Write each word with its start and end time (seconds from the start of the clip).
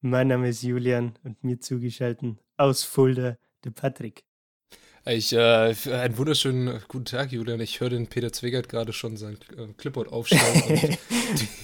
Mein 0.00 0.28
Name 0.28 0.48
ist 0.48 0.62
Julian 0.62 1.14
und 1.24 1.42
mir 1.42 1.60
zugeschaltet 1.60 2.36
aus 2.56 2.84
Fulda 2.84 3.38
der 3.64 3.70
Patrick. 3.70 4.24
Ich, 5.08 5.32
äh, 5.32 5.74
einen 5.92 6.18
wunderschönen 6.18 6.80
guten 6.88 7.04
Tag, 7.04 7.30
Julian. 7.30 7.60
Ich 7.60 7.80
höre 7.80 7.90
den 7.90 8.08
Peter 8.08 8.32
Zwegert 8.32 8.68
gerade 8.68 8.92
schon 8.92 9.16
sein 9.16 9.38
äh, 9.56 9.68
Clipboard 9.76 10.10
aufstellen. 10.12 10.96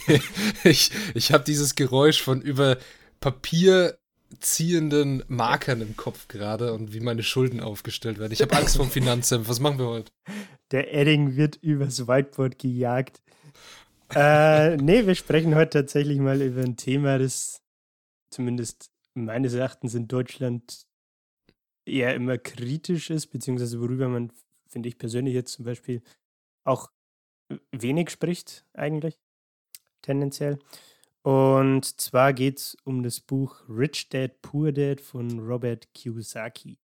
ich 0.65 0.93
ich 1.15 1.33
habe 1.33 1.43
dieses 1.45 1.75
Geräusch 1.75 2.23
von 2.23 2.41
über 2.41 2.79
Papier 3.19 3.99
ziehenden 4.39 5.25
Markern 5.29 5.81
im 5.81 5.97
Kopf 5.97 6.29
gerade 6.29 6.73
und 6.73 6.95
wie 6.95 7.01
meine 7.01 7.23
Schulden 7.23 7.61
aufgestellt 7.61 8.19
werden. 8.19 8.33
Ich 8.33 8.43
habe 8.43 8.57
Angst 8.57 8.77
vor 8.77 8.87
dem 8.87 8.93
Finanzamt. 8.93 9.49
Was 9.49 9.61
machen 9.61 9.79
wir 9.79 9.87
heute? 9.87 10.13
Der 10.71 10.95
Edding 10.95 11.37
wird 11.37 11.57
übers 11.57 12.07
Whiteboard 12.07 12.59
gejagt. 12.59 13.23
äh, 14.15 14.77
nee, 14.77 15.07
wir 15.07 15.15
sprechen 15.15 15.55
heute 15.55 15.81
tatsächlich 15.81 16.19
mal 16.19 16.41
über 16.41 16.63
ein 16.63 16.77
Thema, 16.77 17.19
das 17.19 17.62
zumindest 18.33 18.91
meines 19.15 19.55
Erachtens 19.55 19.95
in 19.95 20.09
Deutschland 20.09 20.87
eher 21.85 22.15
immer 22.15 22.39
kritisch 22.39 23.11
ist, 23.11 23.29
beziehungsweise 23.29 23.81
worüber 23.81 24.09
man, 24.09 24.33
finde 24.69 24.89
ich 24.89 24.99
persönlich 24.99 25.35
jetzt 25.35 25.53
zum 25.53 25.65
Beispiel, 25.65 26.03
auch 26.65 26.91
wenig 27.71 28.11
spricht, 28.11 28.65
eigentlich, 28.73 29.19
tendenziell. 30.01 30.59
Und 31.23 32.01
zwar 32.01 32.33
geht 32.33 32.59
es 32.59 32.77
um 32.85 33.03
das 33.03 33.21
Buch 33.21 33.63
Rich 33.69 34.09
Dad, 34.09 34.43
Poor 34.43 34.73
Dad 34.73 35.01
von 35.01 35.39
Robert 35.39 35.93
Kiyosaki. 35.95 36.79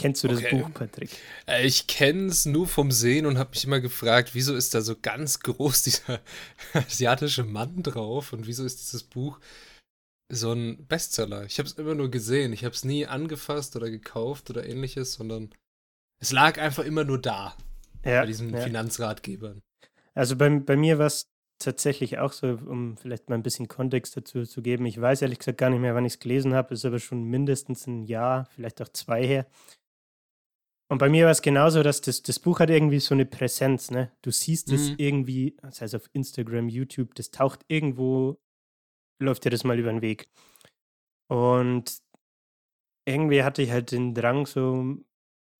Kennst 0.00 0.24
du 0.24 0.28
das 0.28 0.38
okay. 0.38 0.56
Buch, 0.56 0.72
Patrick? 0.72 1.10
Äh, 1.46 1.66
ich 1.66 1.86
kenne 1.86 2.26
es 2.26 2.46
nur 2.46 2.66
vom 2.66 2.90
Sehen 2.90 3.26
und 3.26 3.38
habe 3.38 3.50
mich 3.50 3.64
immer 3.64 3.80
gefragt, 3.80 4.30
wieso 4.32 4.54
ist 4.54 4.74
da 4.74 4.80
so 4.80 4.96
ganz 5.00 5.40
groß 5.40 5.82
dieser 5.84 6.20
asiatische 6.72 7.44
Mann 7.44 7.82
drauf 7.82 8.32
und 8.32 8.46
wieso 8.46 8.64
ist 8.64 8.80
dieses 8.80 9.02
Buch 9.02 9.38
so 10.30 10.52
ein 10.52 10.86
Bestseller? 10.86 11.44
Ich 11.44 11.58
habe 11.58 11.68
es 11.68 11.74
immer 11.74 11.94
nur 11.94 12.10
gesehen. 12.10 12.52
Ich 12.52 12.64
habe 12.64 12.74
es 12.74 12.84
nie 12.84 13.06
angefasst 13.06 13.76
oder 13.76 13.90
gekauft 13.90 14.48
oder 14.48 14.66
ähnliches, 14.66 15.14
sondern 15.14 15.50
es 16.18 16.32
lag 16.32 16.58
einfach 16.58 16.84
immer 16.84 17.04
nur 17.04 17.20
da 17.20 17.54
ja, 18.04 18.20
bei 18.20 18.26
diesen 18.26 18.54
ja. 18.54 18.60
Finanzratgebern. 18.60 19.60
Also 20.14 20.36
bei, 20.36 20.48
bei 20.48 20.76
mir 20.76 20.98
war 20.98 21.06
es 21.06 21.30
tatsächlich 21.58 22.18
auch 22.18 22.32
so, 22.32 22.48
um 22.48 22.96
vielleicht 22.96 23.28
mal 23.28 23.36
ein 23.36 23.42
bisschen 23.42 23.68
Kontext 23.68 24.16
dazu 24.16 24.44
zu 24.44 24.62
geben. 24.62 24.86
Ich 24.86 25.00
weiß 25.00 25.22
ehrlich 25.22 25.38
gesagt 25.38 25.58
gar 25.58 25.70
nicht 25.70 25.80
mehr, 25.80 25.94
wann 25.94 26.04
ich 26.04 26.14
es 26.14 26.18
gelesen 26.18 26.54
habe, 26.54 26.74
ist 26.74 26.84
aber 26.84 26.98
schon 26.98 27.24
mindestens 27.24 27.86
ein 27.86 28.04
Jahr, 28.04 28.46
vielleicht 28.54 28.80
auch 28.82 28.88
zwei 28.88 29.26
her. 29.26 29.46
Und 30.90 30.98
bei 30.98 31.08
mir 31.08 31.26
war 31.26 31.30
es 31.30 31.40
genauso, 31.40 31.84
dass 31.84 32.00
das, 32.00 32.22
das 32.22 32.40
Buch 32.40 32.58
hat 32.58 32.68
irgendwie 32.68 32.98
so 32.98 33.14
eine 33.14 33.24
Präsenz, 33.24 33.92
ne? 33.92 34.10
Du 34.22 34.32
siehst 34.32 34.72
es 34.72 34.90
mhm. 34.90 34.96
irgendwie, 34.98 35.56
das 35.62 35.80
heißt 35.80 35.94
auf 35.94 36.10
Instagram, 36.12 36.68
YouTube, 36.68 37.14
das 37.14 37.30
taucht 37.30 37.64
irgendwo, 37.68 38.40
läuft 39.20 39.44
dir 39.44 39.50
das 39.50 39.62
mal 39.62 39.78
über 39.78 39.92
den 39.92 40.02
Weg. 40.02 40.28
Und 41.28 42.02
irgendwie 43.06 43.44
hatte 43.44 43.62
ich 43.62 43.70
halt 43.70 43.92
den 43.92 44.14
Drang, 44.14 44.46
so 44.46 44.96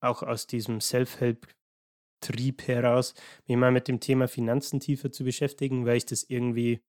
auch 0.00 0.25
aus 0.25 0.49
diesem 0.49 0.81
Self-Help-Trieb 0.81 2.66
heraus, 2.66 3.15
mich 3.47 3.56
mal 3.56 3.71
mit 3.71 3.87
dem 3.87 4.00
Thema 4.00 4.27
Finanzen 4.27 4.81
tiefer 4.81 5.12
zu 5.12 5.22
beschäftigen, 5.22 5.87
weil 5.87 5.99
ich 5.99 6.06
das 6.06 6.25
irgendwie, 6.25 6.83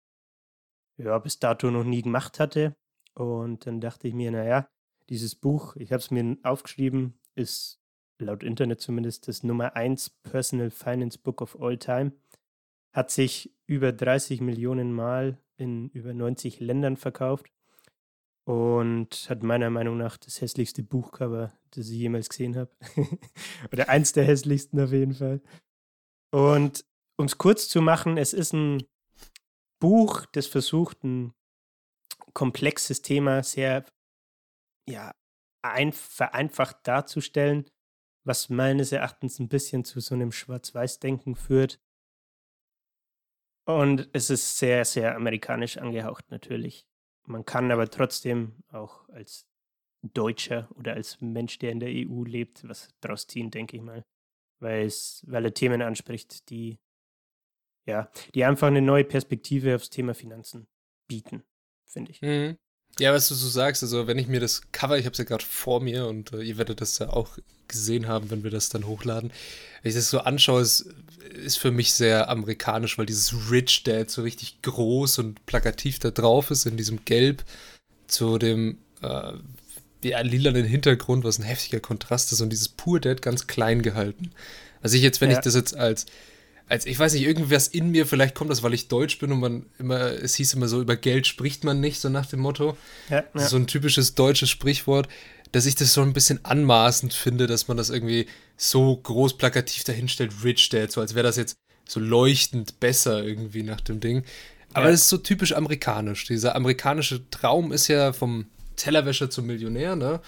ja, 0.98 1.20
bis 1.20 1.38
dato 1.38 1.70
noch 1.70 1.84
nie 1.84 2.02
gemacht 2.02 2.40
hatte. 2.40 2.76
Und 3.14 3.68
dann 3.68 3.82
dachte 3.82 4.08
ich 4.08 4.16
mir, 4.16 4.32
naja, 4.32 4.68
dieses 5.10 5.36
Buch, 5.36 5.76
ich 5.76 5.92
habe 5.92 6.00
es 6.00 6.10
mir 6.10 6.38
aufgeschrieben, 6.42 7.20
ist 7.36 7.81
laut 8.22 8.44
Internet 8.44 8.82
zumindest 8.82 9.28
das 9.28 9.44
Nummer 9.44 9.76
1 9.76 10.10
Personal 10.24 10.72
Finance 10.72 11.20
Book 11.20 11.42
of 11.42 11.60
All 11.62 11.78
Time, 11.78 12.14
hat 12.94 13.12
sich 13.12 13.56
über 13.68 13.92
30 13.92 14.42
Millionen 14.42 14.94
Mal 14.94 15.38
in 15.58 15.90
über 15.90 16.14
90 16.14 16.60
Ländern 16.60 16.98
verkauft 16.98 17.52
und 18.46 19.30
hat 19.30 19.44
meiner 19.44 19.70
Meinung 19.70 19.98
nach 19.98 20.18
das 20.18 20.42
hässlichste 20.42 20.84
Buchcover, 20.84 21.54
das 21.72 21.90
ich 21.90 21.98
jemals 21.98 22.30
gesehen 22.30 22.58
habe. 22.58 22.72
Oder 23.72 23.90
eins 23.90 24.14
der 24.14 24.26
hässlichsten 24.26 24.80
auf 24.80 24.92
jeden 24.92 25.14
Fall. 25.14 25.42
Und 26.32 26.86
um 27.18 27.26
es 27.26 27.38
kurz 27.38 27.70
zu 27.70 27.82
machen, 27.82 28.18
es 28.18 28.34
ist 28.34 28.54
ein 28.54 28.84
Buch, 29.80 30.26
das 30.34 30.48
versucht, 30.48 31.04
ein 31.04 31.34
komplexes 32.34 33.02
Thema 33.02 33.44
sehr 33.44 33.86
ja, 34.88 35.14
vereinfacht 35.92 36.88
darzustellen 36.88 37.66
was 38.24 38.50
meines 38.50 38.92
Erachtens 38.92 39.40
ein 39.40 39.50
bisschen 39.50 39.84
zu 39.84 40.00
so 40.00 40.16
einem 40.16 40.32
Schwarz-Weiß-Denken 40.32 41.36
führt. 41.36 41.80
Und 43.66 44.10
es 44.14 44.30
ist 44.30 44.58
sehr, 44.58 44.86
sehr 44.86 45.16
amerikanisch 45.16 45.78
angehaucht 45.78 46.30
natürlich. 46.32 46.88
Man 47.26 47.46
kann 47.46 47.72
aber 47.72 47.90
trotzdem 47.90 48.64
auch 48.70 49.08
als 49.10 49.48
Deutscher 50.02 50.70
oder 50.76 50.94
als 50.94 51.22
Mensch, 51.22 51.60
der 51.60 51.72
in 51.72 51.80
der 51.80 51.90
EU 51.90 52.24
lebt, 52.24 52.68
was 52.68 52.90
draus 53.02 53.28
ziehen, 53.28 53.52
denke 53.52 53.78
ich 53.78 53.84
mal. 53.84 54.04
Weil 54.60 54.86
es, 54.86 55.24
weil 55.28 55.46
er 55.46 55.54
Themen 55.54 55.82
anspricht, 55.82 56.50
die, 56.50 56.80
ja, 57.86 58.12
die 58.34 58.46
einfach 58.46 58.68
eine 58.68 58.82
neue 58.82 59.06
Perspektive 59.06 59.76
aufs 59.76 59.90
Thema 59.90 60.14
Finanzen 60.14 60.68
bieten, 61.08 61.44
finde 61.86 62.12
ich. 62.12 62.22
Mhm. 62.22 62.58
Ja, 63.00 63.14
was 63.14 63.28
du 63.30 63.36
so 63.36 63.48
sagst, 63.48 63.84
also 63.84 64.08
wenn 64.08 64.18
ich 64.18 64.28
mir 64.28 64.40
das 64.40 64.62
Cover, 64.72 64.98
ich 64.98 65.06
habe 65.06 65.14
es 65.14 65.18
ja 65.18 65.24
gerade 65.24 65.44
vor 65.44 65.82
mir 65.82 66.08
und 66.08 66.34
äh, 66.34 66.42
ihr 66.42 66.58
werdet 66.58 66.82
das 66.82 67.00
ja 67.00 67.10
auch 67.10 67.38
gesehen 67.68 68.08
haben, 68.08 68.30
wenn 68.30 68.44
wir 68.44 68.52
das 68.52 68.70
dann 68.70 68.86
hochladen. 68.86 69.32
Wenn 69.82 69.90
ich 69.90 69.96
das 69.96 70.10
so 70.10 70.20
anschaue, 70.20 70.62
ist, 70.62 70.88
ist 71.44 71.58
für 71.58 71.72
mich 71.72 71.94
sehr 71.94 72.30
amerikanisch, 72.30 72.98
weil 72.98 73.06
dieses 73.06 73.50
Rich 73.50 73.84
Dad 73.84 74.12
so 74.12 74.22
richtig 74.22 74.62
groß 74.62 75.20
und 75.20 75.46
plakativ 75.46 76.00
da 76.00 76.12
drauf 76.12 76.52
ist 76.52 76.66
in 76.66 76.78
diesem 76.78 77.06
Gelb 77.06 77.44
zu 78.08 78.38
dem 78.38 78.78
äh, 79.02 79.34
ja, 80.04 80.20
lilanen 80.22 80.66
Hintergrund, 80.66 81.24
was 81.24 81.40
ein 81.40 81.44
heftiger 81.44 81.80
Kontrast 81.80 82.32
ist 82.32 82.42
und 82.42 82.50
dieses 82.50 82.70
Poor 82.70 83.00
Dad 83.00 83.22
ganz 83.22 83.48
klein 83.48 83.82
gehalten. 83.82 84.32
Also 84.82 84.98
ich 84.98 85.04
jetzt, 85.04 85.22
wenn 85.22 85.32
ja. 85.32 85.38
ich 85.38 85.44
das 85.44 85.56
jetzt 85.56 85.76
als 85.76 86.08
als 86.68 86.86
ich 86.86 86.98
weiß 86.98 87.14
nicht, 87.14 87.24
irgendwas 87.24 87.68
in 87.68 87.92
mir, 87.92 88.06
vielleicht 88.06 88.36
kommt 88.36 88.50
das, 88.50 88.64
weil 88.64 88.74
ich 88.74 88.88
Deutsch 88.88 89.20
bin 89.20 89.32
und 89.32 89.40
man 89.40 89.66
immer, 89.78 90.00
es 90.00 90.36
hieß 90.36 90.54
immer 90.54 90.68
so, 90.68 90.82
über 90.82 90.96
Geld 90.96 91.28
spricht 91.28 91.64
man 91.64 91.80
nicht, 91.80 92.00
so 92.00 92.10
nach 92.10 92.26
dem 92.26 92.40
Motto. 92.40 92.78
Ja, 93.10 93.24
ja. 93.34 93.48
So 93.48 93.58
ein 93.58 93.68
typisches 93.68 94.16
deutsches 94.16 94.50
Sprichwort, 94.50 95.08
dass 95.52 95.66
ich 95.66 95.76
das 95.76 95.94
so 95.94 96.02
ein 96.02 96.14
bisschen 96.14 96.44
anmaßend 96.46 97.14
finde, 97.14 97.48
dass 97.48 97.68
man 97.68 97.78
das 97.78 97.90
irgendwie 97.90 98.28
so 98.56 98.96
groß 98.96 99.38
plakativ 99.38 99.84
dahinstellt, 99.84 100.32
Rich 100.44 100.70
Dad, 100.70 100.92
so 100.92 101.02
als 101.02 101.14
wäre 101.14 101.24
das 101.24 101.36
jetzt 101.36 101.58
so 101.88 102.00
leuchtend 102.00 102.80
besser 102.80 103.24
irgendwie 103.24 103.64
nach 103.64 103.82
dem 103.82 104.00
Ding. 104.00 104.24
Aber 104.74 104.86
ja. 104.86 104.92
das 104.92 105.02
ist 105.02 105.10
so 105.10 105.18
typisch 105.18 105.54
amerikanisch. 105.54 106.26
Dieser 106.26 106.56
amerikanische 106.56 107.30
Traum 107.30 107.72
ist 107.72 107.88
ja 107.88 108.14
vom 108.14 108.46
Tellerwäscher 108.78 109.30
zum 109.30 109.48
Millionär, 109.48 109.96
ne? 109.96 110.22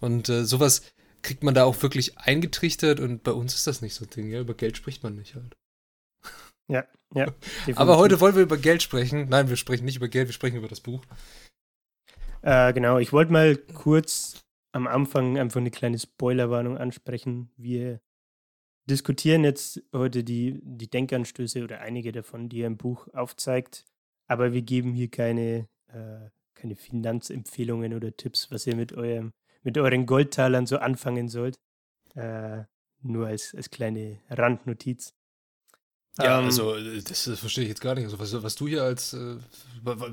Und 0.00 0.28
äh, 0.28 0.44
sowas 0.44 0.82
kriegt 1.20 1.44
man 1.44 1.54
da 1.54 1.64
auch 1.64 1.82
wirklich 1.82 2.18
eingetrichtert 2.18 2.98
und 2.98 3.22
bei 3.22 3.32
uns 3.32 3.54
ist 3.54 3.66
das 3.66 3.82
nicht 3.82 3.94
so 3.94 4.04
ein 4.04 4.10
Ding, 4.10 4.30
ja? 4.30 4.40
Über 4.40 4.54
Geld 4.54 4.76
spricht 4.76 5.02
man 5.02 5.16
nicht 5.16 5.34
halt. 5.34 5.54
Ja, 6.72 6.84
ja. 7.14 7.26
Definitiv. 7.66 7.78
Aber 7.78 7.98
heute 7.98 8.20
wollen 8.20 8.34
wir 8.34 8.42
über 8.42 8.56
Geld 8.56 8.82
sprechen. 8.82 9.28
Nein, 9.28 9.48
wir 9.48 9.56
sprechen 9.56 9.84
nicht 9.84 9.96
über 9.96 10.08
Geld, 10.08 10.28
wir 10.28 10.32
sprechen 10.32 10.56
über 10.56 10.68
das 10.68 10.80
Buch. 10.80 11.04
Äh, 12.40 12.72
genau, 12.72 12.98
ich 12.98 13.12
wollte 13.12 13.32
mal 13.32 13.56
kurz 13.56 14.42
am 14.72 14.86
Anfang 14.86 15.38
einfach 15.38 15.60
eine 15.60 15.70
kleine 15.70 15.98
Spoilerwarnung 15.98 16.78
ansprechen. 16.78 17.52
Wir 17.56 18.00
diskutieren 18.88 19.44
jetzt 19.44 19.82
heute 19.92 20.24
die, 20.24 20.60
die 20.62 20.88
Denkanstöße 20.88 21.62
oder 21.62 21.80
einige 21.80 22.10
davon, 22.10 22.48
die 22.48 22.62
er 22.62 22.68
im 22.68 22.78
Buch 22.78 23.06
aufzeigt. 23.12 23.84
Aber 24.26 24.54
wir 24.54 24.62
geben 24.62 24.94
hier 24.94 25.10
keine, 25.10 25.68
äh, 25.88 26.30
keine 26.54 26.74
Finanzempfehlungen 26.74 27.92
oder 27.92 28.16
Tipps, 28.16 28.50
was 28.50 28.66
ihr 28.66 28.76
mit, 28.76 28.94
eurem, 28.94 29.32
mit 29.62 29.76
euren 29.76 30.06
Goldtalern 30.06 30.66
so 30.66 30.78
anfangen 30.78 31.28
sollt. 31.28 31.60
Äh, 32.14 32.64
nur 33.02 33.26
als, 33.26 33.54
als 33.54 33.70
kleine 33.70 34.20
Randnotiz. 34.30 35.14
Ja, 36.18 36.38
ähm, 36.38 36.46
also 36.46 36.76
das, 36.76 37.24
das, 37.24 37.40
verstehe 37.40 37.64
ich 37.64 37.70
jetzt 37.70 37.80
gar 37.80 37.94
nicht. 37.94 38.04
Also 38.04 38.18
was, 38.18 38.42
was 38.42 38.54
du 38.54 38.68
hier 38.68 38.82
als, 38.82 39.14
äh, 39.14 39.36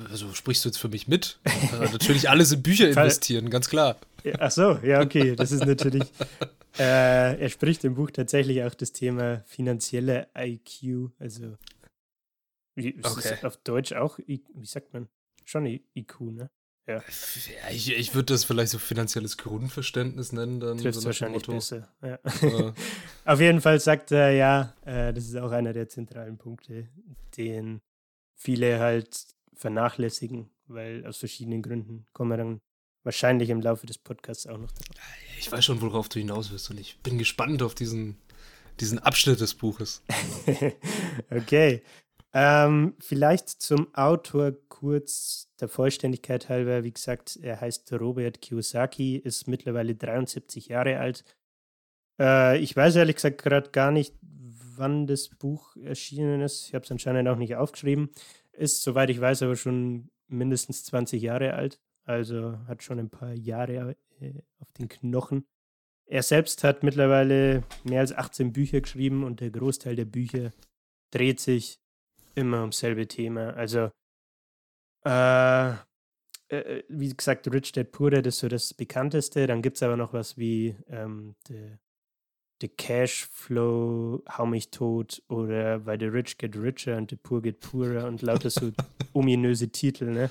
also 0.10 0.34
sprichst 0.34 0.63
du 0.63 0.69
jetzt 0.69 0.78
für 0.78 0.88
mich 0.88 1.07
mit? 1.07 1.40
Also, 1.74 1.92
natürlich 1.92 2.30
alles 2.30 2.51
in 2.51 2.63
Bücher 2.63 2.88
investieren, 2.90 3.50
ganz 3.50 3.69
klar. 3.69 3.98
Ja, 4.24 4.34
ach 4.40 4.51
so, 4.51 4.80
ja, 4.84 5.01
okay. 5.01 5.36
Das 5.36 5.51
ist 5.51 5.66
natürlich, 5.66 6.04
äh, 6.80 7.38
er 7.40 7.50
spricht 7.50 7.84
im 7.84 7.96
Buch 7.96 8.12
tatsächlich 8.12 8.63
auch 8.63 8.74
das 8.74 8.94
Thema 8.94 9.44
finanzielle 9.46 10.28
IQ, 10.38 11.12
also 11.19 11.57
wie, 12.75 12.98
okay. 13.04 13.36
auf 13.44 13.57
Deutsch 13.57 13.92
auch, 13.92 14.19
wie 14.19 14.42
sagt 14.63 14.94
man? 14.94 15.10
Schon 15.44 15.66
IQ, 15.66 16.22
ne? 16.22 16.50
Ja. 16.90 17.04
ich, 17.70 17.96
ich 17.96 18.16
würde 18.16 18.34
das 18.34 18.46
vielleicht 18.46 18.72
so 18.72 18.80
finanzielles 18.80 19.38
Grundverständnis 19.38 20.32
nennen. 20.32 20.60
Dann 20.60 20.80
Trifft 20.80 21.00
so 21.00 21.06
wahrscheinlich 21.06 21.46
besser. 21.46 21.88
Ja. 22.02 22.18
Ja. 22.42 22.74
Auf 23.26 23.40
jeden 23.40 23.62
Fall 23.62 23.80
sagt 23.80 24.12
er, 24.12 24.32
ja, 24.32 24.74
äh, 24.86 25.14
das 25.14 25.26
ist 25.26 25.36
auch 25.36 25.52
einer 25.52 25.72
der 25.72 25.88
zentralen 25.88 26.40
Punkte, 26.40 26.90
den 27.38 27.82
viele 28.36 28.80
halt 28.80 29.28
vernachlässigen, 29.54 30.50
weil 30.66 31.06
aus 31.06 31.18
verschiedenen 31.18 31.62
Gründen 31.62 32.08
kommen 32.12 32.32
wir 32.32 32.38
dann 32.38 32.62
wahrscheinlich 33.04 33.52
im 33.52 33.62
Laufe 33.62 33.86
des 33.86 34.00
Podcasts 34.00 34.48
auch 34.48 34.58
noch 34.58 34.72
drauf. 34.72 34.96
Ich 35.38 35.52
weiß 35.52 35.64
schon, 35.64 35.82
worauf 35.82 36.10
du 36.10 36.18
hinaus 36.18 36.50
willst 36.50 36.72
und 36.72 36.80
ich 36.80 36.98
bin 37.04 37.20
gespannt 37.20 37.62
auf 37.62 37.76
diesen, 37.76 38.18
diesen 38.80 38.98
Abschnitt 38.98 39.40
des 39.42 39.54
Buches. 39.54 40.02
okay. 41.30 41.84
Ähm, 42.31 42.96
vielleicht 43.00 43.50
zum 43.50 43.94
Autor 43.96 44.54
kurz 44.70 45.52
der 45.60 45.68
Vollständigkeit 45.68 46.48
halber. 46.48 46.84
Wie 46.84 46.94
gesagt, 46.94 47.40
er 47.42 47.60
heißt 47.60 47.92
Robert 47.94 48.42
Kiyosaki, 48.42 49.18
ist 49.18 49.48
mittlerweile 49.48 49.96
73 49.96 50.68
Jahre 50.68 51.00
alt. 51.00 51.24
Äh, 52.20 52.60
ich 52.60 52.76
weiß 52.76 52.98
ehrlich 52.98 53.16
gesagt 53.16 53.42
gerade 53.42 53.72
gar 53.72 53.92
nicht, 53.92 54.16
wann 54.22 55.08
das 55.08 55.30
Buch 55.30 55.76
erschienen 55.78 56.42
ist. 56.42 56.68
Ich 56.68 56.76
habe 56.76 56.86
es 56.86 56.92
anscheinend 56.92 57.28
auch 57.28 57.38
nicht 57.38 57.56
aufgeschrieben. 57.56 58.10
Ist, 58.52 58.84
soweit 58.84 59.10
ich 59.10 59.20
weiß, 59.20 59.44
aber 59.44 59.56
schon 59.56 60.10
mindestens 60.28 60.84
20 60.86 61.22
Jahre 61.22 61.54
alt. 61.54 61.80
Also 62.04 62.60
hat 62.68 62.84
schon 62.84 63.00
ein 63.00 63.10
paar 63.10 63.34
Jahre 63.34 63.96
äh, 64.20 64.34
auf 64.60 64.72
den 64.74 64.88
Knochen. 64.88 65.46
Er 66.06 66.24
selbst 66.24 66.64
hat 66.64 66.84
mittlerweile 66.84 67.64
mehr 67.84 68.02
als 68.02 68.14
18 68.14 68.52
Bücher 68.52 68.81
geschrieben 68.81 69.24
und 69.24 69.42
der 69.42 69.52
Großteil 69.52 69.96
der 69.96 70.06
Bücher 70.06 70.52
dreht 71.12 71.40
sich 71.40 71.80
immer 72.40 72.62
ums 72.62 72.80
selbe 72.80 73.08
Thema. 73.08 73.54
Also, 73.56 73.92
äh, 75.06 75.72
äh, 76.50 76.84
wie 76.90 77.16
gesagt, 77.16 77.52
Rich 77.52 77.72
Dad 77.74 77.92
Poor 77.92 78.12
Dad 78.12 78.26
ist 78.26 78.40
so 78.40 78.48
das 78.48 78.74
bekannteste. 78.74 79.48
Dann 79.48 79.62
gibt 79.62 79.78
es 79.78 79.84
aber 79.84 79.98
noch 79.98 80.14
was 80.14 80.38
wie 80.38 80.76
ähm, 80.88 81.36
The, 81.48 81.78
the 82.62 82.68
Cash 82.68 83.28
Flow, 83.32 84.24
Hau 84.30 84.46
mich 84.46 84.72
tot 84.72 85.22
oder 85.30 85.86
Weil 85.86 86.00
the 86.00 86.08
Rich 86.08 86.38
Get 86.38 86.56
Richer 86.58 86.98
und 86.98 87.12
the 87.12 87.16
Poor 87.16 87.42
Get 87.42 87.60
Poorer 87.60 88.06
und 88.08 88.22
lauter 88.22 88.50
so 88.50 88.72
ominöse 89.14 89.70
Titel. 89.70 90.06
Ne? 90.06 90.30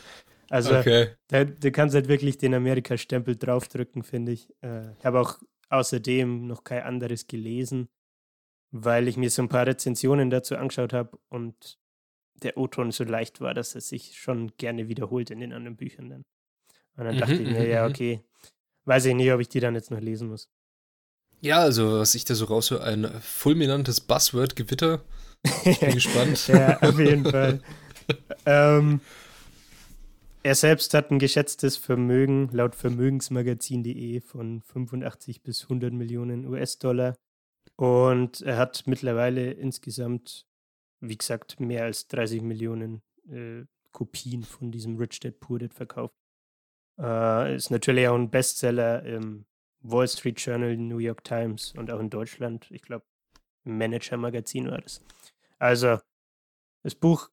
Also, 0.51 0.77
Okay. 0.77 1.15
da, 1.29 1.45
du 1.45 1.71
kannst 1.71 1.95
halt 1.95 2.09
wirklich 2.09 2.39
den 2.39 2.55
Amerika-Stempel 2.55 3.37
draufdrücken, 3.37 4.03
finde 4.03 4.33
ich. 4.33 4.53
Äh, 4.63 4.93
ich 4.99 5.05
habe 5.05 5.21
auch 5.21 5.39
außerdem 5.71 6.47
noch 6.47 6.65
kein 6.65 6.83
anderes 6.83 7.27
gelesen, 7.27 7.89
weil 8.71 9.09
ich 9.09 9.17
mir 9.17 9.31
so 9.31 9.43
ein 9.43 9.49
paar 9.49 9.67
Rezensionen 9.67 10.31
dazu 10.31 10.57
angeschaut 10.57 10.93
habe 10.93 11.19
und 11.29 11.79
der 12.43 12.56
O-Ton 12.58 12.90
so 12.93 13.05
leicht 13.05 13.40
war, 13.40 13.55
dass 13.55 13.75
er 13.75 13.81
sich 13.81 14.19
schon 14.19 14.52
gerne 14.58 14.88
wiederholt 14.88 15.31
in 15.31 15.40
den 15.40 15.52
anderen 15.52 15.76
Büchern 15.76 16.11
dann. 16.11 16.23
Und 16.96 17.05
dann 17.06 17.17
Mhm, 17.17 17.19
dachte 17.19 17.43
ich 17.43 17.49
mir, 17.49 17.67
mhm, 17.67 17.69
ja, 17.69 17.87
mhm. 17.87 17.88
okay, 17.88 18.23
weiß 18.87 19.06
ich 19.06 19.14
nicht, 19.14 19.32
ob 19.32 19.40
ich 19.40 19.49
die 19.49 19.61
dann 19.61 19.75
jetzt 19.75 19.90
noch 19.90 20.00
lesen 20.00 20.29
muss. 20.29 20.49
Ja, 21.40 21.61
also 21.61 22.00
was 22.00 22.14
ich 22.14 22.25
da 22.25 22.35
so 22.35 22.46
raushöre, 22.46 22.82
ein 22.85 23.05
fulminantes 23.20 24.00
Buzzword-Gewitter. 24.00 25.02
Ich 25.70 25.81
bin 25.81 25.93
gespannt. 25.94 26.49
ja, 26.49 26.81
auf 26.82 26.99
jeden 26.99 27.26
Fall. 27.26 27.62
ähm, 28.46 29.00
er 30.43 30.55
selbst 30.55 30.94
hat 30.94 31.11
ein 31.11 31.19
geschätztes 31.19 31.76
Vermögen 31.76 32.49
laut 32.52 32.75
Vermögensmagazin.de 32.75 34.20
von 34.20 34.62
85 34.62 35.43
bis 35.43 35.64
100 35.64 35.93
Millionen 35.93 36.46
US-Dollar. 36.46 37.17
Und 37.76 38.40
er 38.43 38.56
hat 38.56 38.85
mittlerweile 38.87 39.52
insgesamt, 39.52 40.46
wie 41.00 41.17
gesagt, 41.17 41.61
mehr 41.61 41.85
als 41.85 42.09
30 42.09 42.43
Millionen 42.43 43.03
äh, 43.31 43.65
Kopien 43.93 44.43
von 44.45 44.71
diesem 44.71 44.97
Rich 44.97 45.21
Dad 45.21 45.41
Poor 45.41 45.59
Dad 45.59 45.75
verkauft. 45.75 46.15
Äh, 46.99 47.55
ist 47.55 47.71
natürlich 47.71 48.09
auch 48.09 48.15
ein 48.15 48.31
Bestseller 48.31 49.05
im 49.05 49.47
Wall 49.81 50.09
Street 50.09 50.41
Journal, 50.41 50.77
New 50.77 50.99
York 50.99 51.25
Times 51.25 51.73
und 51.77 51.91
auch 51.91 52.00
in 52.00 52.11
Deutschland. 52.11 52.67
Ich 52.71 52.83
glaube, 52.83 53.05
im 53.65 53.79
Manager-Magazin 53.79 54.71
war 54.71 54.81
das. 54.81 55.00
Also, 55.59 55.99
das 56.83 56.95
Buch 56.95 57.31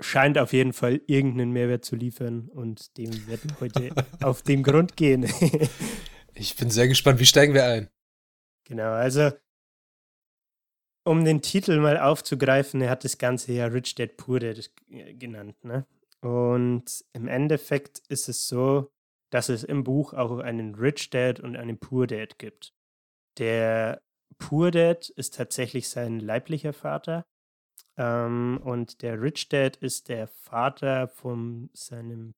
scheint 0.00 0.38
auf 0.38 0.52
jeden 0.52 0.72
Fall 0.72 1.00
irgendeinen 1.06 1.52
Mehrwert 1.52 1.84
zu 1.84 1.96
liefern 1.96 2.48
und 2.48 2.96
dem 2.96 3.10
werden 3.26 3.50
wir 3.50 3.60
heute 3.60 3.94
auf 4.22 4.42
den 4.42 4.62
Grund 4.62 4.96
gehen. 4.96 5.26
Ich 6.34 6.56
bin 6.56 6.70
sehr 6.70 6.88
gespannt, 6.88 7.20
wie 7.20 7.26
steigen 7.26 7.54
wir 7.54 7.64
ein? 7.64 7.90
genau, 8.64 8.92
also 8.92 9.30
um 11.04 11.24
den 11.24 11.42
Titel 11.42 11.78
mal 11.80 11.98
aufzugreifen, 11.98 12.80
er 12.80 12.90
hat 12.90 13.04
das 13.04 13.18
Ganze 13.18 13.52
ja 13.52 13.66
Rich 13.66 13.94
Dad 13.94 14.16
Poor 14.16 14.40
Dad 14.40 14.70
äh, 14.90 15.14
genannt, 15.14 15.64
ne? 15.64 15.86
Und 16.20 17.04
im 17.14 17.28
Endeffekt 17.28 18.00
ist 18.08 18.28
es 18.28 18.46
so, 18.46 18.90
dass 19.30 19.48
es 19.48 19.64
im 19.64 19.84
Buch 19.84 20.12
auch 20.12 20.38
einen 20.38 20.74
Rich 20.74 21.10
Dad 21.10 21.40
und 21.40 21.56
einen 21.56 21.78
Poor 21.78 22.06
Dad 22.06 22.38
gibt. 22.38 22.74
Der 23.38 24.02
Poor 24.38 24.70
Dad 24.70 25.08
ist 25.08 25.34
tatsächlich 25.34 25.88
sein 25.88 26.20
leiblicher 26.20 26.72
Vater 26.72 27.26
ähm, 27.96 28.60
und 28.62 29.02
der 29.02 29.20
Rich 29.20 29.48
Dad 29.48 29.76
ist 29.76 30.08
der 30.08 30.28
Vater 30.28 31.08
von 31.08 31.70
seinem 31.72 32.34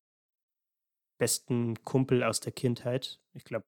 besten 1.18 1.82
Kumpel 1.84 2.22
aus 2.22 2.40
der 2.40 2.52
Kindheit. 2.52 3.20
Ich 3.32 3.44
glaube, 3.44 3.66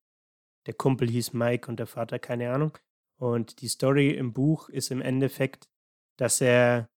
der 0.66 0.74
Kumpel 0.74 1.08
hieß 1.08 1.32
Mike 1.32 1.68
und 1.68 1.78
der 1.78 1.86
Vater 1.86 2.18
keine 2.18 2.52
Ahnung. 2.52 2.76
Und 3.24 3.62
die 3.62 3.68
Story 3.68 4.10
im 4.10 4.34
Buch 4.34 4.68
ist 4.68 4.90
im 4.90 5.00
Endeffekt, 5.00 5.70
dass 6.18 6.42
er 6.42 6.90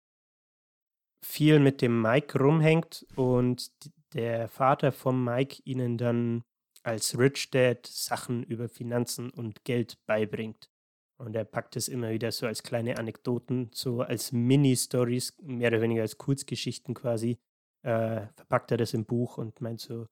viel 1.23 1.59
mit 1.59 1.83
dem 1.83 2.01
Mike 2.01 2.39
rumhängt 2.39 3.05
und 3.15 3.71
der 4.15 4.47
Vater 4.47 4.91
von 4.91 5.23
Mike 5.23 5.61
ihnen 5.65 5.99
dann 5.99 6.43
als 6.81 7.15
Rich 7.19 7.51
Dad 7.51 7.85
Sachen 7.85 8.41
über 8.41 8.69
Finanzen 8.69 9.29
und 9.29 9.65
Geld 9.65 10.03
beibringt. 10.07 10.71
Und 11.19 11.35
er 11.35 11.45
packt 11.45 11.75
es 11.75 11.87
immer 11.87 12.09
wieder 12.09 12.31
so 12.31 12.47
als 12.47 12.63
kleine 12.63 12.97
Anekdoten, 12.97 13.69
so 13.71 14.01
als 14.01 14.31
Mini-Stories, 14.31 15.37
mehr 15.43 15.67
oder 15.67 15.81
weniger 15.81 16.01
als 16.01 16.17
Kurzgeschichten 16.17 16.95
quasi, 16.95 17.37
äh, 17.83 18.25
verpackt 18.35 18.71
er 18.71 18.77
das 18.77 18.95
im 18.95 19.05
Buch 19.05 19.37
und 19.37 19.61
meint 19.61 19.79
so, 19.79 20.07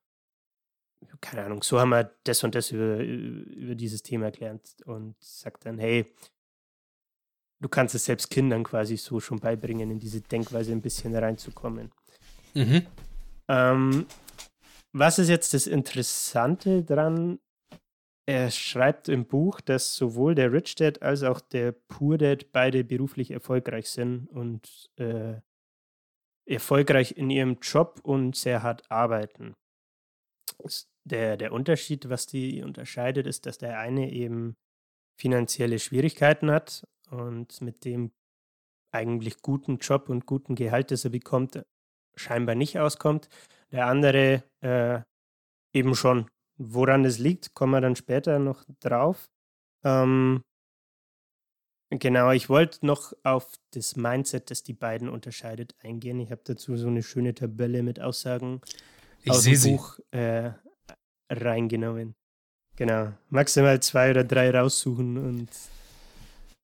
keine 1.22 1.46
Ahnung, 1.46 1.64
so 1.64 1.80
haben 1.80 1.90
wir 1.90 2.12
das 2.24 2.44
und 2.44 2.56
das 2.56 2.72
über, 2.72 2.98
über 2.98 3.76
dieses 3.76 4.04
Thema 4.04 4.32
gelernt 4.32 4.76
und 4.86 5.16
sagt 5.20 5.66
dann, 5.66 5.78
hey, 5.78 6.06
du 7.60 7.70
kannst 7.70 7.96
es 7.96 8.06
selbst 8.06 8.30
Kindern 8.30 8.64
quasi 8.64 8.98
so 8.98 9.20
schon 9.20 9.40
beibringen, 9.40 9.92
in 9.92 10.00
diese 10.00 10.22
Denkweise 10.22 10.72
ein 10.72 10.82
bisschen 10.82 11.16
reinzukommen. 11.16 11.92
Mhm. 12.54 12.86
Ähm, 13.48 14.06
was 14.92 15.20
ist 15.20 15.30
jetzt 15.30 15.54
das 15.54 15.68
Interessante 15.68 16.84
dran? 16.84 17.40
Er 18.26 18.52
schreibt 18.52 19.10
im 19.10 19.26
Buch, 19.26 19.60
dass 19.60 19.96
sowohl 19.96 20.36
der 20.36 20.54
Rich 20.54 20.76
Dad 20.76 21.02
als 21.02 21.24
auch 21.24 21.42
der 21.42 21.74
Poor 21.74 22.18
Dad 22.18 22.52
beide 22.52 22.84
beruflich 22.84 23.32
erfolgreich 23.32 23.90
sind 23.90 24.28
und 24.30 24.90
äh, 24.98 25.42
erfolgreich 26.46 27.18
in 27.18 27.30
ihrem 27.30 27.58
Job 27.62 28.00
und 28.04 28.36
sehr 28.36 28.64
hart 28.64 28.90
arbeiten. 28.90 29.56
Der, 31.06 31.36
der 31.38 31.52
Unterschied, 31.52 32.10
was 32.10 32.28
die 32.28 32.64
unterscheidet, 32.64 33.28
ist, 33.28 33.46
dass 33.46 33.58
der 33.58 33.80
eine 33.80 34.12
eben 34.12 34.56
finanzielle 35.20 35.80
Schwierigkeiten 35.80 36.50
hat 36.50 36.84
und 37.10 37.62
mit 37.62 37.86
dem 37.86 38.12
eigentlich 38.92 39.42
guten 39.42 39.78
Job 39.78 40.10
und 40.10 40.26
guten 40.26 40.56
Gehalt, 40.56 40.92
das 40.92 41.04
er 41.04 41.12
bekommt, 41.12 41.64
scheinbar 42.16 42.56
nicht 42.56 42.80
auskommt. 42.80 43.28
Der 43.72 43.88
andere 43.88 44.44
äh, 44.62 45.02
eben 45.74 45.96
schon. 45.96 46.30
Woran 46.58 47.04
es 47.04 47.18
liegt, 47.18 47.56
kommen 47.56 47.72
wir 47.72 47.82
dann 47.82 47.96
später 47.96 48.38
noch 48.38 48.64
drauf. 48.80 49.32
Ähm, 49.84 50.44
genau, 51.90 52.32
ich 52.32 52.48
wollte 52.48 52.86
noch 52.86 53.14
auf 53.24 53.52
das 53.72 53.96
Mindset, 53.96 54.52
das 54.52 54.62
die 54.62 54.74
beiden 54.74 55.10
unterscheidet, 55.10 55.76
eingehen. 55.80 56.20
Ich 56.20 56.32
habe 56.32 56.42
dazu 56.46 56.78
so 56.78 56.88
eine 56.88 57.02
schöne 57.02 57.34
Tabelle 57.34 57.82
mit 57.82 58.00
Aussagen 58.00 58.62
Ich 59.24 59.32
aus 59.32 59.44
sehe 59.44 59.54
dem 59.54 59.60
sie. 59.60 59.72
Buch 59.72 60.00
äh, 60.12 60.52
reingenommen. 61.30 62.16
Genau. 62.76 63.14
Maximal 63.30 63.82
zwei 63.82 64.12
oder 64.12 64.24
drei 64.24 64.52
raussuchen 64.52 65.18
und 65.18 65.50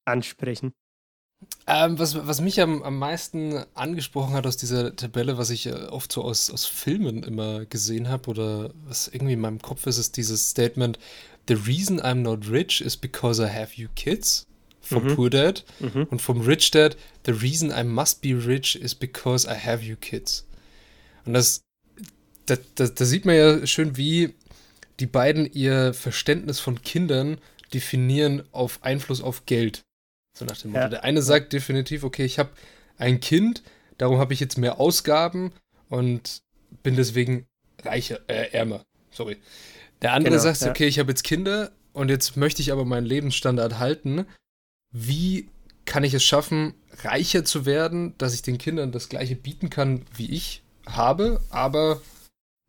ansprechen. 0.05 0.73
Ähm, 1.67 1.97
was, 1.97 2.15
was 2.27 2.41
mich 2.41 2.59
am, 2.61 2.83
am 2.83 2.97
meisten 2.97 3.63
angesprochen 3.73 4.33
hat 4.33 4.45
aus 4.45 4.57
dieser 4.57 4.95
Tabelle, 4.95 5.37
was 5.37 5.51
ich 5.51 5.67
äh, 5.67 5.71
oft 5.73 6.11
so 6.11 6.23
aus, 6.23 6.49
aus 6.49 6.65
Filmen 6.65 7.23
immer 7.23 7.65
gesehen 7.65 8.09
habe 8.09 8.29
oder 8.29 8.71
was 8.85 9.07
irgendwie 9.07 9.33
in 9.33 9.39
meinem 9.39 9.61
Kopf 9.61 9.85
ist, 9.87 9.97
ist 9.97 10.17
dieses 10.17 10.49
Statement: 10.49 10.99
The 11.47 11.53
reason 11.53 12.01
I'm 12.01 12.15
not 12.15 12.49
rich 12.49 12.81
is 12.81 12.97
because 12.97 13.41
I 13.41 13.47
have 13.47 13.75
you 13.75 13.87
kids. 13.95 14.47
Vom 14.81 15.03
Mhm. 15.03 15.15
Poor 15.15 15.29
Dad. 15.29 15.63
Mhm. 15.79 16.07
Und 16.09 16.21
vom 16.21 16.41
Rich 16.41 16.71
Dad: 16.71 16.97
The 17.25 17.31
reason 17.31 17.69
I 17.71 17.83
must 17.83 18.21
be 18.21 18.33
rich 18.33 18.75
is 18.75 18.95
because 18.95 19.47
I 19.47 19.53
have 19.55 19.83
you 19.83 19.95
kids. 19.95 20.45
Und 21.25 21.33
das, 21.33 21.61
da, 22.49 22.57
da, 22.75 22.87
da 22.87 23.05
sieht 23.05 23.25
man 23.25 23.35
ja 23.35 23.67
schön, 23.67 23.97
wie 23.97 24.33
die 24.99 25.05
beiden 25.05 25.51
ihr 25.51 25.93
Verständnis 25.93 26.59
von 26.59 26.81
Kindern 26.81 27.37
definieren 27.73 28.43
auf 28.51 28.83
Einfluss 28.83 29.21
auf 29.21 29.45
Geld. 29.45 29.83
So 30.37 30.45
nach 30.45 30.57
dem 30.57 30.71
Motto. 30.71 30.83
Ja. 30.83 30.89
Der 30.89 31.03
eine 31.03 31.21
sagt 31.21 31.53
definitiv, 31.53 32.03
okay, 32.03 32.25
ich 32.25 32.39
habe 32.39 32.49
ein 32.97 33.19
Kind, 33.19 33.63
darum 33.97 34.17
habe 34.17 34.33
ich 34.33 34.39
jetzt 34.39 34.57
mehr 34.57 34.79
Ausgaben 34.79 35.51
und 35.89 36.41
bin 36.83 36.95
deswegen 36.95 37.45
reicher, 37.83 38.19
äh, 38.27 38.51
ärmer. 38.51 38.83
Sorry. 39.11 39.37
Der 40.01 40.13
andere 40.13 40.31
Genau, 40.31 40.43
sagt, 40.43 40.61
ja. 40.61 40.69
okay, 40.69 40.87
ich 40.87 40.99
habe 40.99 41.11
jetzt 41.11 41.23
Kinder 41.23 41.71
und 41.93 42.09
jetzt 42.09 42.37
möchte 42.37 42.61
ich 42.61 42.71
aber 42.71 42.85
meinen 42.85 43.05
Lebensstandard 43.05 43.79
halten. 43.79 44.25
Wie 44.91 45.49
kann 45.85 46.03
ich 46.03 46.13
es 46.13 46.23
schaffen, 46.23 46.73
reicher 47.03 47.43
zu 47.45 47.65
werden, 47.65 48.17
dass 48.17 48.33
ich 48.33 48.41
den 48.41 48.57
Kindern 48.57 48.91
das 48.91 49.09
gleiche 49.09 49.35
bieten 49.35 49.69
kann, 49.69 50.05
wie 50.15 50.31
ich 50.31 50.61
habe, 50.85 51.41
aber 51.49 52.01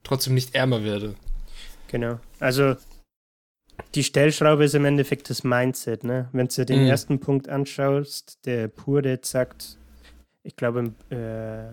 trotzdem 0.02 0.34
nicht 0.34 0.54
ärmer 0.54 0.82
werde? 0.84 1.14
Genau. 1.88 2.20
Also 2.38 2.76
die 3.94 4.04
Stellschraube 4.04 4.64
ist 4.64 4.74
im 4.74 4.84
Endeffekt 4.84 5.30
das 5.30 5.42
Mindset, 5.42 6.04
ne? 6.04 6.28
Wenn 6.32 6.48
du 6.48 6.54
dir 6.54 6.64
den 6.66 6.82
Mhm. 6.82 6.90
ersten 6.90 7.20
Punkt 7.20 7.48
anschaust, 7.48 8.38
der 8.44 8.68
Purde 8.68 9.18
sagt, 9.22 9.78
ich 10.42 10.56
glaube, 10.56 10.92
äh, 11.10 11.72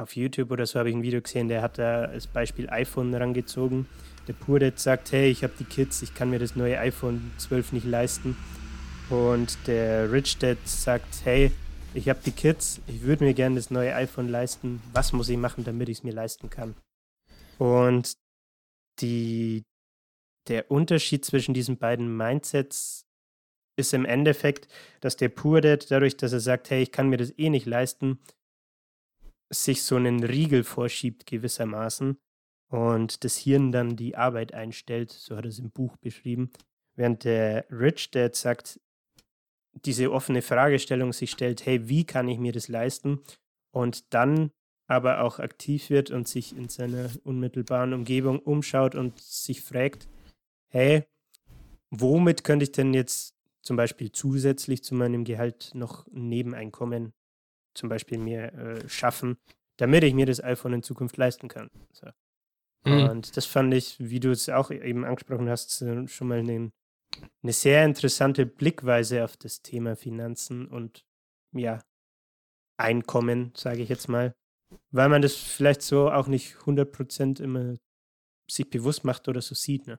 auf 0.00 0.16
YouTube 0.16 0.50
oder 0.50 0.66
so 0.66 0.78
habe 0.78 0.90
ich 0.90 0.96
ein 0.96 1.02
Video 1.02 1.20
gesehen, 1.22 1.48
der 1.48 1.62
hat 1.62 1.78
da 1.78 2.06
als 2.06 2.26
Beispiel 2.26 2.68
iPhone 2.70 3.14
rangezogen. 3.14 3.86
Der 4.26 4.32
Purde 4.32 4.72
sagt, 4.74 5.12
hey, 5.12 5.28
ich 5.30 5.44
habe 5.44 5.52
die 5.58 5.64
Kids, 5.64 6.02
ich 6.02 6.14
kann 6.14 6.30
mir 6.30 6.38
das 6.38 6.56
neue 6.56 6.78
iPhone 6.80 7.30
12 7.38 7.72
nicht 7.72 7.86
leisten. 7.86 8.36
Und 9.10 9.56
der 9.66 10.10
Rich 10.10 10.38
Dad 10.38 10.56
sagt, 10.64 11.20
hey, 11.24 11.52
ich 11.92 12.08
habe 12.08 12.18
die 12.24 12.32
Kids, 12.32 12.80
ich 12.88 13.02
würde 13.02 13.24
mir 13.24 13.34
gerne 13.34 13.56
das 13.56 13.70
neue 13.70 13.94
iPhone 13.94 14.28
leisten. 14.28 14.82
Was 14.92 15.12
muss 15.12 15.28
ich 15.28 15.36
machen, 15.36 15.62
damit 15.62 15.88
ich 15.90 15.98
es 15.98 16.04
mir 16.04 16.12
leisten 16.14 16.50
kann? 16.50 16.74
Und 17.58 18.16
die, 19.00 19.64
der 20.48 20.70
Unterschied 20.70 21.24
zwischen 21.24 21.54
diesen 21.54 21.78
beiden 21.78 22.16
Mindsets 22.16 23.06
ist 23.76 23.92
im 23.92 24.04
Endeffekt, 24.04 24.68
dass 25.00 25.16
der 25.16 25.28
Poor 25.28 25.60
Dad, 25.60 25.90
dadurch, 25.90 26.16
dass 26.16 26.32
er 26.32 26.40
sagt, 26.40 26.70
hey, 26.70 26.82
ich 26.82 26.92
kann 26.92 27.08
mir 27.08 27.16
das 27.16 27.36
eh 27.38 27.50
nicht 27.50 27.66
leisten, 27.66 28.20
sich 29.52 29.82
so 29.82 29.96
einen 29.96 30.22
Riegel 30.22 30.64
vorschiebt 30.64 31.26
gewissermaßen 31.26 32.18
und 32.70 33.24
das 33.24 33.36
Hirn 33.36 33.72
dann 33.72 33.96
die 33.96 34.16
Arbeit 34.16 34.54
einstellt, 34.54 35.10
so 35.10 35.36
hat 35.36 35.44
er 35.44 35.50
es 35.50 35.58
im 35.58 35.70
Buch 35.70 35.96
beschrieben, 35.96 36.50
während 36.96 37.24
der 37.24 37.66
Rich 37.70 38.10
Dad 38.10 38.34
sagt, 38.34 38.80
diese 39.84 40.12
offene 40.12 40.42
Fragestellung 40.42 41.12
sich 41.12 41.32
stellt, 41.32 41.66
hey, 41.66 41.88
wie 41.88 42.04
kann 42.04 42.28
ich 42.28 42.38
mir 42.38 42.52
das 42.52 42.68
leisten? 42.68 43.20
Und 43.72 44.12
dann 44.14 44.52
aber 44.86 45.22
auch 45.22 45.38
aktiv 45.38 45.90
wird 45.90 46.10
und 46.10 46.28
sich 46.28 46.56
in 46.56 46.68
seiner 46.68 47.10
unmittelbaren 47.24 47.92
Umgebung 47.92 48.38
umschaut 48.38 48.94
und 48.94 49.18
sich 49.18 49.62
fragt, 49.62 50.08
hey, 50.68 51.04
womit 51.90 52.44
könnte 52.44 52.64
ich 52.64 52.72
denn 52.72 52.92
jetzt 52.92 53.34
zum 53.62 53.76
Beispiel 53.76 54.12
zusätzlich 54.12 54.84
zu 54.84 54.94
meinem 54.94 55.24
Gehalt 55.24 55.70
noch 55.74 56.06
ein 56.08 56.28
Nebeneinkommen 56.28 57.12
zum 57.74 57.88
Beispiel 57.88 58.18
mir 58.18 58.52
äh, 58.52 58.88
schaffen, 58.88 59.36
damit 59.78 60.04
ich 60.04 60.14
mir 60.14 60.26
das 60.26 60.42
iPhone 60.42 60.74
in 60.74 60.82
Zukunft 60.82 61.16
leisten 61.16 61.48
kann. 61.48 61.70
So. 61.92 62.08
Mhm. 62.84 63.08
Und 63.08 63.36
das 63.36 63.46
fand 63.46 63.72
ich, 63.74 63.96
wie 63.98 64.20
du 64.20 64.30
es 64.30 64.48
auch 64.48 64.70
eben 64.70 65.04
angesprochen 65.04 65.48
hast, 65.48 65.84
schon 66.06 66.28
mal 66.28 66.38
eine, 66.38 66.70
eine 67.42 67.52
sehr 67.52 67.84
interessante 67.84 68.46
Blickweise 68.46 69.24
auf 69.24 69.36
das 69.36 69.62
Thema 69.62 69.96
Finanzen 69.96 70.66
und 70.66 71.04
ja, 71.52 71.80
Einkommen, 72.76 73.52
sage 73.54 73.82
ich 73.82 73.88
jetzt 73.88 74.08
mal, 74.08 74.34
weil 74.90 75.08
man 75.08 75.22
das 75.22 75.34
vielleicht 75.34 75.82
so 75.82 76.10
auch 76.10 76.26
nicht 76.26 76.56
100% 76.64 77.42
immer 77.42 77.76
sich 78.50 78.68
bewusst 78.68 79.04
macht 79.04 79.28
oder 79.28 79.40
so 79.40 79.54
sieht. 79.54 79.86
Ne? 79.86 79.98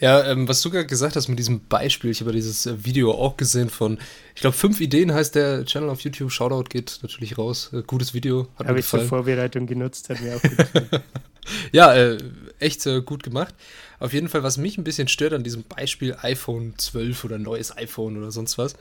Ja, 0.00 0.24
ähm, 0.24 0.48
was 0.48 0.60
du 0.62 0.70
gerade 0.70 0.86
gesagt 0.86 1.14
hast 1.14 1.28
mit 1.28 1.38
diesem 1.38 1.66
Beispiel, 1.68 2.10
ich 2.10 2.20
habe 2.20 2.30
ja 2.30 2.34
dieses 2.34 2.66
äh, 2.66 2.84
Video 2.84 3.12
auch 3.12 3.36
gesehen 3.36 3.70
von, 3.70 3.98
ich 4.34 4.40
glaube, 4.40 4.56
fünf 4.56 4.80
Ideen 4.80 5.12
heißt 5.12 5.34
der 5.34 5.64
Channel 5.64 5.88
auf 5.88 6.00
YouTube. 6.00 6.32
Shoutout 6.32 6.64
geht 6.68 6.98
natürlich 7.02 7.38
raus. 7.38 7.70
Äh, 7.72 7.82
gutes 7.86 8.12
Video, 8.14 8.48
hat 8.56 8.66
Habe 8.66 8.80
ich 8.80 8.86
zur 8.86 9.00
gefallen. 9.00 9.08
Vorbereitung 9.08 9.66
genutzt, 9.66 10.08
hat 10.10 10.20
mir 10.20 10.36
auch 10.36 10.42
gut 10.42 10.56
gefallen. 10.56 10.88
ja, 11.72 11.94
äh, 11.94 12.18
echt 12.58 12.84
äh, 12.86 13.02
gut 13.02 13.22
gemacht. 13.22 13.54
Auf 14.00 14.12
jeden 14.12 14.28
Fall, 14.28 14.42
was 14.42 14.56
mich 14.56 14.78
ein 14.78 14.84
bisschen 14.84 15.08
stört 15.08 15.32
an 15.32 15.44
diesem 15.44 15.62
Beispiel 15.62 16.16
iPhone 16.22 16.74
12 16.76 17.24
oder 17.24 17.38
neues 17.38 17.76
iPhone 17.76 18.16
oder 18.16 18.32
sonst 18.32 18.58
was, 18.58 18.74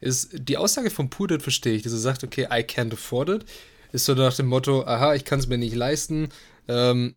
ist 0.00 0.30
die 0.34 0.58
Aussage 0.58 0.90
vom 0.90 1.10
Pudit 1.10 1.42
verstehe 1.42 1.74
ich, 1.74 1.82
dass 1.82 1.92
er 1.92 1.98
sagt, 1.98 2.22
okay, 2.22 2.44
I 2.50 2.62
can't 2.62 2.92
afford 2.92 3.28
it. 3.30 3.44
Ist 3.92 4.04
so 4.04 4.14
nach 4.14 4.34
dem 4.34 4.46
Motto, 4.46 4.84
aha, 4.84 5.14
ich 5.14 5.24
kann 5.24 5.38
es 5.38 5.46
mir 5.46 5.58
nicht 5.58 5.74
leisten. 5.74 6.28
Ähm, 6.68 7.14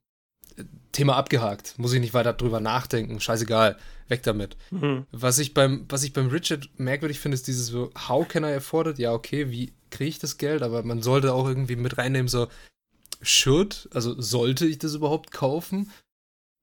Thema 0.91 1.15
abgehakt. 1.15 1.77
Muss 1.77 1.93
ich 1.93 1.99
nicht 1.99 2.13
weiter 2.13 2.33
drüber 2.33 2.59
nachdenken. 2.59 3.19
Scheißegal. 3.19 3.77
Weg 4.07 4.23
damit. 4.23 4.57
Mhm. 4.71 5.05
Was 5.11 5.39
ich 5.39 5.53
beim, 5.53 5.85
was 5.89 6.03
ich 6.03 6.13
beim 6.13 6.27
Richard 6.27 6.69
merkwürdig 6.77 7.19
finde, 7.19 7.35
ist 7.35 7.47
dieses 7.47 7.67
so, 7.67 7.91
how 8.07 8.27
can 8.27 8.43
I 8.43 8.53
afford 8.53 8.87
it? 8.87 8.99
Ja, 8.99 9.13
okay, 9.13 9.49
wie 9.49 9.73
kriege 9.89 10.09
ich 10.09 10.19
das 10.19 10.37
Geld? 10.37 10.61
Aber 10.61 10.83
man 10.83 11.01
sollte 11.01 11.33
auch 11.33 11.47
irgendwie 11.47 11.75
mit 11.75 11.97
reinnehmen, 11.97 12.27
so, 12.27 12.47
should, 13.21 13.89
also 13.93 14.19
sollte 14.21 14.65
ich 14.65 14.77
das 14.77 14.93
überhaupt 14.93 15.31
kaufen? 15.31 15.91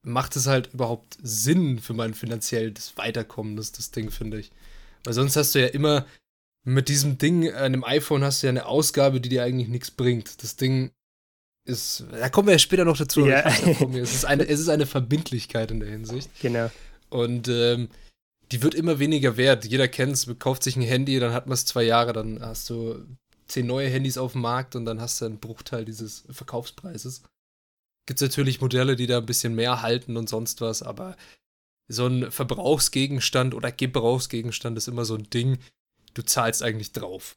Macht 0.03 0.37
es 0.37 0.47
halt 0.47 0.73
überhaupt 0.73 1.19
Sinn 1.23 1.79
für 1.79 1.95
mein 1.95 2.15
finanzielles 2.15 2.97
Weiterkommen, 2.97 3.57
das, 3.57 3.73
das 3.73 3.91
Ding, 3.91 4.11
finde 4.11 4.39
ich. 4.39 4.51
Weil 5.05 5.15
sonst 5.15 5.37
hast 5.37 5.55
du 5.55 5.61
ja 5.61 5.67
immer 5.67 6.07
mit 6.65 6.89
diesem 6.89 7.19
Ding, 7.19 7.51
einem 7.53 7.85
iPhone 7.85 8.23
hast 8.23 8.43
du 8.43 8.47
ja 8.47 8.51
eine 8.51 8.67
Ausgabe, 8.67 9.21
die 9.21 9.29
dir 9.29 9.45
eigentlich 9.45 9.69
nichts 9.69 9.91
bringt. 9.91 10.43
Das 10.43 10.57
Ding 10.57 10.91
ist, 11.65 12.05
da 12.11 12.29
kommen 12.29 12.49
wir 12.49 12.53
ja 12.53 12.59
später 12.59 12.85
noch 12.85 12.97
dazu. 12.97 13.27
Ja. 13.27 13.41
Es, 13.41 14.15
ist 14.15 14.25
eine, 14.25 14.45
es 14.49 14.61
ist 14.61 14.69
eine 14.69 14.87
Verbindlichkeit 14.87 15.71
in 15.71 15.81
der 15.81 15.89
Hinsicht. 15.89 16.31
Genau. 16.41 16.71
Und 17.09 17.49
ähm, 17.49 17.89
die 18.53 18.63
wird 18.63 18.75
immer 18.75 18.99
weniger 18.99 19.37
wert. 19.37 19.65
Jeder 19.65 19.89
kennt 19.89 20.13
es, 20.13 20.39
kauft 20.39 20.63
sich 20.63 20.77
ein 20.77 20.83
Handy, 20.83 21.19
dann 21.19 21.33
hat 21.33 21.47
man 21.47 21.55
es 21.55 21.65
zwei 21.65 21.85
Jahre, 21.85 22.13
dann 22.13 22.41
hast 22.41 22.69
du 22.69 23.05
zehn 23.49 23.67
neue 23.67 23.89
Handys 23.89 24.19
auf 24.19 24.33
dem 24.33 24.43
Markt 24.43 24.77
und 24.77 24.85
dann 24.85 25.01
hast 25.01 25.21
du 25.21 25.27
einen 25.27 25.39
Bruchteil 25.39 25.85
dieses 25.85 26.25
Verkaufspreises. 26.31 27.23
Gibt 28.07 28.21
es 28.21 28.29
natürlich 28.29 28.61
Modelle, 28.61 28.97
die 28.97 29.07
da 29.07 29.19
ein 29.19 29.27
bisschen 29.27 29.55
mehr 29.55 29.83
halten 29.83 30.17
und 30.17 30.29
sonst 30.29 30.61
was, 30.61 30.83
aber 30.83 31.17
so 31.89 32.07
ein 32.07 32.31
Verbrauchsgegenstand 32.31 33.55
oder 33.55 33.73
Gebrauchsgegenstand 33.73 34.77
ist 34.79 34.89
immer 34.89 35.05
so 35.05 35.17
ein 35.17 35.29
Ding, 35.31 35.59
du 36.15 36.23
zahlst 36.23 36.63
eigentlich 36.63 36.93
drauf. 36.93 37.37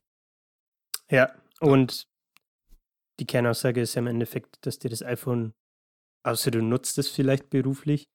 Ja, 1.10 1.34
und 1.60 2.08
die 3.20 3.25
Kernaussage 3.25 3.82
ist 3.82 3.96
ja 3.96 4.00
im 4.00 4.08
Endeffekt, 4.08 4.65
dass 4.65 4.80
dir 4.80 4.89
das 4.89 5.03
iPhone, 5.03 5.53
außer 6.24 6.51
du 6.51 6.62
nutzt 6.62 6.98
es 6.98 7.10
vielleicht 7.10 7.50
beruflich, 7.50 8.08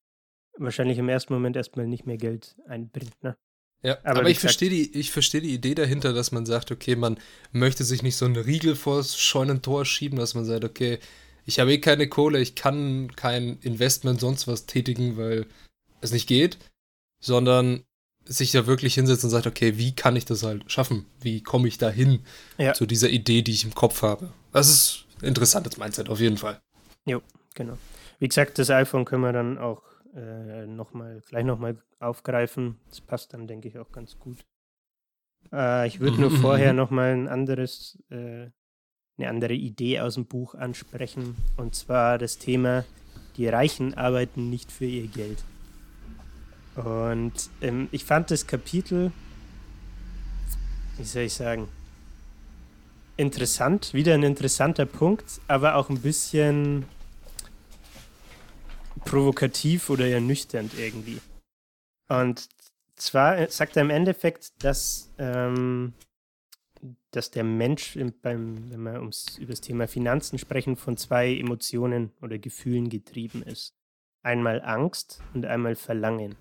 wahrscheinlich 0.56 0.98
im 0.98 1.08
ersten 1.08 1.32
Moment 1.32 1.56
erstmal 1.56 1.86
nicht 1.86 2.06
mehr 2.06 2.16
Geld 2.16 2.56
einbringt. 2.66 3.22
Ne? 3.22 3.36
Ja, 3.82 3.98
Aber 4.02 4.20
aber, 4.20 4.30
ich 4.30 4.40
verstehe 4.40 4.70
die, 4.70 4.98
ich 4.98 5.12
verstehe 5.12 5.40
die 5.40 5.54
Idee 5.54 5.74
dahinter, 5.74 6.12
dass 6.12 6.32
man 6.32 6.46
sagt, 6.46 6.72
okay, 6.72 6.96
man 6.96 7.18
möchte 7.52 7.84
sich 7.84 8.02
nicht 8.02 8.16
so 8.16 8.24
einen 8.24 8.36
Riegel 8.36 8.74
vors 8.74 9.18
Scheunentor 9.18 9.84
schieben, 9.84 10.18
dass 10.18 10.34
man 10.34 10.44
sagt, 10.44 10.64
okay, 10.64 10.98
ich 11.44 11.60
habe 11.60 11.72
eh 11.72 11.78
keine 11.78 12.08
Kohle, 12.08 12.40
ich 12.40 12.56
kann 12.56 13.14
kein 13.14 13.58
Investment 13.60 14.20
sonst 14.20 14.48
was 14.48 14.66
tätigen, 14.66 15.16
weil 15.16 15.46
es 16.00 16.12
nicht 16.12 16.26
geht, 16.26 16.58
sondern 17.20 17.84
sich 18.28 18.52
da 18.52 18.66
wirklich 18.66 18.94
hinsetzt 18.94 19.24
und 19.24 19.30
sagt, 19.30 19.46
okay, 19.46 19.78
wie 19.78 19.92
kann 19.94 20.14
ich 20.16 20.24
das 20.26 20.42
halt 20.42 20.70
schaffen? 20.70 21.06
Wie 21.20 21.42
komme 21.42 21.66
ich 21.66 21.78
da 21.78 21.88
hin 21.90 22.20
Ja. 22.58 22.74
zu 22.74 22.84
dieser 22.86 23.08
Idee, 23.08 23.42
die 23.42 23.52
ich 23.52 23.64
im 23.64 23.74
Kopf 23.74 24.02
habe? 24.02 24.30
Das 24.52 24.68
ist 24.68 25.06
ein 25.22 25.28
interessantes 25.28 25.78
Mindset, 25.78 26.08
auf 26.08 26.20
jeden 26.20 26.36
Fall. 26.36 26.60
Genau. 27.54 27.76
Wie 28.20 28.28
gesagt, 28.28 28.58
das 28.60 28.70
iPhone 28.70 29.04
können 29.04 29.22
wir 29.22 29.32
dann 29.32 29.58
auch 29.58 29.82
äh, 30.14 30.64
noch 30.66 30.92
mal, 30.92 31.22
gleich 31.28 31.44
nochmal 31.44 31.76
aufgreifen. 31.98 32.76
Das 32.88 33.00
passt 33.00 33.32
dann, 33.34 33.48
denke 33.48 33.66
ich, 33.66 33.78
auch 33.78 33.90
ganz 33.90 34.16
gut. 34.18 34.44
Äh, 35.52 35.88
ich 35.88 35.98
würde 35.98 36.20
nur 36.20 36.30
Mhm, 36.30 36.36
vorher 36.36 36.72
mhm. 36.72 36.76
nochmal 36.76 37.12
ein 37.14 37.26
anderes, 37.26 37.98
äh, 38.10 38.50
eine 39.18 39.28
andere 39.28 39.54
Idee 39.54 39.98
aus 40.00 40.14
dem 40.14 40.26
Buch 40.26 40.54
ansprechen. 40.54 41.36
Und 41.56 41.74
zwar 41.74 42.18
das 42.18 42.38
Thema, 42.38 42.84
die 43.36 43.48
Reichen 43.48 43.94
arbeiten 43.94 44.50
nicht 44.50 44.70
für 44.70 44.84
ihr 44.86 45.08
Geld. 45.08 45.38
Und 46.84 47.50
ähm, 47.60 47.88
ich 47.90 48.04
fand 48.04 48.30
das 48.30 48.46
Kapitel, 48.46 49.10
wie 50.96 51.02
soll 51.02 51.22
ich 51.22 51.34
sagen, 51.34 51.66
interessant, 53.16 53.94
wieder 53.94 54.14
ein 54.14 54.22
interessanter 54.22 54.86
Punkt, 54.86 55.40
aber 55.48 55.74
auch 55.74 55.90
ein 55.90 56.00
bisschen 56.00 56.84
provokativ 59.04 59.90
oder 59.90 60.06
ernüchternd 60.06 60.78
irgendwie. 60.78 61.20
Und 62.06 62.48
zwar 62.94 63.50
sagt 63.50 63.76
er 63.76 63.82
im 63.82 63.90
Endeffekt, 63.90 64.62
dass, 64.62 65.10
ähm, 65.18 65.94
dass 67.10 67.32
der 67.32 67.42
Mensch, 67.42 67.96
im, 67.96 68.14
beim, 68.22 68.70
wenn 68.70 68.82
wir 68.82 69.00
ums, 69.00 69.36
über 69.38 69.50
das 69.50 69.62
Thema 69.62 69.88
Finanzen 69.88 70.38
sprechen, 70.38 70.76
von 70.76 70.96
zwei 70.96 71.34
Emotionen 71.36 72.12
oder 72.22 72.38
Gefühlen 72.38 72.88
getrieben 72.88 73.42
ist. 73.42 73.74
Einmal 74.22 74.62
Angst 74.62 75.20
und 75.34 75.44
einmal 75.44 75.74
Verlangen. 75.74 76.36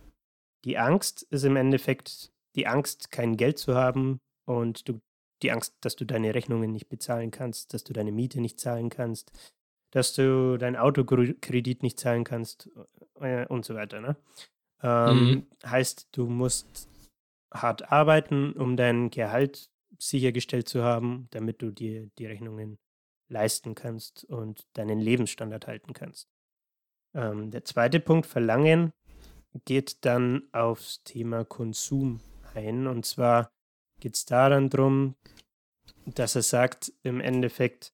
Die 0.67 0.77
Angst 0.77 1.23
ist 1.29 1.45
im 1.45 1.55
Endeffekt 1.55 2.33
die 2.57 2.67
Angst, 2.67 3.09
kein 3.09 3.37
Geld 3.37 3.57
zu 3.57 3.75
haben 3.75 4.19
und 4.45 4.89
du, 4.89 4.99
die 5.41 5.51
Angst, 5.51 5.77
dass 5.79 5.95
du 5.95 6.03
deine 6.03 6.35
Rechnungen 6.35 6.73
nicht 6.73 6.89
bezahlen 6.89 7.31
kannst, 7.31 7.73
dass 7.73 7.85
du 7.85 7.93
deine 7.93 8.11
Miete 8.11 8.41
nicht 8.41 8.59
zahlen 8.59 8.89
kannst, 8.89 9.31
dass 9.91 10.13
du 10.13 10.57
dein 10.57 10.75
Autokredit 10.75 11.83
nicht 11.83 11.97
zahlen 11.97 12.25
kannst 12.25 12.69
äh, 13.21 13.45
und 13.47 13.63
so 13.63 13.75
weiter. 13.75 14.01
Ne? 14.01 14.17
Ähm, 14.83 15.47
Heißt, 15.65 16.09
du 16.11 16.27
musst 16.27 16.89
hart 17.53 17.89
arbeiten, 17.89 18.51
um 18.51 18.75
dein 18.75 19.09
Gehalt 19.09 19.69
sichergestellt 19.97 20.67
zu 20.67 20.83
haben, 20.83 21.29
damit 21.31 21.61
du 21.61 21.71
dir 21.71 22.09
die 22.17 22.25
Rechnungen 22.25 22.77
leisten 23.29 23.73
kannst 23.73 24.25
und 24.25 24.67
deinen 24.73 24.99
Lebensstandard 24.99 25.65
halten 25.65 25.93
kannst. 25.93 26.27
Ähm, 27.13 27.51
der 27.51 27.63
zweite 27.63 28.01
Punkt, 28.01 28.25
Verlangen, 28.25 28.91
geht 29.65 30.05
dann 30.05 30.43
aufs 30.51 31.03
Thema 31.03 31.45
Konsum 31.45 32.19
ein. 32.53 32.87
Und 32.87 33.05
zwar 33.05 33.51
geht 33.99 34.15
es 34.15 34.25
daran 34.25 34.69
drum, 34.69 35.15
dass 36.05 36.35
er 36.35 36.43
sagt, 36.43 36.93
im 37.03 37.19
Endeffekt, 37.19 37.93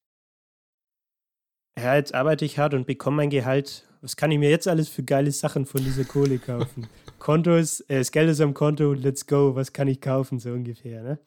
ja, 1.78 1.96
jetzt 1.96 2.14
arbeite 2.14 2.44
ich 2.44 2.58
hart 2.58 2.74
und 2.74 2.86
bekomme 2.86 3.18
mein 3.18 3.30
Gehalt. 3.30 3.88
Was 4.00 4.16
kann 4.16 4.30
ich 4.30 4.38
mir 4.38 4.50
jetzt 4.50 4.68
alles 4.68 4.88
für 4.88 5.02
geile 5.02 5.32
Sachen 5.32 5.66
von 5.66 5.82
dieser 5.82 6.04
Kohle 6.04 6.38
kaufen? 6.38 6.86
Konto 7.18 7.56
ist, 7.56 7.80
äh, 7.88 7.98
das 7.98 8.12
Geld 8.12 8.28
ist 8.28 8.40
am 8.40 8.54
Konto, 8.54 8.92
let's 8.92 9.26
go, 9.26 9.54
was 9.54 9.72
kann 9.72 9.88
ich 9.88 10.00
kaufen, 10.00 10.38
so 10.38 10.52
ungefähr, 10.52 11.02
ne? 11.02 11.18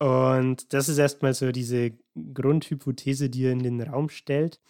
Und 0.00 0.72
das 0.72 0.88
ist 0.88 0.98
erstmal 0.98 1.34
so 1.34 1.50
diese 1.50 1.98
Grundhypothese, 2.32 3.30
die 3.30 3.46
er 3.46 3.52
in 3.52 3.64
den 3.64 3.80
Raum 3.80 4.08
stellt. 4.08 4.60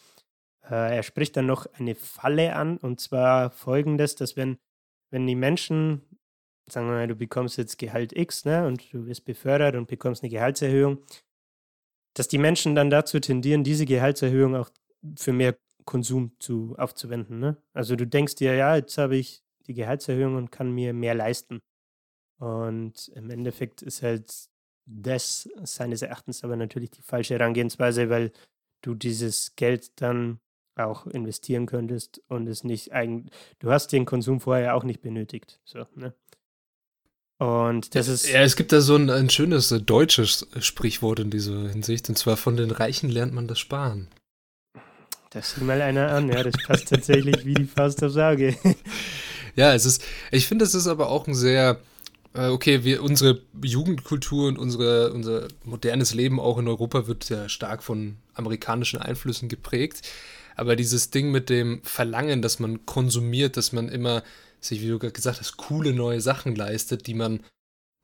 Äh, 0.70 0.96
er 0.96 1.02
spricht 1.02 1.36
dann 1.36 1.46
noch 1.46 1.66
eine 1.74 1.94
Falle 1.94 2.54
an, 2.54 2.78
und 2.78 3.00
zwar 3.00 3.50
folgendes, 3.50 4.14
dass 4.14 4.36
wenn, 4.36 4.58
wenn 5.10 5.26
die 5.26 5.34
Menschen, 5.34 6.02
sagen 6.68 6.86
wir 6.86 6.94
mal, 6.94 7.08
du 7.08 7.16
bekommst 7.16 7.56
jetzt 7.58 7.78
Gehalt 7.78 8.12
X, 8.16 8.44
ne, 8.44 8.66
und 8.66 8.92
du 8.92 9.06
wirst 9.06 9.24
befördert 9.24 9.76
und 9.76 9.88
bekommst 9.88 10.22
eine 10.22 10.30
Gehaltserhöhung, 10.30 10.98
dass 12.14 12.28
die 12.28 12.38
Menschen 12.38 12.74
dann 12.74 12.90
dazu 12.90 13.20
tendieren, 13.20 13.64
diese 13.64 13.86
Gehaltserhöhung 13.86 14.56
auch 14.56 14.70
für 15.16 15.32
mehr 15.32 15.56
Konsum 15.84 16.32
zu, 16.38 16.74
aufzuwenden. 16.76 17.38
Ne? 17.38 17.56
Also 17.72 17.96
du 17.96 18.06
denkst 18.06 18.34
dir, 18.34 18.54
ja, 18.54 18.76
jetzt 18.76 18.98
habe 18.98 19.16
ich 19.16 19.42
die 19.66 19.74
Gehaltserhöhung 19.74 20.36
und 20.36 20.50
kann 20.50 20.70
mir 20.72 20.92
mehr 20.92 21.14
leisten. 21.14 21.60
Und 22.38 23.08
im 23.14 23.30
Endeffekt 23.30 23.82
ist 23.82 24.02
halt 24.02 24.50
das 24.84 25.48
seines 25.62 26.02
Erachtens 26.02 26.44
aber 26.44 26.56
natürlich 26.56 26.90
die 26.90 27.02
falsche 27.02 27.34
Herangehensweise, 27.34 28.10
weil 28.10 28.32
du 28.82 28.94
dieses 28.94 29.54
Geld 29.56 30.00
dann 30.00 30.40
auch 30.78 31.06
investieren 31.06 31.66
könntest 31.66 32.20
und 32.28 32.46
es 32.46 32.64
nicht 32.64 32.92
eigentlich, 32.92 33.32
du 33.58 33.70
hast 33.70 33.92
den 33.92 34.04
Konsum 34.04 34.40
vorher 34.40 34.74
auch 34.74 34.84
nicht 34.84 35.02
benötigt. 35.02 35.60
So, 35.64 35.86
ne? 35.94 36.14
Und 37.38 37.94
das 37.94 38.08
ist. 38.08 38.28
Ja, 38.28 38.40
es 38.40 38.56
gibt 38.56 38.72
da 38.72 38.80
so 38.80 38.96
ein, 38.96 39.10
ein 39.10 39.30
schönes 39.30 39.70
äh, 39.70 39.80
deutsches 39.80 40.48
Sprichwort 40.58 41.20
in 41.20 41.30
dieser 41.30 41.68
Hinsicht, 41.68 42.08
und 42.08 42.16
zwar 42.16 42.36
von 42.36 42.56
den 42.56 42.72
Reichen 42.72 43.08
lernt 43.10 43.32
man 43.32 43.46
das 43.46 43.60
Sparen. 43.60 44.08
Das 45.30 45.54
sieht 45.54 45.64
mal 45.64 45.80
einer 45.80 46.10
an, 46.10 46.28
ja, 46.30 46.42
das 46.42 46.54
passt 46.66 46.88
tatsächlich 46.88 47.44
wie 47.44 47.54
die 47.54 47.66
Faust 47.66 48.02
auf 48.02 48.12
Sauge. 48.12 48.56
Ja, 49.58 49.74
es 49.74 49.86
ist, 49.86 50.04
ich 50.30 50.46
finde, 50.46 50.64
es 50.64 50.76
ist 50.76 50.86
aber 50.86 51.08
auch 51.08 51.26
ein 51.26 51.34
sehr, 51.34 51.80
äh, 52.32 52.46
okay, 52.46 52.84
wir, 52.84 53.02
unsere 53.02 53.42
Jugendkultur 53.60 54.46
und 54.46 54.56
unsere, 54.56 55.12
unser 55.12 55.48
modernes 55.64 56.14
Leben 56.14 56.38
auch 56.38 56.58
in 56.58 56.68
Europa 56.68 57.08
wird 57.08 57.28
ja 57.28 57.48
stark 57.48 57.82
von 57.82 58.18
amerikanischen 58.34 59.00
Einflüssen 59.00 59.48
geprägt. 59.48 60.02
Aber 60.58 60.74
dieses 60.74 61.10
Ding 61.10 61.30
mit 61.30 61.50
dem 61.50 61.80
Verlangen, 61.84 62.42
dass 62.42 62.58
man 62.58 62.84
konsumiert, 62.84 63.56
dass 63.56 63.72
man 63.72 63.88
immer 63.88 64.24
sich, 64.60 64.82
wie 64.82 64.88
du 64.88 64.98
gerade 64.98 65.12
gesagt 65.12 65.38
hast, 65.38 65.56
coole 65.56 65.92
neue 65.92 66.20
Sachen 66.20 66.56
leistet, 66.56 67.06
die 67.06 67.14
man 67.14 67.44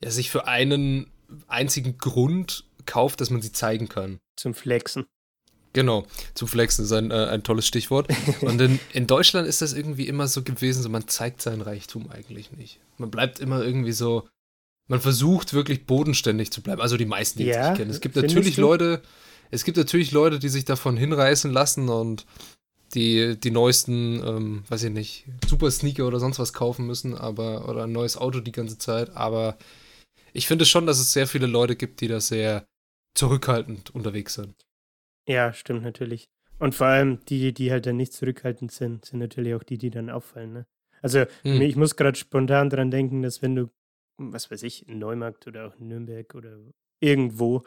ja 0.01 0.11
sich 0.11 0.31
für 0.31 0.47
einen 0.47 1.11
einzigen 1.49 1.99
Grund 1.99 2.65
kauft, 2.87 3.21
dass 3.21 3.31
man 3.31 3.43
sie 3.43 3.51
zeigen 3.51 3.89
kann. 3.89 4.21
Zum 4.37 4.55
Flexen. 4.55 5.05
Genau, 5.73 6.07
zum 6.35 6.47
Flexen 6.47 6.85
ist 6.85 6.93
ein, 6.93 7.11
äh, 7.11 7.27
ein 7.27 7.43
tolles 7.43 7.67
Stichwort. 7.67 8.09
Und 8.41 8.61
in, 8.61 8.79
in 8.93 9.09
Deutschland 9.09 9.49
ist 9.49 9.61
das 9.61 9.73
irgendwie 9.73 10.07
immer 10.07 10.29
so 10.29 10.43
gewesen, 10.43 10.85
so 10.85 10.89
man 10.89 11.09
zeigt 11.09 11.43
seinen 11.43 11.61
Reichtum 11.61 12.09
eigentlich 12.09 12.53
nicht. 12.53 12.79
Man 12.99 13.11
bleibt 13.11 13.41
immer 13.41 13.65
irgendwie 13.65 13.91
so, 13.91 14.29
man 14.87 15.01
versucht 15.01 15.55
wirklich 15.55 15.87
bodenständig 15.87 16.53
zu 16.53 16.63
bleiben. 16.63 16.81
Also 16.81 16.97
die 16.97 17.05
meisten, 17.05 17.41
die 17.41 17.47
ja, 17.47 17.73
ich 17.73 17.79
kenne. 17.79 17.91
Es 17.91 18.01
gibt 18.01 18.15
natürlich 18.15 18.55
du? 18.55 18.61
Leute, 18.61 19.03
es 19.55 19.65
gibt 19.65 19.77
natürlich 19.77 20.11
Leute, 20.11 20.39
die 20.39 20.49
sich 20.49 20.65
davon 20.65 20.97
hinreißen 20.97 21.53
lassen 21.53 21.89
und 21.89 22.27
die, 22.95 23.39
die 23.39 23.51
neuesten, 23.51 24.23
ähm, 24.25 24.65
weiß 24.69 24.85
ich 24.85 24.91
nicht, 24.91 25.27
Super 25.47 25.71
Sneaker 25.71 26.07
oder 26.07 26.21
sonst 26.21 26.39
was 26.39 26.53
kaufen 26.53 26.87
müssen, 26.87 27.15
aber, 27.17 27.69
oder 27.69 27.85
ein 27.85 27.93
neues 27.93 28.17
Auto 28.17 28.41
die 28.41 28.53
ganze 28.53 28.79
Zeit. 28.79 29.17
Aber 29.17 29.57
ich 30.33 30.47
finde 30.47 30.65
schon, 30.65 30.87
dass 30.87 30.99
es 30.99 31.13
sehr 31.13 31.27
viele 31.27 31.47
Leute 31.47 31.77
gibt, 31.77 32.01
die 32.01 32.09
da 32.09 32.21
sehr 32.21 32.67
zurückhaltend 33.15 33.95
unterwegs 33.95 34.35
sind. 34.35 34.55
Ja, 35.27 35.53
stimmt 35.53 35.83
natürlich. 35.83 36.29
Und 36.59 36.75
vor 36.75 36.89
allem 36.89 37.25
die, 37.27 37.53
die 37.53 37.71
halt 37.71 37.87
dann 37.87 37.97
nicht 37.97 38.13
zurückhaltend 38.13 38.73
sind, 38.73 39.05
sind 39.05 39.19
natürlich 39.21 39.55
auch 39.55 39.63
die, 39.63 39.79
die 39.79 39.91
dann 39.91 40.11
auffallen. 40.11 40.53
Ne? 40.53 40.67
Also 41.01 41.25
hm. 41.43 41.61
ich 41.61 41.77
muss 41.77 41.97
gerade 41.97 42.19
spontan 42.19 42.71
daran 42.71 42.91
denken, 42.91 43.23
dass 43.23 43.43
wenn 43.43 43.55
du, 43.55 43.71
was 44.19 44.51
weiß 44.51 44.63
ich, 44.65 44.89
in 44.89 44.99
Neumarkt 44.99 45.47
oder 45.47 45.69
auch 45.69 45.77
in 45.81 45.89
Nürnberg 45.89 46.35
oder 46.35 46.59
irgendwo 47.01 47.65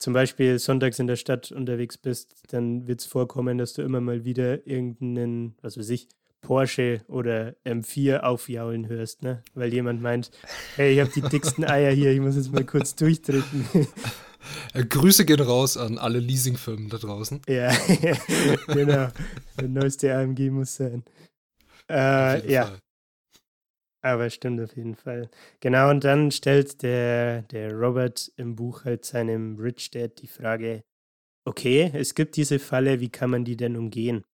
zum 0.00 0.14
Beispiel 0.14 0.58
sonntags 0.58 0.98
in 0.98 1.06
der 1.06 1.16
Stadt 1.16 1.52
unterwegs 1.52 1.98
bist, 1.98 2.34
dann 2.48 2.88
wird 2.88 3.00
es 3.00 3.06
vorkommen, 3.06 3.58
dass 3.58 3.74
du 3.74 3.82
immer 3.82 4.00
mal 4.00 4.24
wieder 4.24 4.66
irgendeinen, 4.66 5.54
was 5.60 5.78
weiß 5.78 5.90
ich, 5.90 6.08
Porsche 6.40 7.02
oder 7.06 7.54
M4 7.66 8.20
aufjaulen 8.20 8.88
hörst, 8.88 9.22
ne? 9.22 9.42
Weil 9.54 9.72
jemand 9.72 10.00
meint, 10.00 10.30
hey, 10.76 10.94
ich 10.94 11.00
habe 11.00 11.10
die 11.10 11.20
dicksten 11.20 11.64
Eier 11.70 11.92
hier, 11.92 12.12
ich 12.12 12.20
muss 12.20 12.34
jetzt 12.34 12.50
mal 12.52 12.64
kurz 12.64 12.96
durchdrücken. 12.96 13.66
Äh, 14.72 14.84
Grüße 14.86 15.26
gehen 15.26 15.40
raus 15.40 15.76
an 15.76 15.98
alle 15.98 16.18
Leasingfirmen 16.18 16.88
da 16.88 16.96
draußen. 16.96 17.42
Ja, 17.46 17.70
genau. 18.68 19.08
Der 19.60 19.68
neueste 19.68 20.16
AMG 20.16 20.50
muss 20.50 20.76
sein. 20.76 21.04
Äh, 21.90 22.50
ja. 22.50 22.66
Fall. 22.66 22.78
Aber 24.02 24.30
stimmt 24.30 24.60
auf 24.60 24.76
jeden 24.76 24.94
Fall. 24.94 25.30
Genau, 25.60 25.90
und 25.90 26.04
dann 26.04 26.30
stellt 26.30 26.82
der, 26.82 27.42
der 27.42 27.72
Robert 27.72 28.32
im 28.36 28.56
Buch 28.56 28.84
halt 28.84 29.04
seinem 29.04 29.58
Rich 29.58 29.90
Dad 29.90 30.20
die 30.22 30.26
Frage, 30.26 30.82
okay, 31.46 31.90
es 31.94 32.14
gibt 32.14 32.36
diese 32.36 32.58
Falle, 32.58 33.00
wie 33.00 33.10
kann 33.10 33.30
man 33.30 33.44
die 33.44 33.56
denn 33.56 33.76
umgehen? 33.76 34.24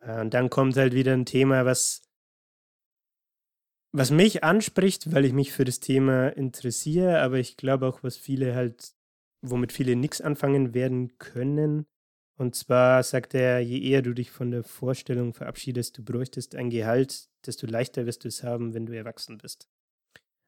Äh, 0.00 0.20
und 0.20 0.34
dann 0.34 0.50
kommt 0.50 0.76
halt 0.76 0.94
wieder 0.94 1.12
ein 1.12 1.26
Thema, 1.26 1.64
was, 1.64 2.02
was 3.92 4.10
mich 4.10 4.44
anspricht, 4.44 5.12
weil 5.12 5.24
ich 5.24 5.32
mich 5.32 5.52
für 5.52 5.64
das 5.64 5.80
Thema 5.80 6.28
interessiere, 6.28 7.20
aber 7.20 7.38
ich 7.38 7.56
glaube 7.56 7.86
auch, 7.86 8.02
was 8.02 8.16
viele 8.16 8.54
halt, 8.54 8.94
womit 9.42 9.72
viele 9.72 9.96
nichts 9.96 10.20
anfangen 10.20 10.74
werden 10.74 11.18
können. 11.18 11.86
Und 12.38 12.54
zwar 12.54 13.02
sagt 13.02 13.34
er, 13.34 13.60
je 13.60 13.80
eher 13.80 14.02
du 14.02 14.12
dich 14.12 14.30
von 14.30 14.50
der 14.50 14.62
Vorstellung 14.62 15.32
verabschiedest, 15.32 15.96
du 15.96 16.04
bräuchtest 16.04 16.54
ein 16.54 16.68
Gehalt, 16.68 17.28
desto 17.46 17.66
leichter 17.66 18.04
wirst 18.04 18.24
du 18.24 18.28
es 18.28 18.42
haben, 18.42 18.74
wenn 18.74 18.84
du 18.84 18.94
erwachsen 18.94 19.38
bist. 19.38 19.68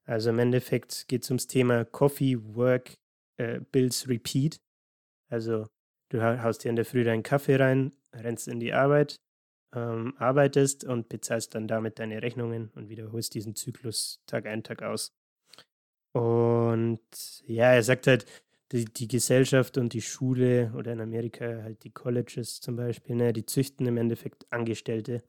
Also 0.05 0.31
im 0.31 0.38
Endeffekt 0.38 1.09
geht 1.09 1.24
es 1.24 1.31
ums 1.31 1.46
Thema 1.46 1.85
Coffee, 1.85 2.37
Work, 2.55 2.98
äh, 3.38 3.61
Bills, 3.61 4.09
Repeat. 4.09 4.61
Also 5.31 5.66
du 6.11 6.22
haust 6.22 6.64
dir 6.64 6.70
in 6.70 6.77
der 6.77 6.85
Früh 6.85 7.05
deinen 7.05 7.22
Kaffee 7.22 7.57
rein, 7.57 7.94
rennst 8.12 8.48
in 8.48 8.61
die 8.61 8.72
Arbeit, 8.74 9.20
ähm, 9.74 10.14
arbeitest 10.18 10.85
und 10.85 11.09
bezahlst 11.09 11.55
dann 11.55 11.68
damit 11.68 11.98
deine 11.98 12.22
Rechnungen 12.22 12.70
und 12.74 12.88
wiederholst 12.88 13.35
diesen 13.35 13.55
Zyklus 13.55 14.22
Tag 14.27 14.46
ein, 14.46 14.62
Tag 14.62 14.83
aus. 14.83 15.12
Und 16.12 17.01
ja, 17.46 17.72
er 17.72 17.83
sagt 17.83 18.07
halt, 18.07 18.27
die, 18.72 18.85
die 18.85 19.09
Gesellschaft 19.09 19.78
und 19.78 19.92
die 19.92 20.02
Schule 20.02 20.72
oder 20.76 20.92
in 20.92 21.00
Amerika 21.00 21.62
halt 21.62 21.85
die 21.85 21.90
Colleges 21.90 22.61
zum 22.61 22.76
Beispiel, 22.76 23.16
ne, 23.16 23.33
die 23.33 23.46
züchten 23.46 23.87
im 23.87 23.96
Endeffekt 23.96 24.46
Angestellte. 24.50 25.22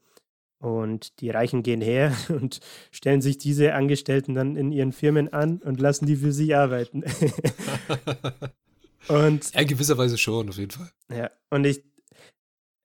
Und 0.61 1.21
die 1.21 1.29
Reichen 1.29 1.63
gehen 1.63 1.79
her 1.79 2.13
und 2.29 2.59
stellen 2.91 3.21
sich 3.21 3.37
diese 3.37 3.73
Angestellten 3.73 4.35
dann 4.35 4.57
in 4.57 4.73
ihren 4.73 4.91
Firmen 4.91 5.31
an 5.31 5.59
und 5.59 5.79
lassen 5.79 6.05
die 6.05 6.17
für 6.17 6.33
sich 6.33 6.55
arbeiten. 6.55 7.03
und, 9.07 9.53
ja, 9.53 9.61
in 9.61 9.67
gewisser 9.67 9.97
Weise 9.97 10.17
schon, 10.17 10.49
auf 10.49 10.57
jeden 10.57 10.71
Fall. 10.71 10.91
Ja, 11.09 11.31
und 11.49 11.65
ich, 11.65 11.81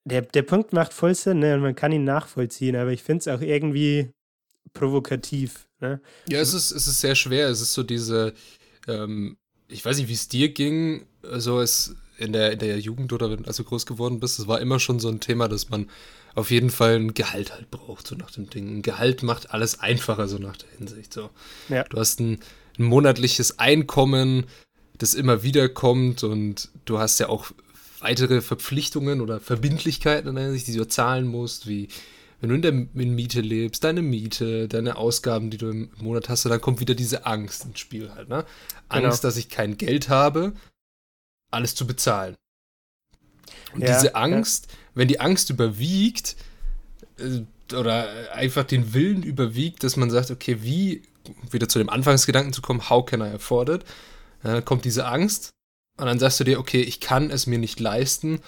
der, 0.04 0.22
der 0.22 0.42
Punkt 0.42 0.72
macht 0.72 0.92
voll 0.92 1.16
Sinn, 1.16 1.40
ne? 1.40 1.54
Und 1.54 1.62
man 1.62 1.74
kann 1.74 1.90
ihn 1.90 2.04
nachvollziehen, 2.04 2.76
aber 2.76 2.92
ich 2.92 3.02
finde 3.02 3.20
es 3.20 3.28
auch 3.28 3.40
irgendwie 3.40 4.12
provokativ. 4.72 5.68
Ne? 5.80 6.00
Ja, 6.28 6.40
es 6.40 6.54
ist, 6.54 6.70
es 6.70 6.86
ist 6.86 7.00
sehr 7.00 7.14
schwer. 7.14 7.48
Es 7.48 7.60
ist 7.60 7.72
so 7.72 7.82
diese, 7.82 8.34
ähm, 8.86 9.36
ich 9.68 9.84
weiß 9.84 9.98
nicht, 9.98 10.08
wie 10.08 10.14
es 10.14 10.28
dir 10.28 10.50
ging, 10.50 11.06
so 11.22 11.60
es 11.60 11.96
in 12.18 12.32
der, 12.32 12.52
in 12.52 12.58
der 12.58 12.78
Jugend 12.78 13.12
oder 13.12 13.30
wenn, 13.30 13.44
als 13.46 13.56
du 13.56 13.64
groß 13.64 13.86
geworden 13.86 14.20
bist, 14.20 14.38
es 14.38 14.46
war 14.46 14.60
immer 14.60 14.78
schon 14.78 15.00
so 15.00 15.08
ein 15.08 15.20
Thema, 15.20 15.48
dass 15.48 15.68
man 15.68 15.88
auf 16.34 16.50
jeden 16.50 16.70
Fall 16.70 16.96
ein 16.96 17.14
Gehalt 17.14 17.52
halt 17.52 17.70
braucht, 17.70 18.06
so 18.06 18.14
nach 18.14 18.30
dem 18.30 18.50
Ding. 18.50 18.78
Ein 18.78 18.82
Gehalt 18.82 19.22
macht 19.22 19.50
alles 19.50 19.80
einfacher, 19.80 20.28
so 20.28 20.38
nach 20.38 20.56
der 20.56 20.68
Hinsicht. 20.76 21.12
So. 21.12 21.30
Ja. 21.68 21.84
Du 21.84 21.98
hast 21.98 22.20
ein, 22.20 22.40
ein 22.78 22.84
monatliches 22.84 23.58
Einkommen, 23.58 24.46
das 24.98 25.14
immer 25.14 25.42
wieder 25.42 25.68
kommt 25.68 26.24
und 26.24 26.70
du 26.84 26.98
hast 26.98 27.18
ja 27.20 27.28
auch 27.28 27.50
weitere 28.00 28.40
Verpflichtungen 28.40 29.20
oder 29.20 29.40
Verbindlichkeiten, 29.40 30.36
die 30.36 30.76
du 30.76 30.86
zahlen 30.86 31.26
musst, 31.26 31.66
wie 31.66 31.88
wenn 32.44 32.60
du 32.60 32.68
in 32.68 32.92
der 32.94 33.02
in 33.02 33.14
Miete 33.14 33.40
lebst, 33.40 33.84
deine 33.84 34.02
Miete, 34.02 34.68
deine 34.68 34.96
Ausgaben, 34.96 35.50
die 35.50 35.56
du 35.56 35.70
im 35.70 35.90
Monat 35.96 36.28
hast, 36.28 36.44
dann 36.44 36.60
kommt 36.60 36.78
wieder 36.78 36.94
diese 36.94 37.24
Angst 37.24 37.64
ins 37.64 37.78
Spiel 37.78 38.10
halt, 38.14 38.28
ne? 38.28 38.44
Genau. 38.90 39.06
Angst, 39.06 39.24
dass 39.24 39.38
ich 39.38 39.48
kein 39.48 39.78
Geld 39.78 40.10
habe, 40.10 40.52
alles 41.50 41.74
zu 41.74 41.86
bezahlen. 41.86 42.36
Und 43.72 43.80
ja, 43.80 43.94
diese 43.94 44.14
Angst, 44.14 44.66
ja. 44.68 44.78
wenn 44.94 45.08
die 45.08 45.20
Angst 45.20 45.48
überwiegt, 45.48 46.36
äh, 47.18 47.74
oder 47.74 48.30
einfach 48.34 48.64
den 48.64 48.92
Willen 48.92 49.22
überwiegt, 49.22 49.82
dass 49.82 49.96
man 49.96 50.10
sagt, 50.10 50.30
okay, 50.30 50.58
wie, 50.60 51.02
wieder 51.50 51.68
zu 51.68 51.78
dem 51.78 51.88
Anfangsgedanken 51.88 52.52
zu 52.52 52.60
kommen, 52.60 52.90
how 52.90 53.06
can 53.06 53.22
I 53.22 53.34
afford 53.34 53.70
it? 53.70 53.84
Dann 54.42 54.62
kommt 54.66 54.84
diese 54.84 55.06
Angst 55.06 55.52
und 55.96 56.04
dann 56.04 56.18
sagst 56.18 56.40
du 56.40 56.44
dir, 56.44 56.58
okay, 56.58 56.82
ich 56.82 57.00
kann 57.00 57.30
es 57.30 57.46
mir 57.46 57.58
nicht 57.58 57.80
leisten, 57.80 58.40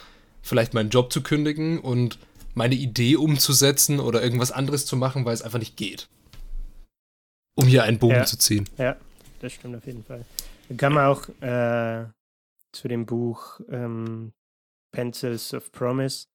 vielleicht 0.43 0.75
meinen 0.75 0.91
Job 0.91 1.11
zu 1.11 1.23
kündigen 1.23 1.79
und 1.81 2.19
meine 2.57 2.75
Idee 2.75 3.17
umzusetzen 3.17 4.01
oder 4.01 4.23
irgendwas 4.23 4.51
anderes 4.51 4.87
zu 4.87 4.97
machen, 4.97 5.25
weil 5.25 5.35
es 5.35 5.43
einfach 5.43 5.59
nicht 5.59 5.77
geht. 5.77 6.09
Um 7.55 7.67
hier 7.67 7.85
einen 7.85 7.99
Bogen 7.99 8.15
Ja. 8.17 8.25
zu 8.25 8.39
ziehen. 8.39 8.69
Ja, 8.79 8.97
das 9.41 9.53
stimmt 9.53 9.77
auf 9.77 9.87
jeden 9.87 10.03
Fall. 10.05 10.25
Dann 10.69 10.77
kann 10.77 10.93
man 10.95 11.07
auch 11.07 11.29
äh, 11.43 12.07
zu 12.73 12.89
dem 12.89 13.07
Buch 13.07 13.61
ähm, 13.71 14.33
Pencils 14.93 15.55
of 15.55 15.71
Promise 15.71 16.27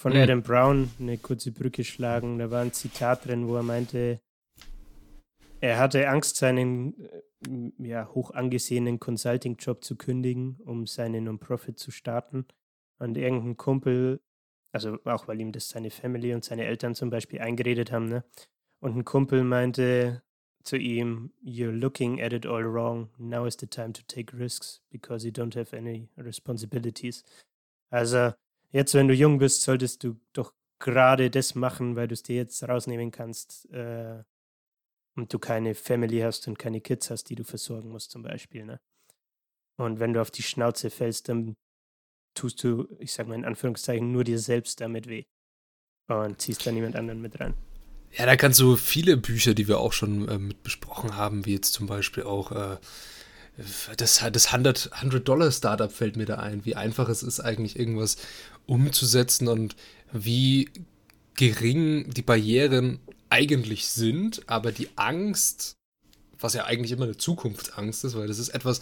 von 0.00 0.12
Hm. 0.14 0.22
Adam 0.22 0.42
Brown 0.42 0.90
eine 0.98 1.18
kurze 1.18 1.52
Brücke 1.52 1.84
schlagen. 1.84 2.38
Da 2.38 2.50
war 2.50 2.62
ein 2.62 2.72
Zitat 2.72 3.26
drin, 3.26 3.46
wo 3.46 3.56
er 3.56 3.62
meinte, 3.62 4.20
er 5.60 5.78
hatte 5.78 6.08
Angst, 6.08 6.36
seinen 6.36 6.98
äh, 7.04 7.70
ja, 7.78 8.08
hoch 8.14 8.30
angesehenen 8.30 8.98
Consulting-Job 8.98 9.84
zu 9.84 9.96
kündigen, 9.96 10.58
um 10.64 10.86
seine 10.86 11.20
Non-Profit 11.20 11.78
zu 11.78 11.90
starten. 11.90 12.46
Und 12.98 13.16
irgendein 13.16 13.56
Kumpel, 13.56 14.20
also 14.72 14.98
auch 15.04 15.28
weil 15.28 15.40
ihm 15.40 15.52
das 15.52 15.68
seine 15.68 15.90
Family 15.90 16.34
und 16.34 16.44
seine 16.44 16.64
Eltern 16.64 16.94
zum 16.94 17.10
Beispiel 17.10 17.40
eingeredet 17.40 17.92
haben, 17.92 18.06
ne? 18.06 18.24
Und 18.80 18.96
ein 18.96 19.04
Kumpel 19.04 19.44
meinte 19.44 20.22
zu 20.62 20.76
ihm, 20.76 21.32
You're 21.44 21.72
looking 21.72 22.20
at 22.22 22.32
it 22.32 22.46
all 22.46 22.64
wrong. 22.64 23.10
Now 23.18 23.46
is 23.46 23.56
the 23.58 23.66
time 23.66 23.92
to 23.92 24.02
take 24.06 24.36
risks 24.36 24.82
because 24.90 25.26
you 25.26 25.32
don't 25.32 25.56
have 25.58 25.76
any 25.76 26.08
responsibilities. 26.16 27.24
Also, 27.90 28.32
jetzt, 28.70 28.94
wenn 28.94 29.08
du 29.08 29.14
jung 29.14 29.38
bist, 29.38 29.62
solltest 29.62 30.04
du 30.04 30.16
doch 30.32 30.54
gerade 30.78 31.30
das 31.30 31.54
machen, 31.54 31.96
weil 31.96 32.08
du 32.08 32.14
es 32.14 32.22
dir 32.22 32.36
jetzt 32.36 32.62
rausnehmen 32.66 33.10
kannst 33.10 33.70
äh, 33.72 34.22
und 35.16 35.32
du 35.32 35.38
keine 35.38 35.74
Family 35.74 36.20
hast 36.20 36.48
und 36.48 36.58
keine 36.58 36.80
Kids 36.80 37.10
hast, 37.10 37.24
die 37.24 37.34
du 37.34 37.44
versorgen 37.44 37.90
musst, 37.90 38.10
zum 38.10 38.22
Beispiel. 38.22 38.64
Ne? 38.64 38.80
Und 39.76 40.00
wenn 40.00 40.12
du 40.12 40.20
auf 40.20 40.30
die 40.30 40.42
Schnauze 40.42 40.90
fällst, 40.90 41.28
dann 41.28 41.56
tust 42.34 42.62
du, 42.64 42.88
ich 42.98 43.12
sag 43.12 43.28
mal 43.28 43.34
in 43.34 43.44
Anführungszeichen, 43.44 44.12
nur 44.12 44.24
dir 44.24 44.38
selbst 44.38 44.80
damit 44.80 45.08
weh. 45.08 45.24
Und 46.08 46.40
ziehst 46.40 46.66
da 46.66 46.72
niemand 46.72 46.96
anderen 46.96 47.20
mit 47.20 47.38
rein. 47.38 47.54
Ja, 48.12 48.26
da 48.26 48.36
kannst 48.36 48.58
du 48.58 48.76
viele 48.76 49.16
Bücher, 49.16 49.54
die 49.54 49.68
wir 49.68 49.78
auch 49.78 49.92
schon 49.92 50.28
äh, 50.28 50.38
mit 50.38 50.62
besprochen 50.64 51.16
haben, 51.16 51.46
wie 51.46 51.54
jetzt 51.54 51.72
zum 51.72 51.86
Beispiel 51.86 52.24
auch 52.24 52.50
äh, 52.50 52.76
das, 53.96 54.24
das 54.32 54.48
100-Dollar-Startup 54.48 55.92
fällt 55.92 56.16
mir 56.16 56.26
da 56.26 56.36
ein, 56.36 56.64
wie 56.64 56.76
einfach 56.76 57.08
es 57.08 57.22
ist, 57.22 57.40
eigentlich 57.40 57.78
irgendwas 57.78 58.16
umzusetzen 58.66 59.48
und 59.48 59.76
wie 60.12 60.70
gering 61.34 62.10
die 62.10 62.22
Barrieren 62.22 63.00
eigentlich 63.28 63.88
sind, 63.88 64.48
aber 64.48 64.72
die 64.72 64.88
Angst, 64.96 65.76
was 66.38 66.54
ja 66.54 66.64
eigentlich 66.64 66.92
immer 66.92 67.04
eine 67.04 67.16
Zukunftsangst 67.16 68.04
ist, 68.04 68.16
weil 68.16 68.28
das 68.28 68.38
ist 68.38 68.50
etwas, 68.50 68.80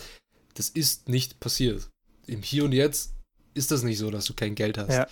das 0.55 0.69
ist 0.69 1.09
nicht 1.09 1.41
passiert. 1.41 1.89
Im 2.27 2.43
Hier 2.43 2.65
und 2.65 2.73
Jetzt 2.73 3.15
ist 3.55 3.71
das 3.71 3.83
nicht 3.83 3.99
so, 3.99 4.11
dass 4.11 4.25
du 4.25 4.35
kein 4.35 4.55
Geld 4.55 4.79
hast. 4.79 4.91
Ja. 4.91 5.07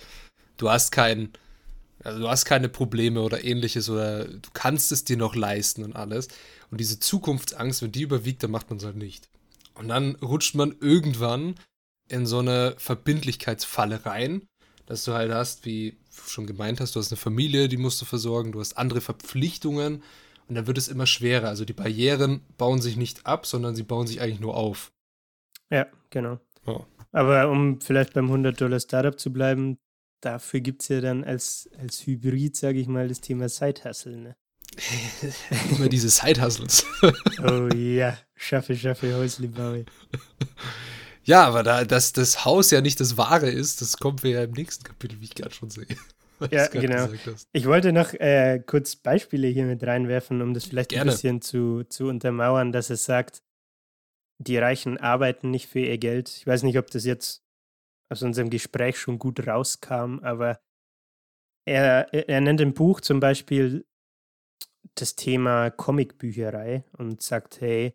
Du 0.57 0.69
hast 0.69 0.91
kein, 0.91 1.33
also 2.03 2.19
du 2.19 2.29
hast 2.29 2.45
keine 2.45 2.69
Probleme 2.69 3.21
oder 3.21 3.43
ähnliches 3.43 3.89
oder 3.89 4.25
du 4.25 4.49
kannst 4.53 4.91
es 4.91 5.03
dir 5.03 5.17
noch 5.17 5.35
leisten 5.35 5.83
und 5.83 5.95
alles. 5.95 6.27
Und 6.71 6.79
diese 6.79 6.99
Zukunftsangst, 6.99 7.81
wenn 7.81 7.91
die 7.91 8.01
überwiegt, 8.01 8.43
dann 8.43 8.51
macht 8.51 8.69
man 8.69 8.77
es 8.77 8.85
halt 8.85 8.95
nicht. 8.95 9.29
Und 9.75 9.89
dann 9.89 10.15
rutscht 10.15 10.55
man 10.55 10.75
irgendwann 10.79 11.55
in 12.09 12.25
so 12.25 12.39
eine 12.39 12.75
Verbindlichkeitsfalle 12.77 14.05
rein, 14.05 14.47
dass 14.85 15.03
du 15.03 15.13
halt 15.13 15.31
hast, 15.31 15.65
wie 15.65 15.91
du 15.91 16.29
schon 16.29 16.47
gemeint 16.47 16.79
hast, 16.79 16.95
du 16.95 16.99
hast 16.99 17.11
eine 17.11 17.17
Familie, 17.17 17.67
die 17.67 17.77
musst 17.77 18.01
du 18.01 18.05
versorgen, 18.05 18.51
du 18.51 18.59
hast 18.59 18.77
andere 18.77 19.01
Verpflichtungen 19.01 20.01
und 20.47 20.55
dann 20.55 20.67
wird 20.67 20.77
es 20.77 20.87
immer 20.87 21.05
schwerer. 21.05 21.49
Also 21.49 21.65
die 21.65 21.73
Barrieren 21.73 22.41
bauen 22.57 22.81
sich 22.81 22.95
nicht 22.95 23.25
ab, 23.25 23.45
sondern 23.45 23.75
sie 23.75 23.83
bauen 23.83 24.07
sich 24.07 24.21
eigentlich 24.21 24.39
nur 24.39 24.55
auf. 24.55 24.91
Ja, 25.69 25.87
genau. 26.09 26.39
Ja. 26.65 26.85
Aber 27.17 27.49
um 27.49 27.81
vielleicht 27.81 28.13
beim 28.13 28.31
100-Dollar-Startup 28.31 29.19
zu 29.19 29.33
bleiben, 29.33 29.79
dafür 30.21 30.59
gibt 30.59 30.83
es 30.83 30.89
ja 30.89 31.01
dann 31.01 31.23
als, 31.23 31.67
als 31.79 32.05
Hybrid, 32.05 32.55
sage 32.55 32.79
ich 32.79 32.87
mal, 32.87 33.07
das 33.07 33.21
Thema 33.21 33.49
Side-Hustle. 33.49 34.17
Ne? 34.17 34.35
immer 35.75 35.89
diese 35.89 36.09
Side-Hustles. 36.09 36.85
Oh 37.43 37.69
ja, 37.75 38.15
schaffe, 38.35 38.75
schaffe, 38.75 39.15
Häusle 39.15 39.47
baue. 39.47 39.85
Ja, 41.23 41.43
aber 41.43 41.61
da 41.61 41.83
dass 41.83 42.13
das 42.13 42.45
Haus 42.45 42.71
ja 42.71 42.79
nicht 42.79 43.01
das 43.01 43.17
Wahre 43.17 43.49
ist, 43.49 43.81
das 43.81 43.97
kommt 43.97 44.23
wir 44.23 44.31
ja 44.31 44.43
im 44.45 44.51
nächsten 44.51 44.85
Kapitel, 44.85 45.19
wie 45.19 45.25
ich 45.25 45.35
gerade 45.35 45.53
schon 45.53 45.69
sehe. 45.69 45.85
Ja, 46.51 46.67
genau. 46.67 47.09
Ich 47.51 47.65
wollte 47.65 47.91
noch 47.91 48.13
äh, 48.13 48.61
kurz 48.63 48.95
Beispiele 48.95 49.47
hier 49.47 49.65
mit 49.65 49.83
reinwerfen, 49.83 50.43
um 50.43 50.53
das 50.53 50.65
vielleicht 50.65 50.91
Gerne. 50.91 51.09
ein 51.09 51.13
bisschen 51.15 51.41
zu, 51.41 51.83
zu 51.89 52.05
untermauern, 52.05 52.71
dass 52.71 52.91
es 52.91 53.05
sagt, 53.05 53.41
die 54.39 54.57
Reichen 54.57 54.97
arbeiten 54.97 55.51
nicht 55.51 55.67
für 55.67 55.79
ihr 55.79 55.97
Geld. 55.97 56.29
Ich 56.29 56.47
weiß 56.47 56.63
nicht, 56.63 56.77
ob 56.77 56.89
das 56.91 57.05
jetzt 57.05 57.43
aus 58.09 58.21
unserem 58.23 58.49
Gespräch 58.49 58.97
schon 58.99 59.19
gut 59.19 59.45
rauskam, 59.45 60.19
aber 60.21 60.59
er, 61.65 62.13
er 62.13 62.41
nennt 62.41 62.61
im 62.61 62.73
Buch 62.73 63.01
zum 63.01 63.19
Beispiel 63.19 63.85
das 64.95 65.15
Thema 65.15 65.69
Comicbücherei 65.69 66.83
und 66.97 67.21
sagt, 67.21 67.59
hey, 67.61 67.93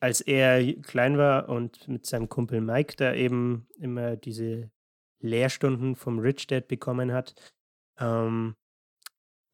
als 0.00 0.20
er 0.20 0.74
klein 0.82 1.18
war 1.18 1.48
und 1.48 1.88
mit 1.88 2.06
seinem 2.06 2.28
Kumpel 2.28 2.60
Mike 2.60 2.94
da 2.96 3.14
eben 3.14 3.68
immer 3.78 4.16
diese 4.16 4.70
Lehrstunden 5.20 5.96
vom 5.96 6.18
Rich 6.18 6.46
Dad 6.46 6.68
bekommen 6.68 7.12
hat, 7.12 7.34
ähm, 7.98 8.56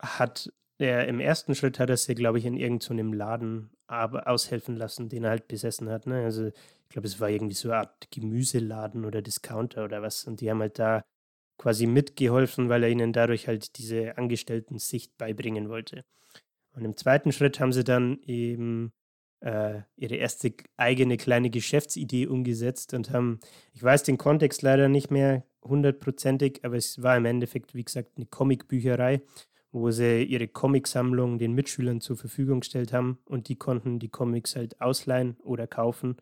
hat 0.00 0.52
er 0.78 1.06
im 1.06 1.20
ersten 1.20 1.54
Schritt 1.54 1.78
hat 1.78 1.90
er 1.90 1.96
sie, 1.96 2.14
glaube 2.14 2.38
ich, 2.38 2.44
in 2.44 2.56
irgendeinem 2.56 3.12
Laden 3.12 3.70
aber 3.92 4.26
aushelfen 4.28 4.76
lassen, 4.76 5.08
den 5.08 5.24
er 5.24 5.30
halt 5.30 5.48
besessen 5.48 5.88
hat. 5.90 6.06
Ne? 6.06 6.24
Also 6.24 6.46
ich 6.48 6.88
glaube, 6.88 7.06
es 7.06 7.20
war 7.20 7.30
irgendwie 7.30 7.54
so 7.54 7.70
eine 7.70 7.78
Art 7.80 8.10
Gemüseladen 8.10 9.04
oder 9.04 9.22
Discounter 9.22 9.84
oder 9.84 10.02
was. 10.02 10.24
Und 10.24 10.40
die 10.40 10.50
haben 10.50 10.60
halt 10.60 10.78
da 10.78 11.02
quasi 11.58 11.86
mitgeholfen, 11.86 12.68
weil 12.68 12.82
er 12.82 12.90
ihnen 12.90 13.12
dadurch 13.12 13.48
halt 13.48 13.78
diese 13.78 14.16
Angestellten-Sicht 14.18 15.16
beibringen 15.18 15.68
wollte. 15.68 16.04
Und 16.74 16.84
im 16.84 16.96
zweiten 16.96 17.32
Schritt 17.32 17.60
haben 17.60 17.72
sie 17.72 17.84
dann 17.84 18.20
eben 18.22 18.92
äh, 19.40 19.82
ihre 19.96 20.16
erste 20.16 20.54
eigene 20.76 21.16
kleine 21.16 21.50
Geschäftsidee 21.50 22.26
umgesetzt 22.26 22.94
und 22.94 23.10
haben, 23.10 23.40
ich 23.74 23.82
weiß 23.82 24.04
den 24.04 24.18
Kontext 24.18 24.62
leider 24.62 24.88
nicht 24.88 25.10
mehr 25.10 25.44
hundertprozentig, 25.62 26.64
aber 26.64 26.76
es 26.76 27.02
war 27.02 27.16
im 27.16 27.26
Endeffekt, 27.26 27.74
wie 27.74 27.84
gesagt, 27.84 28.12
eine 28.16 28.26
Comicbücherei, 28.26 29.20
wo 29.72 29.90
sie 29.90 30.22
ihre 30.22 30.48
Comicsammlung 30.48 31.38
den 31.38 31.54
Mitschülern 31.54 32.00
zur 32.00 32.16
Verfügung 32.16 32.60
gestellt 32.60 32.92
haben 32.92 33.18
und 33.24 33.48
die 33.48 33.56
konnten 33.56 33.98
die 33.98 34.10
Comics 34.10 34.54
halt 34.54 34.80
ausleihen 34.80 35.36
oder 35.40 35.66
kaufen 35.66 36.16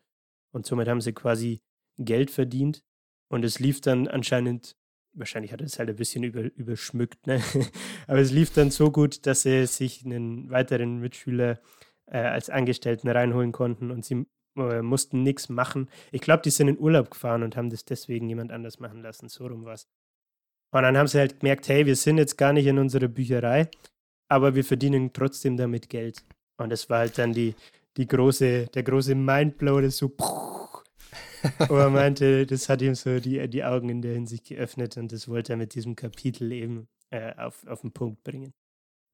und 0.51 0.65
somit 0.65 0.87
haben 0.87 1.01
sie 1.01 1.13
quasi 1.13 1.61
Geld 1.97 2.31
verdient 2.31 2.83
und 3.27 3.43
es 3.43 3.59
lief 3.59 3.81
dann 3.81 4.07
anscheinend, 4.07 4.77
wahrscheinlich 5.13 5.51
hat 5.51 5.61
er 5.61 5.67
es 5.67 5.79
halt 5.79 5.89
ein 5.89 5.95
bisschen 5.95 6.23
über, 6.23 6.43
überschmückt, 6.55 7.27
ne? 7.27 7.41
aber 8.07 8.19
es 8.19 8.31
lief 8.31 8.51
dann 8.51 8.71
so 8.71 8.91
gut, 8.91 9.25
dass 9.25 9.43
sie 9.43 9.65
sich 9.67 10.05
einen 10.05 10.49
weiteren 10.49 10.99
Mitschüler 10.99 11.59
äh, 12.07 12.17
als 12.17 12.49
Angestellten 12.49 13.09
reinholen 13.09 13.51
konnten 13.51 13.91
und 13.91 14.05
sie 14.05 14.25
äh, 14.57 14.81
mussten 14.81 15.23
nichts 15.23 15.49
machen. 15.49 15.89
Ich 16.11 16.21
glaube, 16.21 16.43
die 16.43 16.49
sind 16.49 16.67
in 16.67 16.79
Urlaub 16.79 17.11
gefahren 17.11 17.43
und 17.43 17.55
haben 17.55 17.69
das 17.69 17.85
deswegen 17.85 18.29
jemand 18.29 18.51
anders 18.51 18.79
machen 18.79 19.01
lassen. 19.01 19.29
So 19.29 19.47
rum 19.47 19.65
was. 19.65 19.87
Und 20.71 20.83
dann 20.83 20.97
haben 20.97 21.07
sie 21.07 21.19
halt 21.19 21.39
gemerkt, 21.39 21.67
hey, 21.67 21.85
wir 21.85 21.95
sind 21.95 22.17
jetzt 22.17 22.37
gar 22.37 22.53
nicht 22.53 22.65
in 22.65 22.79
unserer 22.79 23.07
Bücherei, 23.07 23.69
aber 24.29 24.55
wir 24.55 24.63
verdienen 24.63 25.11
trotzdem 25.13 25.57
damit 25.57 25.89
Geld. 25.89 26.23
Und 26.57 26.69
das 26.69 26.89
war 26.89 26.99
halt 26.99 27.17
dann 27.17 27.33
die, 27.33 27.55
die 27.97 28.07
große, 28.07 28.67
der 28.67 28.83
große 28.83 29.15
Mindblow, 29.15 29.81
das 29.81 29.97
so 29.97 30.09
wo 31.67 31.75
er 31.75 31.89
meinte, 31.89 32.45
das 32.45 32.69
hat 32.69 32.81
ihm 32.81 32.95
so 32.95 33.19
die, 33.19 33.47
die 33.49 33.63
Augen 33.63 33.89
in 33.89 34.01
der 34.01 34.13
Hinsicht 34.13 34.45
geöffnet 34.45 34.97
und 34.97 35.11
das 35.11 35.27
wollte 35.27 35.53
er 35.53 35.57
mit 35.57 35.73
diesem 35.73 35.95
Kapitel 35.95 36.51
eben 36.51 36.87
äh, 37.09 37.33
auf, 37.35 37.65
auf 37.67 37.81
den 37.81 37.91
Punkt 37.91 38.23
bringen. 38.23 38.53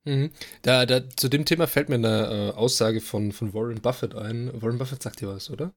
Mhm. 0.06 0.32
Da, 0.62 0.86
da, 0.86 1.10
zu 1.10 1.30
dem 1.30 1.46
Thema 1.46 1.68
fällt 1.68 1.90
mir 1.90 1.96
eine 1.96 2.52
äh, 2.54 2.58
Aussage 2.58 3.02
von, 3.02 3.32
von 3.32 3.54
Warren 3.54 3.82
Buffett 3.82 4.16
ein. 4.16 4.52
Warren 4.62 4.78
Buffett 4.78 5.04
sagt 5.04 5.22
dir 5.22 5.30
was, 5.30 5.50
oder? 5.50 5.74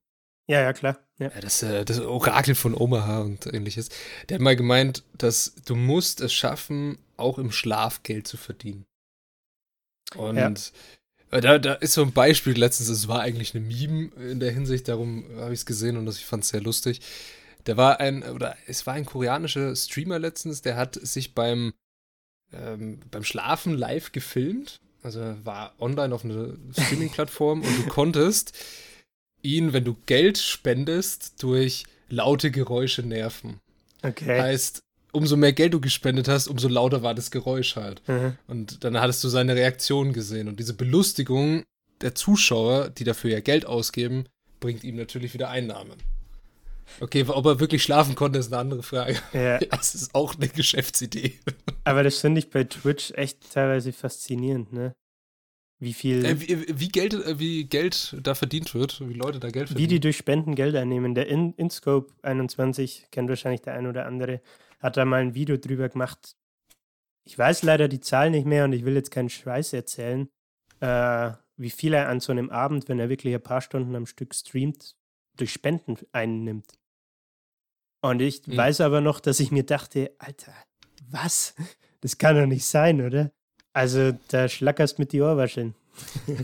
Ja, 0.50 0.62
ja, 0.62 0.72
klar. 0.72 0.98
Ja. 1.18 1.28
Das, 1.40 1.62
äh, 1.62 1.84
das 1.84 2.00
Orakel 2.00 2.56
von 2.56 2.74
Omaha 2.74 3.20
und 3.20 3.46
ähnliches. 3.46 3.88
Der 4.28 4.34
hat 4.34 4.42
mal 4.42 4.56
gemeint, 4.56 5.04
dass 5.16 5.54
du 5.64 5.76
musst 5.76 6.20
es 6.20 6.32
schaffen, 6.32 6.98
auch 7.16 7.38
im 7.38 7.52
Schlaf 7.52 8.02
Geld 8.02 8.26
zu 8.26 8.36
verdienen. 8.36 8.84
Und 10.16 10.36
Ja. 10.36 10.52
äh, 11.30 11.40
da, 11.40 11.58
da 11.58 11.74
ist 11.74 11.92
so 11.92 12.02
ein 12.02 12.12
Beispiel 12.12 12.58
letztens, 12.58 12.88
es 12.88 13.06
war 13.06 13.20
eigentlich 13.20 13.54
eine 13.54 13.64
Meme 13.64 14.10
in 14.28 14.40
der 14.40 14.50
Hinsicht, 14.50 14.88
darum 14.88 15.24
habe 15.36 15.52
ich 15.52 15.60
es 15.60 15.66
gesehen 15.66 15.96
und 15.96 16.04
das, 16.06 16.16
ich 16.16 16.26
fand 16.26 16.42
es 16.42 16.48
sehr 16.48 16.62
lustig. 16.62 17.00
Da 17.62 17.76
war 17.76 18.00
ein, 18.00 18.24
oder 18.24 18.56
es 18.66 18.86
war 18.88 18.94
ein 18.94 19.04
koreanischer 19.06 19.76
Streamer 19.76 20.18
letztens, 20.18 20.62
der 20.62 20.74
hat 20.76 20.96
sich 21.00 21.32
beim, 21.34 21.74
ähm, 22.52 22.98
beim 23.08 23.22
Schlafen 23.22 23.74
live 23.78 24.10
gefilmt. 24.10 24.80
Also 25.02 25.20
er 25.20 25.44
war 25.46 25.74
online 25.78 26.12
auf 26.12 26.24
einer 26.24 26.54
Streaming-Plattform 26.72 27.62
und 27.62 27.78
du 27.78 27.86
konntest 27.88 28.52
ihn, 29.42 29.72
wenn 29.72 29.84
du 29.84 29.96
Geld 30.06 30.38
spendest, 30.38 31.42
durch 31.42 31.84
laute 32.08 32.50
Geräusche 32.50 33.02
nerven. 33.02 33.60
Okay. 34.02 34.40
Heißt, 34.40 34.80
umso 35.12 35.36
mehr 35.36 35.52
Geld 35.52 35.74
du 35.74 35.80
gespendet 35.80 36.28
hast, 36.28 36.48
umso 36.48 36.68
lauter 36.68 37.02
war 37.02 37.14
das 37.14 37.30
Geräusch 37.30 37.76
halt. 37.76 38.06
Mhm. 38.08 38.36
Und 38.46 38.84
dann 38.84 39.00
hattest 39.00 39.22
du 39.24 39.28
seine 39.28 39.54
Reaktion 39.54 40.12
gesehen. 40.12 40.48
Und 40.48 40.58
diese 40.58 40.74
Belustigung 40.74 41.64
der 42.00 42.14
Zuschauer, 42.14 42.90
die 42.90 43.04
dafür 43.04 43.30
ja 43.30 43.40
Geld 43.40 43.66
ausgeben, 43.66 44.24
bringt 44.58 44.84
ihm 44.84 44.96
natürlich 44.96 45.34
wieder 45.34 45.50
Einnahmen. 45.50 45.96
Okay, 46.98 47.24
ob 47.28 47.46
er 47.46 47.60
wirklich 47.60 47.82
schlafen 47.82 48.14
konnte, 48.14 48.38
ist 48.38 48.52
eine 48.52 48.60
andere 48.60 48.82
Frage. 48.82 49.16
Ja. 49.32 49.58
Das 49.70 49.94
ist 49.94 50.14
auch 50.14 50.34
eine 50.34 50.48
Geschäftsidee. 50.48 51.38
Aber 51.84 52.02
das 52.02 52.18
finde 52.18 52.40
ich 52.40 52.50
bei 52.50 52.64
Twitch 52.64 53.12
echt 53.12 53.52
teilweise 53.52 53.92
faszinierend, 53.92 54.72
ne? 54.72 54.92
Wie 55.80 55.94
viel. 55.94 56.24
Äh, 56.26 56.40
wie, 56.40 56.78
wie, 56.78 56.88
Geld, 56.88 57.14
äh, 57.14 57.38
wie 57.38 57.64
Geld 57.64 58.16
da 58.22 58.34
verdient 58.34 58.74
wird, 58.74 59.00
wie 59.08 59.14
Leute 59.14 59.40
da 59.40 59.48
Geld 59.48 59.68
verdienen. 59.68 59.90
Wie 59.90 59.94
die 59.94 60.00
durch 60.00 60.18
Spenden 60.18 60.54
Geld 60.54 60.76
einnehmen. 60.76 61.14
Der 61.14 61.26
In 61.26 61.54
InScope 61.54 62.12
21, 62.22 63.06
kennt 63.10 63.30
wahrscheinlich 63.30 63.62
der 63.62 63.74
ein 63.74 63.86
oder 63.86 64.04
andere, 64.04 64.42
hat 64.78 64.98
da 64.98 65.06
mal 65.06 65.22
ein 65.22 65.34
Video 65.34 65.56
drüber 65.56 65.88
gemacht. 65.88 66.36
Ich 67.24 67.36
weiß 67.36 67.62
leider 67.62 67.88
die 67.88 68.00
Zahl 68.00 68.30
nicht 68.30 68.46
mehr 68.46 68.64
und 68.64 68.74
ich 68.74 68.84
will 68.84 68.94
jetzt 68.94 69.10
keinen 69.10 69.30
Scheiß 69.30 69.72
erzählen, 69.72 70.28
äh, 70.80 71.32
wie 71.56 71.70
viel 71.70 71.94
er 71.94 72.08
an 72.08 72.20
so 72.20 72.32
einem 72.32 72.50
Abend, 72.50 72.88
wenn 72.88 72.98
er 72.98 73.08
wirklich 73.08 73.34
ein 73.34 73.42
paar 73.42 73.62
Stunden 73.62 73.96
am 73.96 74.06
Stück 74.06 74.34
streamt, 74.34 74.96
durch 75.36 75.52
Spenden 75.52 75.96
einnimmt. 76.12 76.78
Und 78.02 78.20
ich 78.20 78.46
mhm. 78.46 78.56
weiß 78.56 78.82
aber 78.82 79.00
noch, 79.00 79.20
dass 79.20 79.40
ich 79.40 79.50
mir 79.50 79.64
dachte, 79.64 80.14
Alter, 80.18 80.54
was? 81.10 81.54
Das 82.02 82.16
kann 82.16 82.34
doch 82.34 82.46
nicht 82.46 82.64
sein, 82.64 83.02
oder? 83.02 83.30
Also, 83.72 84.18
da 84.28 84.48
schlackerst 84.48 84.98
mit 84.98 85.12
die 85.12 85.20
Ohrwascheln. 85.20 85.74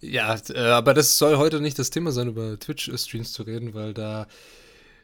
ja, 0.00 0.36
äh, 0.50 0.58
aber 0.58 0.94
das 0.94 1.18
soll 1.18 1.36
heute 1.36 1.60
nicht 1.60 1.78
das 1.78 1.90
Thema 1.90 2.12
sein, 2.12 2.28
über 2.28 2.58
Twitch-Streams 2.58 3.32
zu 3.32 3.42
reden, 3.42 3.74
weil 3.74 3.94
da 3.94 4.26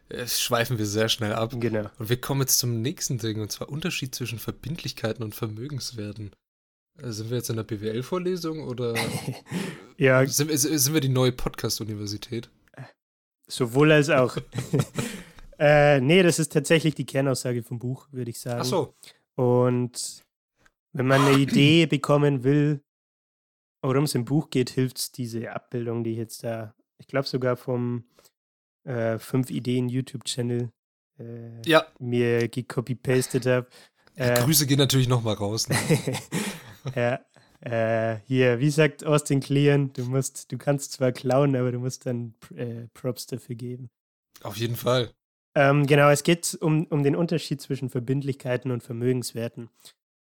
äh, 0.08 0.26
schweifen 0.26 0.78
wir 0.78 0.86
sehr 0.86 1.08
schnell 1.08 1.32
ab. 1.32 1.54
Genau. 1.58 1.90
Und 1.98 2.08
wir 2.08 2.20
kommen 2.20 2.42
jetzt 2.42 2.58
zum 2.58 2.82
nächsten 2.82 3.18
Ding, 3.18 3.40
und 3.40 3.50
zwar 3.50 3.68
Unterschied 3.68 4.14
zwischen 4.14 4.38
Verbindlichkeiten 4.38 5.24
und 5.24 5.34
Vermögenswerten. 5.34 6.32
Äh, 6.98 7.10
sind 7.10 7.30
wir 7.30 7.38
jetzt 7.38 7.50
in 7.50 7.56
der 7.56 7.64
BWL-Vorlesung 7.64 8.66
oder 8.66 8.94
ja. 9.96 10.26
sind, 10.26 10.50
sind 10.56 10.94
wir 10.94 11.00
die 11.00 11.08
neue 11.08 11.32
Podcast-Universität? 11.32 12.50
Sowohl 13.48 13.92
als 13.92 14.10
auch. 14.10 14.36
äh, 15.58 16.00
nee, 16.00 16.22
das 16.22 16.38
ist 16.38 16.52
tatsächlich 16.52 16.94
die 16.94 17.06
Kernaussage 17.06 17.62
vom 17.62 17.78
Buch, 17.78 18.06
würde 18.12 18.30
ich 18.30 18.38
sagen. 18.38 18.60
Ach 18.60 18.64
so. 18.64 18.94
Und 19.36 20.24
wenn 20.92 21.06
man 21.06 21.22
eine 21.22 21.38
Idee 21.38 21.86
bekommen 21.86 22.44
will, 22.44 22.82
worum 23.82 24.04
es 24.04 24.14
im 24.14 24.24
Buch 24.24 24.50
geht, 24.50 24.70
hilft 24.70 24.98
es 24.98 25.12
diese 25.12 25.52
Abbildung, 25.52 26.04
die 26.04 26.12
ich 26.12 26.18
jetzt 26.18 26.44
da, 26.44 26.74
ich 26.98 27.06
glaube 27.06 27.26
sogar 27.26 27.56
vom 27.56 28.04
äh, 28.84 29.18
5 29.18 29.50
Ideen 29.50 29.88
YouTube-Channel 29.88 30.70
äh, 31.18 31.62
ja. 31.68 31.86
mir 31.98 32.48
gecopy-pasted 32.48 33.46
habe. 33.46 33.68
Äh, 34.16 34.42
Grüße 34.42 34.66
gehen 34.66 34.78
natürlich 34.78 35.08
nochmal 35.08 35.34
raus. 35.34 35.68
Ne? 35.68 35.76
ja, 36.94 37.20
äh, 37.60 38.20
hier, 38.26 38.58
wie 38.58 38.70
sagt 38.70 39.04
Austin 39.04 39.40
Kleon, 39.40 39.92
du 39.92 40.04
musst, 40.04 40.50
du 40.50 40.58
kannst 40.58 40.92
zwar 40.92 41.12
klauen, 41.12 41.54
aber 41.56 41.72
du 41.72 41.78
musst 41.78 42.06
dann 42.06 42.34
äh, 42.54 42.86
Props 42.94 43.26
dafür 43.26 43.54
geben. 43.54 43.90
Auf 44.42 44.56
jeden 44.56 44.76
Fall. 44.76 45.12
Ähm, 45.56 45.86
genau, 45.86 46.10
es 46.10 46.22
geht 46.22 46.56
um, 46.60 46.86
um 46.86 47.02
den 47.02 47.16
Unterschied 47.16 47.60
zwischen 47.60 47.90
Verbindlichkeiten 47.90 48.70
und 48.70 48.82
Vermögenswerten. 48.82 49.68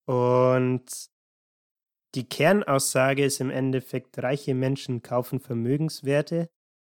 Und 0.06 1.08
die 2.14 2.28
Kernaussage 2.28 3.24
ist 3.24 3.40
im 3.40 3.50
Endeffekt, 3.50 4.18
reiche 4.18 4.54
Menschen 4.54 5.02
kaufen 5.02 5.40
Vermögenswerte, 5.40 6.48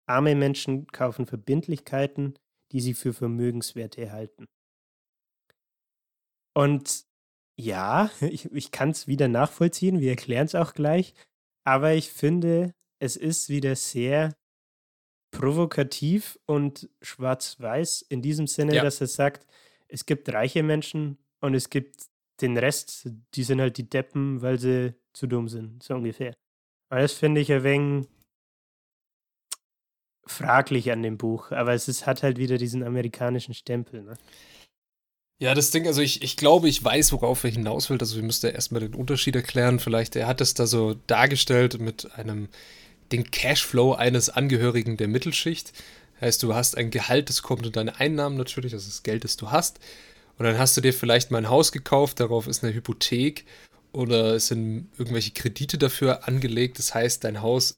arme 0.08 0.36
Menschen 0.36 0.88
kaufen 0.88 1.26
Verbindlichkeiten, 1.26 2.40
die 2.72 2.82
sie 2.82 2.94
für 2.94 3.14
Vermögenswerte 3.14 4.12
halten. 4.12 4.48
Und 6.56 7.06
ja, 7.60 8.10
ich, 8.22 8.52
ich 8.52 8.72
kann 8.72 8.92
es 8.92 9.08
wieder 9.08 9.28
nachvollziehen, 9.28 10.00
wir 10.00 10.12
erklären 10.12 10.46
es 10.46 10.56
auch 10.56 10.74
gleich, 10.74 11.14
aber 11.66 11.94
ich 11.94 12.12
finde, 12.12 12.74
es 13.00 13.16
ist 13.16 13.50
wieder 13.50 13.76
sehr 13.76 14.34
provokativ 15.32 16.38
und 16.46 16.90
schwarz-weiß 17.02 18.04
in 18.04 18.22
diesem 18.22 18.48
Sinne, 18.48 18.76
ja. 18.76 18.84
dass 18.84 19.02
er 19.02 19.08
sagt, 19.08 19.48
es 19.88 20.06
gibt 20.06 20.32
reiche 20.32 20.64
Menschen 20.64 21.18
und 21.40 21.56
es 21.56 21.70
gibt 21.70 22.06
den 22.42 22.58
Rest, 22.58 23.10
die 23.34 23.44
sind 23.44 23.62
halt 23.62 23.78
die 23.78 23.90
Deppen, 23.90 24.42
weil 24.42 24.60
sie 24.60 24.94
zu 25.14 25.28
dumm 25.28 25.48
sind, 25.48 25.84
so 25.84 25.96
ungefähr. 25.96 26.34
Und 26.90 27.00
das 27.00 27.14
finde 27.14 27.42
ich 27.42 27.52
ein 27.52 27.64
wenig 27.64 28.08
fraglich 30.26 30.92
an 30.92 31.04
dem 31.04 31.18
Buch, 31.18 31.52
aber 31.52 31.74
es 31.74 31.88
ist, 31.88 32.06
hat 32.06 32.24
halt 32.24 32.38
wieder 32.38 32.58
diesen 32.58 32.84
amerikanischen 32.84 33.54
Stempel. 33.54 34.04
Ne? 34.04 34.18
Ja, 35.42 35.56
das 35.56 35.72
Ding, 35.72 35.88
also 35.88 36.02
ich, 36.02 36.22
ich 36.22 36.38
glaube, 36.38 36.70
ich 36.70 36.84
weiß, 36.84 37.12
worauf 37.14 37.44
er 37.44 37.50
hinaus 37.50 37.90
will. 37.90 37.98
Also 38.00 38.16
wir 38.16 38.24
müssten 38.24 38.46
ja 38.48 38.52
erstmal 38.54 38.82
den 38.82 38.94
Unterschied 38.94 39.36
erklären. 39.36 39.80
Vielleicht, 39.80 40.16
er 40.16 40.28
hat 40.28 40.40
es 40.40 40.54
da 40.54 40.68
so 40.68 40.94
dargestellt 41.08 41.80
mit 41.80 42.12
einem, 42.14 42.48
den 43.12 43.30
Cashflow 43.32 43.94
eines 43.94 44.30
Angehörigen 44.30 44.98
der 44.98 45.08
Mittelschicht. 45.08 45.74
Heißt, 46.20 46.44
du 46.44 46.54
hast 46.54 46.78
ein 46.78 46.92
Gehalt, 46.92 47.30
das 47.30 47.42
kommt 47.42 47.66
in 47.66 47.72
deine 47.72 48.00
Einnahmen 48.00 48.38
natürlich, 48.38 48.74
also 48.74 48.88
das 48.88 49.04
Geld, 49.04 49.24
das 49.24 49.38
du 49.38 49.52
hast. 49.52 49.80
Und 50.38 50.46
dann 50.46 50.58
hast 50.58 50.78
du 50.78 50.82
dir 50.82 50.94
vielleicht 50.94 51.32
mal 51.32 51.40
ein 51.40 51.50
Haus 51.50 51.72
gekauft, 51.72 52.20
darauf 52.20 52.48
ist 52.48 52.64
eine 52.64 52.74
Hypothek 52.74 53.46
oder 53.92 54.36
es 54.36 54.48
sind 54.48 54.90
irgendwelche 54.98 55.32
Kredite 55.32 55.78
dafür 55.78 56.28
angelegt. 56.28 56.80
Das 56.80 56.94
heißt, 56.94 57.24
dein 57.24 57.42
Haus 57.42 57.76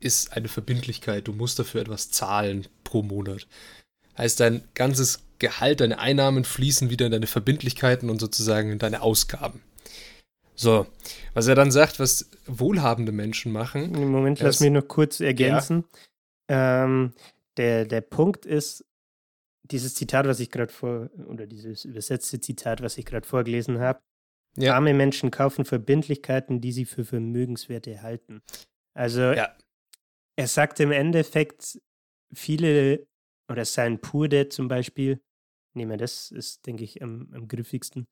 ist 0.00 0.32
eine 0.32 0.48
Verbindlichkeit. 0.48 1.28
Du 1.28 1.32
musst 1.32 1.58
dafür 1.58 1.80
etwas 1.80 2.10
zahlen 2.10 2.66
pro 2.84 3.02
Monat. 3.02 3.46
Heißt, 4.18 4.40
dein 4.40 4.62
ganzes 4.74 5.20
Gehalt, 5.38 5.80
deine 5.80 5.98
Einnahmen 5.98 6.44
fließen 6.44 6.90
wieder 6.90 7.06
in 7.06 7.12
deine 7.12 7.26
Verbindlichkeiten 7.26 8.10
und 8.10 8.20
sozusagen 8.20 8.72
in 8.72 8.78
deine 8.78 9.02
Ausgaben. 9.02 9.60
So, 10.62 10.86
was 11.34 11.48
er 11.48 11.56
dann 11.56 11.72
sagt, 11.72 11.98
was 11.98 12.30
wohlhabende 12.46 13.10
Menschen 13.10 13.50
machen. 13.50 13.90
Moment, 13.92 14.38
lass 14.40 14.60
mich 14.60 14.70
noch 14.70 14.86
kurz 14.86 15.18
ergänzen. 15.18 15.84
Ja. 16.48 16.84
Ähm, 16.84 17.14
der, 17.56 17.84
der 17.84 18.00
Punkt 18.00 18.46
ist, 18.46 18.84
dieses 19.64 19.94
Zitat, 19.94 20.26
was 20.26 20.38
ich 20.38 20.50
gerade 20.50 20.72
vor, 20.72 21.10
oder 21.26 21.46
dieses 21.46 21.84
übersetzte 21.84 22.40
Zitat, 22.40 22.80
was 22.80 22.96
ich 22.96 23.04
gerade 23.04 23.26
vorgelesen 23.26 23.80
habe. 23.80 24.00
Ja. 24.56 24.74
Arme 24.74 24.94
Menschen 24.94 25.32
kaufen 25.32 25.64
Verbindlichkeiten, 25.64 26.60
die 26.60 26.72
sie 26.72 26.84
für 26.84 27.04
Vermögenswerte 27.04 28.02
halten. 28.02 28.42
Also, 28.94 29.32
ja. 29.32 29.56
er 30.36 30.46
sagt 30.46 30.78
im 30.78 30.92
Endeffekt, 30.92 31.80
viele, 32.32 33.06
oder 33.50 33.64
sein 33.64 34.00
Purde 34.00 34.48
zum 34.48 34.68
Beispiel, 34.68 35.20
nehmen 35.74 35.90
wir 35.90 35.98
das, 35.98 36.30
ist, 36.30 36.66
denke 36.66 36.84
ich, 36.84 37.02
am, 37.02 37.30
am 37.32 37.48
griffigsten, 37.48 38.06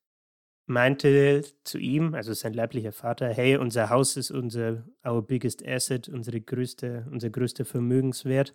meinte 0.70 1.44
zu 1.64 1.78
ihm, 1.78 2.14
also 2.14 2.32
sein 2.32 2.54
leiblicher 2.54 2.92
Vater, 2.92 3.28
hey, 3.28 3.56
unser 3.56 3.90
Haus 3.90 4.16
ist 4.16 4.30
unser 4.30 4.84
our 5.04 5.20
biggest 5.20 5.66
asset, 5.66 6.08
unsere 6.08 6.40
größte, 6.40 7.06
unser 7.10 7.28
größter 7.28 7.64
Vermögenswert. 7.64 8.54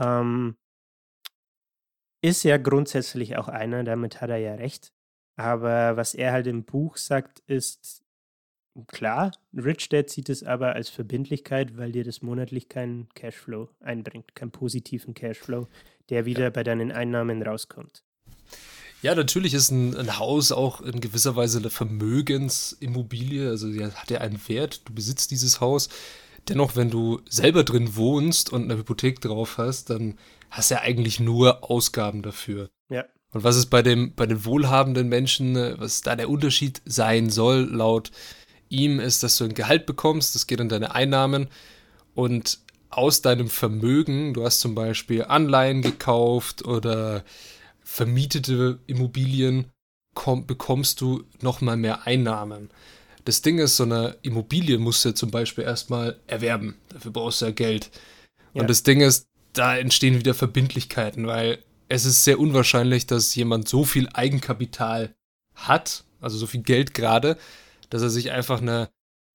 Ähm, 0.00 0.56
ist 2.22 2.42
ja 2.44 2.56
grundsätzlich 2.56 3.36
auch 3.36 3.48
einer, 3.48 3.84
damit 3.84 4.20
hat 4.20 4.30
er 4.30 4.38
ja 4.38 4.54
recht. 4.54 4.92
Aber 5.36 5.96
was 5.96 6.14
er 6.14 6.32
halt 6.32 6.46
im 6.46 6.64
Buch 6.64 6.96
sagt, 6.96 7.40
ist 7.40 8.02
klar, 8.86 9.32
Rich 9.52 9.90
Dad 9.90 10.08
sieht 10.08 10.30
es 10.30 10.42
aber 10.42 10.74
als 10.74 10.88
Verbindlichkeit, 10.88 11.76
weil 11.76 11.92
dir 11.92 12.04
das 12.04 12.22
monatlich 12.22 12.68
keinen 12.68 13.08
Cashflow 13.10 13.68
einbringt, 13.80 14.34
keinen 14.34 14.52
positiven 14.52 15.12
Cashflow, 15.12 15.68
der 16.08 16.24
wieder 16.24 16.44
ja. 16.44 16.50
bei 16.50 16.62
deinen 16.62 16.92
Einnahmen 16.92 17.42
rauskommt. 17.42 18.04
Ja, 19.02 19.16
natürlich 19.16 19.52
ist 19.52 19.70
ein, 19.70 19.96
ein, 19.96 20.18
Haus 20.18 20.52
auch 20.52 20.80
in 20.80 21.00
gewisser 21.00 21.34
Weise 21.34 21.58
eine 21.58 21.70
Vermögensimmobilie. 21.70 23.50
Also 23.50 23.68
hat 23.68 24.10
ja 24.10 24.20
einen 24.20 24.40
Wert. 24.48 24.82
Du 24.84 24.94
besitzt 24.94 25.32
dieses 25.32 25.60
Haus. 25.60 25.88
Dennoch, 26.48 26.76
wenn 26.76 26.90
du 26.90 27.20
selber 27.28 27.64
drin 27.64 27.96
wohnst 27.96 28.52
und 28.52 28.64
eine 28.64 28.76
Hypothek 28.78 29.20
drauf 29.20 29.58
hast, 29.58 29.90
dann 29.90 30.18
hast 30.50 30.70
du 30.70 30.76
ja 30.76 30.80
eigentlich 30.82 31.18
nur 31.18 31.68
Ausgaben 31.68 32.22
dafür. 32.22 32.70
Ja. 32.90 33.04
Und 33.32 33.44
was 33.44 33.56
ist 33.56 33.66
bei 33.66 33.82
dem, 33.82 34.14
bei 34.14 34.26
den 34.26 34.44
wohlhabenden 34.44 35.08
Menschen, 35.08 35.56
was 35.78 36.02
da 36.02 36.14
der 36.14 36.28
Unterschied 36.28 36.80
sein 36.84 37.30
soll, 37.30 37.68
laut 37.70 38.12
ihm, 38.68 39.00
ist, 39.00 39.22
dass 39.22 39.36
du 39.36 39.44
ein 39.44 39.54
Gehalt 39.54 39.86
bekommst, 39.86 40.34
das 40.34 40.46
geht 40.46 40.60
in 40.60 40.68
deine 40.68 40.94
Einnahmen 40.94 41.48
und 42.14 42.58
aus 42.90 43.22
deinem 43.22 43.48
Vermögen, 43.48 44.34
du 44.34 44.44
hast 44.44 44.60
zum 44.60 44.74
Beispiel 44.74 45.24
Anleihen 45.24 45.80
gekauft 45.80 46.64
oder 46.64 47.24
vermietete 47.92 48.78
Immobilien 48.86 49.70
komm, 50.14 50.46
bekommst 50.46 51.02
du 51.02 51.24
nochmal 51.42 51.76
mehr 51.76 52.06
Einnahmen. 52.06 52.70
Das 53.26 53.42
Ding 53.42 53.58
ist, 53.58 53.76
so 53.76 53.82
eine 53.82 54.16
Immobilie 54.22 54.78
musst 54.78 55.04
du 55.04 55.12
zum 55.12 55.30
Beispiel 55.30 55.64
erstmal 55.64 56.18
erwerben. 56.26 56.76
Dafür 56.88 57.10
brauchst 57.10 57.42
du 57.42 57.46
ja 57.46 57.50
Geld. 57.50 57.90
Ja. 58.54 58.62
Und 58.62 58.70
das 58.70 58.82
Ding 58.82 59.02
ist, 59.02 59.26
da 59.52 59.76
entstehen 59.76 60.18
wieder 60.18 60.32
Verbindlichkeiten, 60.32 61.26
weil 61.26 61.62
es 61.90 62.06
ist 62.06 62.24
sehr 62.24 62.40
unwahrscheinlich, 62.40 63.06
dass 63.06 63.34
jemand 63.34 63.68
so 63.68 63.84
viel 63.84 64.08
Eigenkapital 64.14 65.14
hat, 65.54 66.04
also 66.22 66.38
so 66.38 66.46
viel 66.46 66.62
Geld 66.62 66.94
gerade, 66.94 67.36
dass 67.90 68.00
er 68.00 68.10
sich 68.10 68.30
einfach 68.30 68.62
eine 68.62 68.88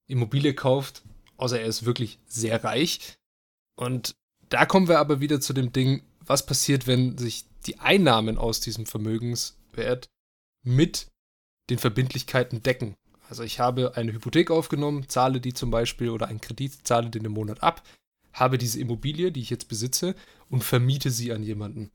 Immobilie 0.08 0.56
kauft, 0.56 1.04
außer 1.38 1.60
er 1.60 1.68
ist 1.68 1.86
wirklich 1.86 2.18
sehr 2.26 2.64
reich. 2.64 3.20
Und 3.76 4.16
da 4.50 4.66
kommen 4.66 4.88
wir 4.88 4.98
aber 4.98 5.20
wieder 5.20 5.40
zu 5.40 5.54
dem 5.54 5.72
Ding, 5.72 6.02
was 6.26 6.44
passiert, 6.44 6.88
wenn 6.88 7.20
sich 7.20 7.46
die 7.68 7.80
Einnahmen 7.80 8.38
aus 8.38 8.60
diesem 8.60 8.86
Vermögenswert 8.86 10.08
mit 10.64 11.08
den 11.70 11.78
Verbindlichkeiten 11.78 12.64
decken. 12.64 12.96
Also 13.30 13.44
ich 13.44 13.60
habe 13.60 13.96
eine 13.96 14.14
Hypothek 14.14 14.52
aufgenommen, 14.52 15.10
zahle 15.10 15.42
die 15.42 15.54
zum 15.54 15.70
Beispiel 15.70 16.10
oder 16.10 16.28
einen 16.28 16.42
Kredit, 16.42 16.88
zahle 16.88 17.10
den 17.10 17.26
im 17.26 17.34
Monat 17.34 17.62
ab, 17.62 17.84
habe 18.34 18.58
diese 18.58 18.80
Immobilie, 18.80 19.32
die 19.32 19.42
ich 19.42 19.50
jetzt 19.50 19.68
besitze, 19.68 20.16
und 20.50 20.64
vermiete 20.64 21.12
sie 21.12 21.34
an 21.34 21.44
jemanden. 21.44 21.92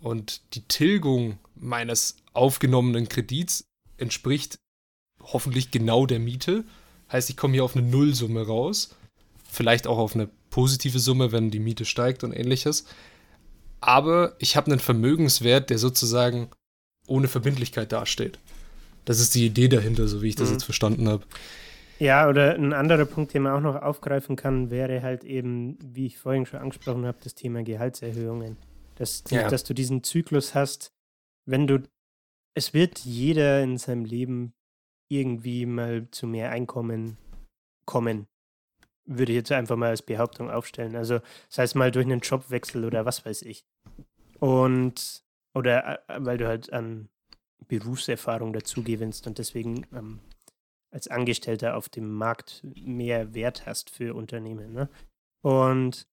Und 0.00 0.54
die 0.54 0.62
Tilgung 0.62 1.38
meines 1.54 2.16
aufgenommenen 2.32 3.08
Kredits 3.08 3.64
entspricht 3.98 4.58
hoffentlich 5.22 5.70
genau 5.70 6.06
der 6.06 6.18
Miete. 6.18 6.64
Heißt, 7.10 7.30
ich 7.30 7.36
komme 7.36 7.54
hier 7.54 7.64
auf 7.64 7.76
eine 7.76 7.86
Nullsumme 7.86 8.46
raus. 8.46 8.94
Vielleicht 9.50 9.86
auch 9.86 9.98
auf 9.98 10.14
eine 10.14 10.28
positive 10.50 10.98
Summe, 10.98 11.32
wenn 11.32 11.50
die 11.50 11.60
Miete 11.60 11.84
steigt 11.84 12.24
und 12.24 12.32
ähnliches. 12.32 12.86
Aber 13.86 14.34
ich 14.38 14.56
habe 14.56 14.70
einen 14.70 14.80
Vermögenswert, 14.80 15.68
der 15.68 15.76
sozusagen 15.76 16.48
ohne 17.06 17.28
Verbindlichkeit 17.28 17.92
dasteht. 17.92 18.38
Das 19.04 19.20
ist 19.20 19.34
die 19.34 19.44
Idee 19.44 19.68
dahinter, 19.68 20.08
so 20.08 20.22
wie 20.22 20.28
ich 20.28 20.36
das 20.36 20.48
mhm. 20.48 20.54
jetzt 20.54 20.64
verstanden 20.64 21.06
habe. 21.08 21.24
Ja, 21.98 22.28
oder 22.28 22.54
ein 22.54 22.72
anderer 22.72 23.04
Punkt, 23.04 23.34
den 23.34 23.42
man 23.42 23.52
auch 23.52 23.60
noch 23.60 23.80
aufgreifen 23.80 24.36
kann, 24.36 24.70
wäre 24.70 25.02
halt 25.02 25.22
eben, 25.22 25.76
wie 25.82 26.06
ich 26.06 26.18
vorhin 26.18 26.46
schon 26.46 26.60
angesprochen 26.60 27.04
habe, 27.04 27.18
das 27.22 27.34
Thema 27.34 27.62
Gehaltserhöhungen. 27.62 28.56
Dass, 28.96 29.22
ja. 29.30 29.48
dass 29.48 29.64
du 29.64 29.74
diesen 29.74 30.02
Zyklus 30.02 30.54
hast, 30.54 30.92
wenn 31.46 31.66
du, 31.66 31.82
es 32.54 32.72
wird 32.72 33.00
jeder 33.00 33.62
in 33.62 33.76
seinem 33.76 34.04
Leben 34.04 34.54
irgendwie 35.08 35.66
mal 35.66 36.08
zu 36.10 36.26
mehr 36.26 36.50
Einkommen 36.50 37.18
kommen. 37.84 38.26
Würde 39.06 39.32
ich 39.32 39.36
jetzt 39.36 39.52
einfach 39.52 39.76
mal 39.76 39.90
als 39.90 40.02
Behauptung 40.02 40.50
aufstellen. 40.50 40.96
Also, 40.96 41.20
das 41.48 41.58
heißt 41.58 41.74
mal 41.74 41.90
durch 41.90 42.06
einen 42.06 42.20
Jobwechsel 42.20 42.84
oder 42.84 43.04
was 43.04 43.24
weiß 43.26 43.42
ich. 43.42 43.66
Und, 44.40 45.22
oder 45.54 46.08
äh, 46.08 46.24
weil 46.24 46.38
du 46.38 46.46
halt 46.46 46.72
an 46.72 47.08
Berufserfahrung 47.68 48.52
dazu 48.52 48.82
gewinnst 48.82 49.26
und 49.26 49.38
deswegen 49.38 49.86
ähm, 49.94 50.20
als 50.90 51.08
Angestellter 51.08 51.76
auf 51.76 51.88
dem 51.88 52.12
Markt 52.12 52.62
mehr 52.76 53.34
Wert 53.34 53.66
hast 53.66 53.90
für 53.90 54.14
Unternehmen. 54.14 54.72
Ne? 54.72 54.88
Und 55.42 56.06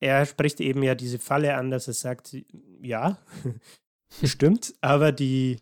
er 0.00 0.26
spricht 0.26 0.60
eben 0.60 0.82
ja 0.82 0.94
diese 0.94 1.20
Falle 1.20 1.56
an, 1.56 1.70
dass 1.70 1.86
er 1.86 1.94
sagt, 1.94 2.36
ja, 2.80 3.18
stimmt, 4.24 4.74
aber 4.80 5.12
die, 5.12 5.58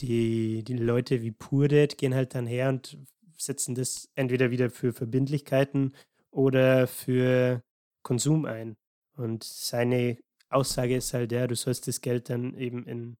die, 0.00 0.64
die 0.64 0.76
Leute 0.76 1.22
wie 1.22 1.32
Purded 1.32 1.98
gehen 1.98 2.14
halt 2.14 2.34
dann 2.34 2.46
her 2.46 2.70
und 2.70 2.96
setzen 3.44 3.74
das 3.74 4.08
entweder 4.14 4.50
wieder 4.50 4.70
für 4.70 4.92
Verbindlichkeiten 4.92 5.94
oder 6.30 6.86
für 6.86 7.62
Konsum 8.02 8.44
ein. 8.44 8.76
Und 9.16 9.44
seine 9.44 10.18
Aussage 10.48 10.96
ist 10.96 11.14
halt 11.14 11.30
der, 11.30 11.48
du 11.48 11.56
sollst 11.56 11.88
das 11.88 12.00
Geld 12.00 12.30
dann 12.30 12.56
eben 12.56 12.86
in, 12.86 13.16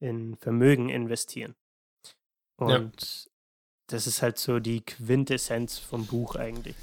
in 0.00 0.36
Vermögen 0.36 0.88
investieren. 0.88 1.54
Und 2.56 3.02
ja. 3.02 3.30
das 3.88 4.06
ist 4.06 4.22
halt 4.22 4.38
so 4.38 4.58
die 4.60 4.80
Quintessenz 4.80 5.78
vom 5.78 6.06
Buch 6.06 6.36
eigentlich. 6.36 6.76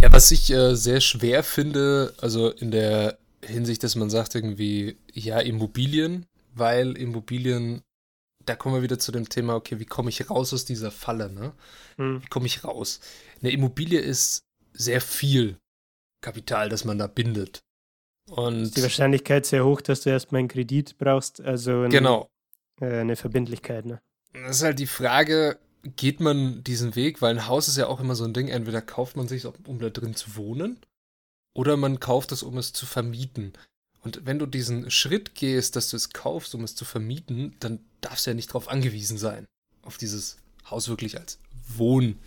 Ja, 0.00 0.12
was 0.12 0.30
ich 0.30 0.50
äh, 0.50 0.74
sehr 0.74 1.00
schwer 1.00 1.42
finde, 1.42 2.14
also 2.20 2.50
in 2.50 2.70
der 2.70 3.18
Hinsicht, 3.42 3.82
dass 3.82 3.96
man 3.96 4.10
sagt 4.10 4.34
irgendwie, 4.34 4.96
ja, 5.12 5.40
Immobilien, 5.40 6.26
weil 6.54 6.96
Immobilien, 6.96 7.82
da 8.48 8.56
kommen 8.56 8.74
wir 8.74 8.82
wieder 8.82 8.98
zu 8.98 9.12
dem 9.12 9.28
Thema, 9.28 9.54
okay, 9.54 9.78
wie 9.78 9.84
komme 9.84 10.08
ich 10.08 10.30
raus 10.30 10.52
aus 10.52 10.64
dieser 10.64 10.90
Falle, 10.90 11.30
ne? 11.30 11.52
Hm. 11.96 12.22
Wie 12.22 12.26
komme 12.26 12.46
ich 12.46 12.64
raus? 12.64 13.00
Eine 13.40 13.50
Immobilie 13.50 14.00
ist 14.00 14.42
sehr 14.72 15.00
viel 15.00 15.58
Kapital, 16.20 16.68
das 16.68 16.84
man 16.84 16.98
da 16.98 17.06
bindet. 17.06 17.60
Und 18.30 18.62
ist 18.62 18.76
die 18.76 18.82
Wahrscheinlichkeit 18.82 19.46
sehr 19.46 19.64
hoch, 19.64 19.80
dass 19.80 20.02
du 20.02 20.10
erstmal 20.10 20.40
einen 20.40 20.48
Kredit 20.48 20.98
brauchst, 20.98 21.40
also 21.40 21.82
ein, 21.82 21.90
genau. 21.90 22.28
Äh, 22.80 23.00
eine 23.00 23.16
Verbindlichkeit, 23.16 23.86
ne? 23.86 24.00
Das 24.32 24.56
ist 24.56 24.62
halt 24.62 24.78
die 24.78 24.86
Frage, 24.86 25.58
geht 25.96 26.20
man 26.20 26.62
diesen 26.64 26.94
Weg? 26.94 27.22
Weil 27.22 27.34
ein 27.34 27.46
Haus 27.46 27.68
ist 27.68 27.76
ja 27.76 27.86
auch 27.86 28.00
immer 28.00 28.14
so 28.14 28.24
ein 28.24 28.34
Ding, 28.34 28.48
entweder 28.48 28.82
kauft 28.82 29.16
man 29.16 29.28
sich, 29.28 29.46
um 29.46 29.78
da 29.78 29.90
drin 29.90 30.14
zu 30.14 30.36
wohnen, 30.36 30.78
oder 31.54 31.76
man 31.76 32.00
kauft 32.00 32.32
es, 32.32 32.42
um 32.42 32.58
es 32.58 32.72
zu 32.72 32.86
vermieten. 32.86 33.52
Und 34.00 34.26
wenn 34.26 34.38
du 34.38 34.46
diesen 34.46 34.90
Schritt 34.90 35.34
gehst, 35.34 35.76
dass 35.76 35.90
du 35.90 35.96
es 35.96 36.10
kaufst, 36.10 36.54
um 36.54 36.62
es 36.62 36.74
zu 36.74 36.84
vermieten, 36.84 37.56
dann 37.58 37.80
darfst 38.00 38.26
ja 38.26 38.34
nicht 38.34 38.50
darauf 38.50 38.68
angewiesen 38.68 39.18
sein, 39.18 39.46
auf 39.82 39.98
dieses 39.98 40.36
Haus 40.70 40.88
wirklich 40.88 41.18
als 41.18 41.38
Wohn. 41.68 42.18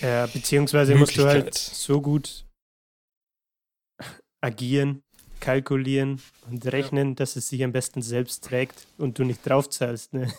Ja, 0.00 0.26
beziehungsweise 0.26 0.94
musst 0.96 1.16
du 1.16 1.24
halt 1.24 1.54
so 1.54 2.00
gut 2.00 2.44
agieren, 4.40 5.02
kalkulieren 5.40 6.20
und 6.50 6.66
rechnen, 6.66 7.10
ja. 7.10 7.14
dass 7.14 7.36
es 7.36 7.48
sich 7.48 7.64
am 7.64 7.72
besten 7.72 8.02
selbst 8.02 8.44
trägt 8.44 8.86
und 8.98 9.18
du 9.18 9.24
nicht 9.24 9.46
draufzahlst. 9.46 10.12
Ne? 10.12 10.32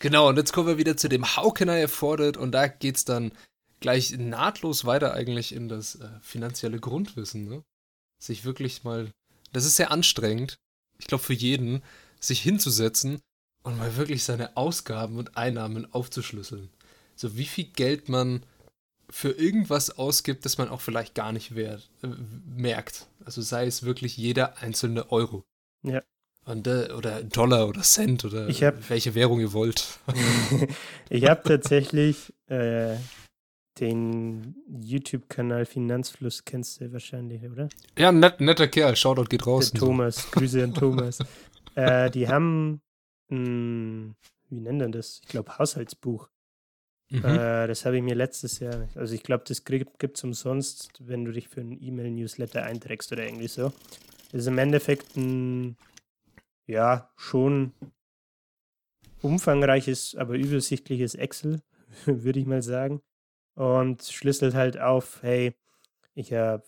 Genau, 0.00 0.28
und 0.28 0.36
jetzt 0.36 0.52
kommen 0.52 0.68
wir 0.68 0.78
wieder 0.78 0.96
zu 0.96 1.08
dem 1.08 1.36
How 1.36 1.52
can 1.52 1.68
I 1.68 1.82
afford 1.82 2.20
it? 2.20 2.36
Und 2.36 2.52
da 2.52 2.68
geht 2.68 2.96
es 2.96 3.04
dann 3.04 3.32
gleich 3.80 4.16
nahtlos 4.16 4.84
weiter 4.84 5.12
eigentlich 5.12 5.52
in 5.52 5.68
das 5.68 5.96
äh, 5.96 6.08
finanzielle 6.22 6.78
Grundwissen. 6.78 7.48
Ne? 7.48 7.64
Sich 8.22 8.44
wirklich 8.44 8.84
mal, 8.84 9.10
das 9.52 9.64
ist 9.64 9.76
sehr 9.76 9.90
anstrengend, 9.90 10.56
ich 10.98 11.06
glaube 11.06 11.24
für 11.24 11.34
jeden, 11.34 11.82
sich 12.20 12.40
hinzusetzen 12.40 13.20
und 13.68 13.78
mal 13.78 13.96
wirklich 13.96 14.24
seine 14.24 14.56
Ausgaben 14.56 15.18
und 15.18 15.36
Einnahmen 15.36 15.92
aufzuschlüsseln. 15.92 16.70
So 17.14 17.36
wie 17.36 17.44
viel 17.44 17.64
Geld 17.66 18.08
man 18.08 18.42
für 19.10 19.30
irgendwas 19.30 19.98
ausgibt, 19.98 20.44
das 20.44 20.58
man 20.58 20.68
auch 20.68 20.80
vielleicht 20.80 21.14
gar 21.14 21.32
nicht 21.32 21.54
wert, 21.54 21.88
äh, 22.02 22.08
merkt. 22.46 23.06
Also 23.24 23.42
sei 23.42 23.66
es 23.66 23.82
wirklich 23.82 24.16
jeder 24.16 24.58
einzelne 24.58 25.10
Euro. 25.10 25.44
Ja. 25.82 26.02
Und, 26.44 26.66
äh, 26.66 26.92
oder 26.96 27.22
Dollar 27.22 27.68
oder 27.68 27.82
Cent 27.82 28.24
oder 28.24 28.48
hab, 28.48 28.90
welche 28.90 29.14
Währung 29.14 29.40
ihr 29.40 29.52
wollt. 29.52 29.98
ich 31.10 31.26
habe 31.26 31.42
tatsächlich 31.42 32.32
äh, 32.46 32.96
den 33.80 34.56
YouTube-Kanal 34.66 35.66
Finanzfluss, 35.66 36.44
kennst 36.44 36.80
du 36.80 36.92
wahrscheinlich, 36.92 37.42
oder? 37.44 37.68
Ja, 37.98 38.12
net, 38.12 38.40
netter 38.40 38.66
Kerl, 38.68 38.96
Shoutout 38.96 39.24
geht 39.24 39.46
raus. 39.46 39.70
Der 39.70 39.80
Thomas, 39.80 40.22
so. 40.22 40.30
Grüße 40.30 40.64
an 40.64 40.74
Thomas. 40.74 41.18
äh, 41.74 42.10
die 42.10 42.28
haben, 42.28 42.80
mh, 43.28 44.14
wie 44.50 44.60
nennt 44.60 44.80
man 44.80 44.92
das? 44.92 45.20
Ich 45.22 45.28
glaube, 45.28 45.58
Haushaltsbuch. 45.58 46.28
Mhm. 47.10 47.24
Äh, 47.24 47.66
das 47.66 47.86
habe 47.86 47.96
ich 47.96 48.02
mir 48.02 48.14
letztes 48.14 48.58
Jahr, 48.58 48.88
also 48.94 49.14
ich 49.14 49.22
glaube, 49.22 49.44
das 49.46 49.64
gibt 49.64 50.16
es 50.16 50.24
umsonst, 50.24 50.90
wenn 51.00 51.24
du 51.24 51.32
dich 51.32 51.48
für 51.48 51.60
einen 51.60 51.82
E-Mail-Newsletter 51.82 52.62
einträgst 52.62 53.12
oder 53.12 53.24
irgendwie 53.24 53.48
so. 53.48 53.72
Das 54.30 54.42
ist 54.42 54.46
im 54.46 54.58
Endeffekt 54.58 55.16
ein 55.16 55.76
ja, 56.66 57.10
schon 57.16 57.72
umfangreiches, 59.22 60.14
aber 60.14 60.34
übersichtliches 60.34 61.14
Excel, 61.14 61.62
würde 62.04 62.38
ich 62.38 62.46
mal 62.46 62.62
sagen. 62.62 63.02
Und 63.54 64.04
schlüsselt 64.04 64.54
halt 64.54 64.78
auf, 64.78 65.22
hey, 65.22 65.54
ich 66.14 66.32
habe 66.32 66.62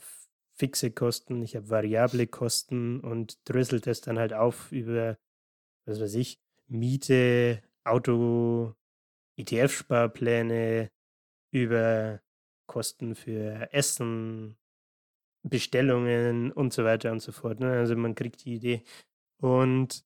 fixe 0.55 0.91
Kosten, 0.91 1.43
ich 1.43 1.55
habe 1.55 1.71
variable 1.71 2.27
Kosten 2.27 3.01
und 3.01 3.39
dröselt 3.45 3.87
das 3.87 4.01
dann 4.01 4.19
halt 4.19 4.33
auf 4.33 4.73
über, 4.73 5.19
was 5.85 6.01
weiß 6.01 6.15
ich, 6.15 6.41
Miete, 6.71 7.63
Auto, 7.85 8.75
ETF-Sparpläne, 9.37 10.91
über 11.53 12.21
Kosten 12.67 13.15
für 13.17 13.73
Essen, 13.73 14.57
Bestellungen 15.43 16.53
und 16.53 16.73
so 16.73 16.85
weiter 16.85 17.11
und 17.11 17.21
so 17.21 17.33
fort. 17.33 17.61
Ne? 17.61 17.73
Also 17.73 17.97
man 17.97 18.15
kriegt 18.15 18.45
die 18.45 18.55
Idee. 18.55 18.85
Und 19.43 20.05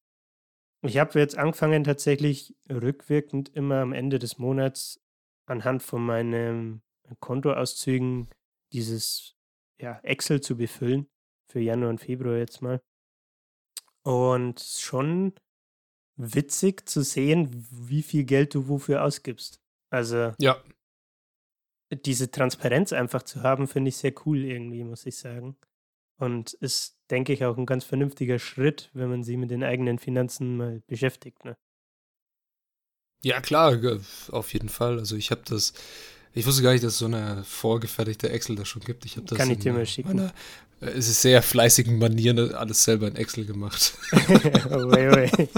ich 0.82 0.98
habe 0.98 1.18
jetzt 1.18 1.36
angefangen, 1.36 1.84
tatsächlich 1.84 2.56
rückwirkend 2.70 3.50
immer 3.50 3.80
am 3.80 3.92
Ende 3.92 4.18
des 4.18 4.38
Monats 4.38 5.02
anhand 5.46 5.82
von 5.82 6.04
meinen 6.04 6.82
Kontoauszügen 7.20 8.30
dieses 8.72 9.36
ja, 9.78 9.98
Excel 10.02 10.40
zu 10.40 10.56
befüllen. 10.56 11.08
Für 11.50 11.60
Januar 11.60 11.90
und 11.90 12.00
Februar 12.00 12.36
jetzt 12.36 12.62
mal. 12.62 12.80
Und 14.02 14.60
schon 14.60 15.34
witzig 16.16 16.88
zu 16.88 17.02
sehen, 17.02 17.66
wie 17.70 18.02
viel 18.02 18.24
Geld 18.24 18.54
du 18.54 18.68
wofür 18.68 19.04
ausgibst. 19.04 19.60
Also 19.90 20.32
ja. 20.38 20.62
diese 21.90 22.30
Transparenz 22.30 22.92
einfach 22.92 23.22
zu 23.22 23.42
haben, 23.42 23.68
finde 23.68 23.88
ich 23.88 23.96
sehr 23.96 24.12
cool 24.26 24.44
irgendwie, 24.44 24.84
muss 24.84 25.06
ich 25.06 25.16
sagen. 25.16 25.56
Und 26.16 26.52
ist, 26.54 26.96
denke 27.10 27.32
ich, 27.32 27.44
auch 27.44 27.56
ein 27.56 27.66
ganz 27.66 27.84
vernünftiger 27.84 28.38
Schritt, 28.38 28.90
wenn 28.92 29.10
man 29.10 29.24
sich 29.24 29.36
mit 29.36 29.50
den 29.50 29.64
eigenen 29.64 29.98
Finanzen 29.98 30.56
mal 30.56 30.82
beschäftigt. 30.86 31.44
Ne? 31.44 31.56
Ja, 33.24 33.40
klar, 33.40 33.80
auf 34.30 34.52
jeden 34.52 34.68
Fall. 34.68 34.98
Also 34.98 35.16
ich 35.16 35.30
habe 35.30 35.42
das, 35.46 35.72
ich 36.32 36.46
wusste 36.46 36.62
gar 36.62 36.72
nicht, 36.72 36.84
dass 36.84 36.92
es 36.92 36.98
so 36.98 37.06
eine 37.06 37.42
vorgefertigte 37.44 38.30
Excel 38.30 38.54
da 38.54 38.64
schon 38.64 38.82
gibt. 38.82 39.04
Ich 39.04 39.16
habe 39.16 39.26
das 39.26 39.38
Kann 39.38 39.50
ich 39.50 39.58
dir 39.58 39.72
mal 39.72 39.86
schicken. 39.86 40.08
Meiner, 40.08 40.32
äh, 40.80 40.90
es 40.90 41.08
ist 41.08 41.22
sehr 41.22 41.42
fleißigen 41.42 41.98
Manieren 41.98 42.54
alles 42.54 42.84
selber 42.84 43.08
in 43.08 43.16
Excel 43.16 43.46
gemacht. 43.46 43.94
oh, 44.12 44.90
wei, 44.90 45.10
wei. 45.10 45.48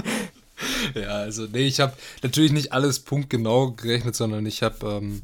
Ja, 0.95 1.19
also 1.19 1.45
nee, 1.45 1.67
ich 1.67 1.79
habe 1.79 1.93
natürlich 2.23 2.51
nicht 2.51 2.73
alles 2.73 2.99
punktgenau 2.99 3.71
gerechnet, 3.71 4.15
sondern 4.15 4.45
ich 4.45 4.63
habe 4.63 5.01
ähm, 5.01 5.21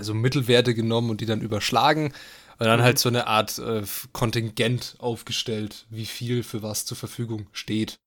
so 0.00 0.14
Mittelwerte 0.14 0.74
genommen 0.74 1.10
und 1.10 1.20
die 1.20 1.26
dann 1.26 1.40
überschlagen 1.40 2.12
und 2.58 2.66
dann 2.66 2.82
halt 2.82 2.96
mhm. 2.96 2.98
so 2.98 3.08
eine 3.08 3.26
Art 3.26 3.58
äh, 3.58 3.82
Kontingent 4.12 4.96
aufgestellt, 4.98 5.86
wie 5.88 6.06
viel 6.06 6.42
für 6.42 6.62
was 6.62 6.84
zur 6.84 6.96
Verfügung 6.96 7.46
steht. 7.52 7.98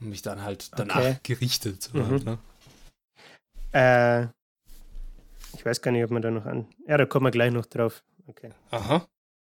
Und 0.00 0.08
mich 0.08 0.22
dann 0.22 0.42
halt 0.42 0.70
danach 0.76 0.96
okay. 0.96 1.16
gerichtet. 1.22 1.90
Mhm. 1.92 2.06
Halt, 2.06 2.24
ne? 2.24 2.38
äh, 3.72 4.26
ich 5.56 5.66
weiß 5.66 5.82
gar 5.82 5.90
nicht, 5.90 6.04
ob 6.04 6.10
man 6.10 6.22
da 6.22 6.30
noch 6.30 6.46
an. 6.46 6.66
Ja, 6.86 6.96
da 6.96 7.04
kommen 7.04 7.26
wir 7.26 7.30
gleich 7.30 7.52
noch 7.52 7.66
drauf. 7.66 8.02
Okay. 8.26 8.50
Aha. 8.70 9.06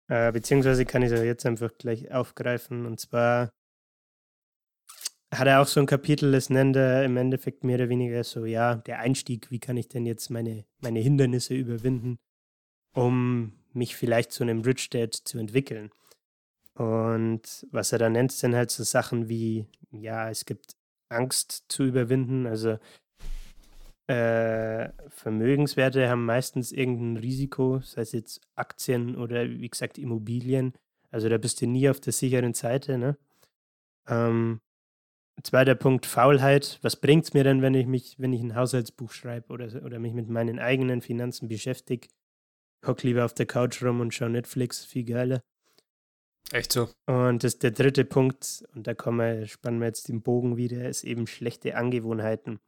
Äh, 0.09 0.33
beziehungsweise 0.33 0.85
kann 0.85 1.03
ich 1.03 1.13
es 1.13 1.19
ja 1.19 1.25
jetzt 1.25 1.47
einfach 1.47 1.71
gleich 1.79 2.11
aufgreifen. 2.11 2.87
Und 2.87 2.99
zwar 2.99 3.51
hat 5.33 5.47
er 5.47 5.61
auch 5.61 5.67
so 5.67 5.81
ein 5.81 5.87
Kapitel, 5.87 6.33
das 6.33 6.51
nennt 6.51 6.77
er 6.77 7.05
im 7.05 7.17
Endeffekt 7.17 7.63
mehr 7.65 7.77
oder 7.77 7.89
weniger 7.89 8.25
so, 8.25 8.45
ja, 8.45 8.75
der 8.75 8.99
Einstieg, 8.99 9.51
wie 9.51 9.61
kann 9.61 9.77
ich 9.77 9.89
denn 9.89 10.07
jetzt 10.07 10.31
meine, 10.31 10.65
meine 10.81 11.01
Hindernisse 11.01 11.55
überwinden, 11.55 12.19
um 12.95 13.53
mich 13.73 13.95
vielleicht 13.95 14.33
zu 14.33 14.43
einem 14.43 14.61
Rich 14.63 14.91
Dad 14.91 15.15
zu 15.15 15.39
entwickeln. 15.39 15.91
Und 16.75 17.67
was 17.71 17.93
er 17.93 17.99
da 17.99 18.09
nennt, 18.09 18.33
sind 18.33 18.55
halt 18.55 18.71
so 18.71 18.83
Sachen 18.83 19.29
wie, 19.29 19.67
ja, 19.93 20.31
es 20.31 20.45
gibt 20.45 20.77
Angst 21.09 21.67
zu 21.69 21.85
überwinden. 21.85 22.47
Also 22.47 22.79
äh, 24.09 24.89
Vermögenswerte 25.11 26.09
haben 26.09 26.25
meistens 26.25 26.73
irgendein 26.73 27.23
Risiko, 27.23 27.81
sei 27.81 28.03
es 28.03 28.13
jetzt 28.13 28.41
Aktien 28.57 29.17
oder 29.17 29.49
wie 29.49 29.69
gesagt 29.69 29.99
Immobilien. 29.99 30.73
Also 31.11 31.29
da 31.29 31.39
bist 31.39 31.61
du 31.61 31.67
nie 31.67 31.89
auf 31.89 32.01
der 32.01 32.13
sicheren 32.13 32.55
Seite. 32.55 32.99
Ne? 32.99 33.17
Ähm, 34.09 34.61
zweiter 35.43 35.75
Punkt, 35.75 36.07
Faulheit. 36.07 36.79
Was 36.83 36.97
bringt 36.97 37.25
es 37.25 37.35
mir 37.35 37.45
denn, 37.45 37.63
wenn 37.63 37.75
ich 37.75 37.87
mich, 37.87 38.17
wenn 38.19 38.33
ich 38.33 38.43
ein 38.43 38.55
Haushaltsbuch 38.55 39.13
schreibe 39.13 39.53
oder, 39.53 39.85
oder 39.85 39.99
mich 39.99 40.13
mit 40.13 40.29
meinen 40.29 40.59
eigenen 40.59 41.01
Finanzen 41.01 41.49
beschäftige? 41.49 42.09
Hock 42.87 43.03
lieber 43.03 43.25
auf 43.25 43.35
der 43.35 43.47
Couch 43.47 43.83
rum 43.83 44.01
und 44.01 44.15
schau 44.15 44.29
Netflix, 44.29 44.85
viel 44.85 45.05
geiler. 45.05 45.43
Echt 46.53 46.73
so. 46.73 46.89
Und 47.07 47.45
das, 47.45 47.59
der 47.59 47.71
dritte 47.71 48.05
Punkt, 48.05 48.65
und 48.75 48.87
da 48.87 48.95
kommen 48.95 49.19
wir, 49.19 49.47
spannen 49.47 49.81
wir 49.81 49.87
jetzt 49.87 50.09
den 50.09 50.23
Bogen 50.23 50.57
wieder, 50.57 50.89
ist 50.89 51.05
eben 51.05 51.27
schlechte 51.27 51.77
Angewohnheiten. 51.77 52.59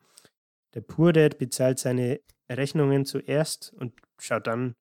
Der 0.75 0.83
Poor 0.83 1.13
Dad 1.13 1.39
bezahlt 1.39 1.79
seine 1.79 2.21
Rechnungen 2.51 3.05
zuerst 3.05 3.73
und 3.75 3.95
schaut 4.19 4.47
dann, 4.47 4.75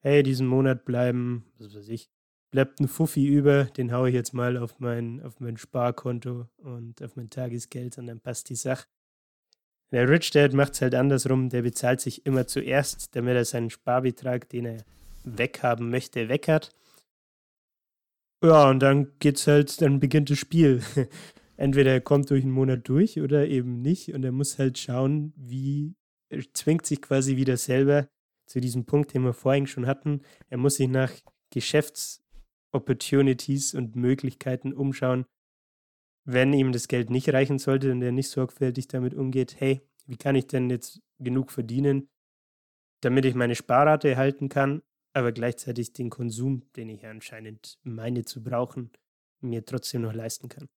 hey, 0.00 0.22
diesen 0.22 0.46
Monat 0.46 0.84
bleiben, 0.84 1.52
was 1.58 1.74
weiß 1.74 1.88
ich, 1.88 2.10
bleibt 2.50 2.80
ein 2.80 2.88
Fuffi 2.88 3.26
über, 3.26 3.64
den 3.64 3.92
haue 3.92 4.08
ich 4.08 4.14
jetzt 4.14 4.32
mal 4.32 4.56
auf 4.56 4.78
mein, 4.80 5.22
auf 5.22 5.40
mein 5.40 5.56
Sparkonto 5.56 6.48
und 6.58 7.02
auf 7.02 7.16
mein 7.16 7.30
Tagesgeld 7.30 7.98
und 7.98 8.06
dann 8.06 8.20
passt 8.20 8.48
die 8.48 8.56
Sache. 8.56 8.86
Der 9.90 10.08
Rich 10.08 10.30
Dad 10.32 10.52
macht 10.52 10.74
es 10.74 10.82
halt 10.82 10.94
andersrum, 10.94 11.48
der 11.48 11.62
bezahlt 11.62 12.00
sich 12.00 12.26
immer 12.26 12.46
zuerst, 12.46 13.14
damit 13.16 13.36
er 13.36 13.44
seinen 13.44 13.70
Sparbetrag, 13.70 14.48
den 14.48 14.66
er 14.66 14.84
weghaben 15.24 15.90
möchte, 15.90 16.28
weg 16.28 16.48
hat. 16.48 16.74
Ja, 18.42 18.68
und 18.70 18.80
dann 18.80 19.12
geht's 19.18 19.46
halt, 19.46 19.80
dann 19.80 19.98
beginnt 19.98 20.30
das 20.30 20.38
Spiel. 20.38 20.82
Entweder 21.56 21.92
er 21.92 22.00
kommt 22.00 22.30
durch 22.30 22.44
einen 22.44 22.52
Monat 22.52 22.88
durch 22.88 23.20
oder 23.20 23.48
eben 23.48 23.82
nicht. 23.82 24.14
Und 24.14 24.24
er 24.24 24.30
muss 24.30 24.58
halt 24.58 24.78
schauen, 24.78 25.32
wie, 25.36 25.96
er 26.28 26.42
zwingt 26.52 26.86
sich 26.86 27.02
quasi 27.02 27.36
wieder 27.36 27.56
selber 27.56 28.08
zu 28.46 28.60
diesem 28.60 28.84
Punkt, 28.84 29.12
den 29.12 29.22
wir 29.22 29.32
vorhin 29.32 29.66
schon 29.66 29.86
hatten. 29.86 30.22
Er 30.50 30.58
muss 30.58 30.76
sich 30.76 30.88
nach 30.88 31.12
Geschäftsopportunities 32.72 33.74
und 33.74 33.96
Möglichkeiten 33.96 34.72
umschauen, 34.72 35.24
wenn 36.24 36.52
ihm 36.52 36.72
das 36.72 36.88
Geld 36.88 37.10
nicht 37.10 37.32
reichen 37.32 37.58
sollte 37.58 37.92
und 37.92 38.02
er 38.02 38.12
nicht 38.12 38.28
sorgfältig 38.28 38.88
damit 38.88 39.14
umgeht, 39.14 39.56
hey, 39.58 39.80
wie 40.06 40.16
kann 40.16 40.36
ich 40.36 40.46
denn 40.46 40.70
jetzt 40.70 41.00
genug 41.18 41.50
verdienen, 41.50 42.08
damit 43.00 43.24
ich 43.24 43.34
meine 43.34 43.54
Sparrate 43.54 44.10
erhalten 44.10 44.48
kann 44.48 44.82
aber 45.18 45.32
gleichzeitig 45.32 45.92
den 45.92 46.10
Konsum, 46.10 46.62
den 46.76 46.88
ich 46.88 47.04
anscheinend 47.06 47.78
meine 47.82 48.24
zu 48.24 48.42
brauchen, 48.42 48.90
mir 49.40 49.64
trotzdem 49.64 50.02
noch 50.02 50.14
leisten 50.14 50.48
kann. 50.48 50.68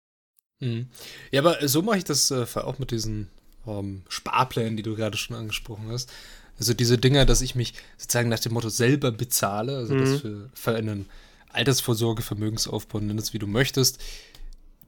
Mhm. 0.59 0.87
Ja, 1.31 1.41
aber 1.41 1.67
so 1.67 1.81
mache 1.81 1.99
ich 1.99 2.03
das 2.03 2.31
äh, 2.31 2.45
auch 2.55 2.79
mit 2.79 2.91
diesen 2.91 3.29
ähm, 3.67 4.03
Sparplänen, 4.09 4.77
die 4.77 4.83
du 4.83 4.95
gerade 4.95 5.17
schon 5.17 5.35
angesprochen 5.35 5.89
hast. 5.89 6.11
Also 6.57 6.73
diese 6.73 6.97
Dinger, 6.97 7.25
dass 7.25 7.41
ich 7.41 7.55
mich 7.55 7.73
sozusagen 7.97 8.29
nach 8.29 8.39
dem 8.39 8.53
Motto 8.53 8.69
selber 8.69 9.11
bezahle, 9.11 9.77
also 9.77 9.93
mhm. 9.93 9.99
das 9.99 10.21
für, 10.21 10.49
für 10.53 10.75
einen 10.75 11.07
Altersvorsorge, 11.53 12.21
Vermögensaufbau, 12.21 12.99
nenn 12.99 13.17
es 13.17 13.33
wie 13.33 13.39
du 13.39 13.47
möchtest, 13.47 14.01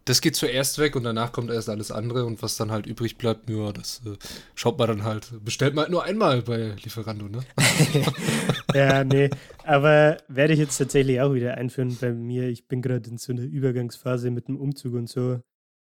das 0.06 0.20
geht 0.20 0.36
zuerst 0.36 0.80
weg 0.80 0.96
und 0.96 1.04
danach 1.04 1.32
kommt 1.32 1.50
erst 1.50 1.70
alles 1.70 1.92
andere 1.92 2.26
und 2.26 2.42
was 2.42 2.58
dann 2.58 2.72
halt 2.72 2.86
übrig 2.86 3.18
bleibt, 3.18 3.50
ja, 3.50 3.72
das 3.72 4.02
äh, 4.06 4.18
schaut 4.54 4.78
man 4.78 4.88
dann 4.88 5.04
halt, 5.04 5.32
bestellt 5.44 5.76
man 5.76 5.84
halt 5.84 5.92
nur 5.92 6.04
einmal 6.04 6.42
bei 6.42 6.76
Lieferando, 6.84 7.30
ne? 7.30 7.40
ja, 8.74 9.04
nee, 9.04 9.30
aber 9.64 10.18
werde 10.28 10.54
ich 10.54 10.60
jetzt 10.60 10.78
tatsächlich 10.78 11.22
auch 11.22 11.34
wieder 11.34 11.56
einführen 11.56 11.98
bei 12.00 12.12
mir. 12.12 12.50
Ich 12.50 12.68
bin 12.68 12.82
gerade 12.82 13.10
in 13.10 13.18
so 13.18 13.32
einer 13.32 13.44
Übergangsphase 13.44 14.30
mit 14.30 14.50
dem 14.50 14.58
Umzug 14.58 14.96
und 14.96 15.08
so, 15.08 15.40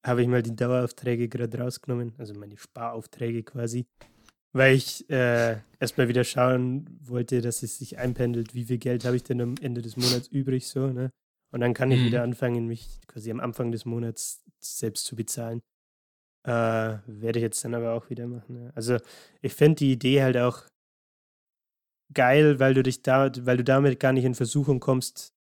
habe 0.04 0.22
ich 0.22 0.28
mal 0.28 0.42
die 0.42 0.56
Daueraufträge 0.56 1.30
gerade 1.30 1.60
rausgenommen, 1.60 2.14
also 2.18 2.34
meine 2.34 2.58
Sparaufträge 2.58 3.44
quasi, 3.44 3.86
weil 4.58 4.76
ich 4.76 5.10
äh, 5.10 5.58
erstmal 5.80 6.08
wieder 6.08 6.24
schauen 6.24 6.99
wollte, 7.01 7.41
dass 7.41 7.64
es 7.64 7.78
sich 7.78 7.97
einpendelt, 7.97 8.53
wie 8.53 8.66
viel 8.66 8.78
Geld 8.78 9.05
habe 9.05 9.16
ich 9.16 9.24
denn 9.24 9.41
am 9.41 9.55
Ende 9.62 9.82
des 9.82 9.97
Monats 9.97 10.28
übrig, 10.28 10.68
so, 10.68 10.88
ne? 10.88 11.12
Und 11.51 11.62
dann 11.62 11.74
kann 11.74 11.91
ich 11.91 12.01
mhm. 12.01 12.05
wieder 12.05 12.24
anfangen, 12.24 12.68
mich 12.68 12.99
quasi 13.08 13.32
am 13.32 13.39
Anfang 13.39 13.72
des 13.72 13.86
Monats 13.86 14.43
selbst 14.60 15.05
zu 15.05 15.16
bezahlen. 15.16 15.62
Äh, 16.45 16.51
werde 17.08 17.39
ich 17.39 17.43
jetzt 17.43 17.64
dann 17.64 17.74
aber 17.74 17.93
auch 17.93 18.10
wieder 18.10 18.28
machen. 18.28 18.64
Ja. 18.64 18.72
Also 18.76 18.97
ich 19.41 19.53
finde 19.53 19.76
die 19.76 19.93
Idee 19.93 20.24
halt 20.24 20.38
auch 20.38 20.64
geil, 22.14 22.60
weil 22.60 22.74
du 22.74 22.84
dich 22.84 23.01
da, 23.01 23.32
weil 23.45 23.58
du 23.58 23.64
damit 23.64 23.99
gar 23.99 24.14
nicht 24.14 24.26
in 24.26 24.36
Versuchung 24.36 24.80
kommst, 24.80 25.34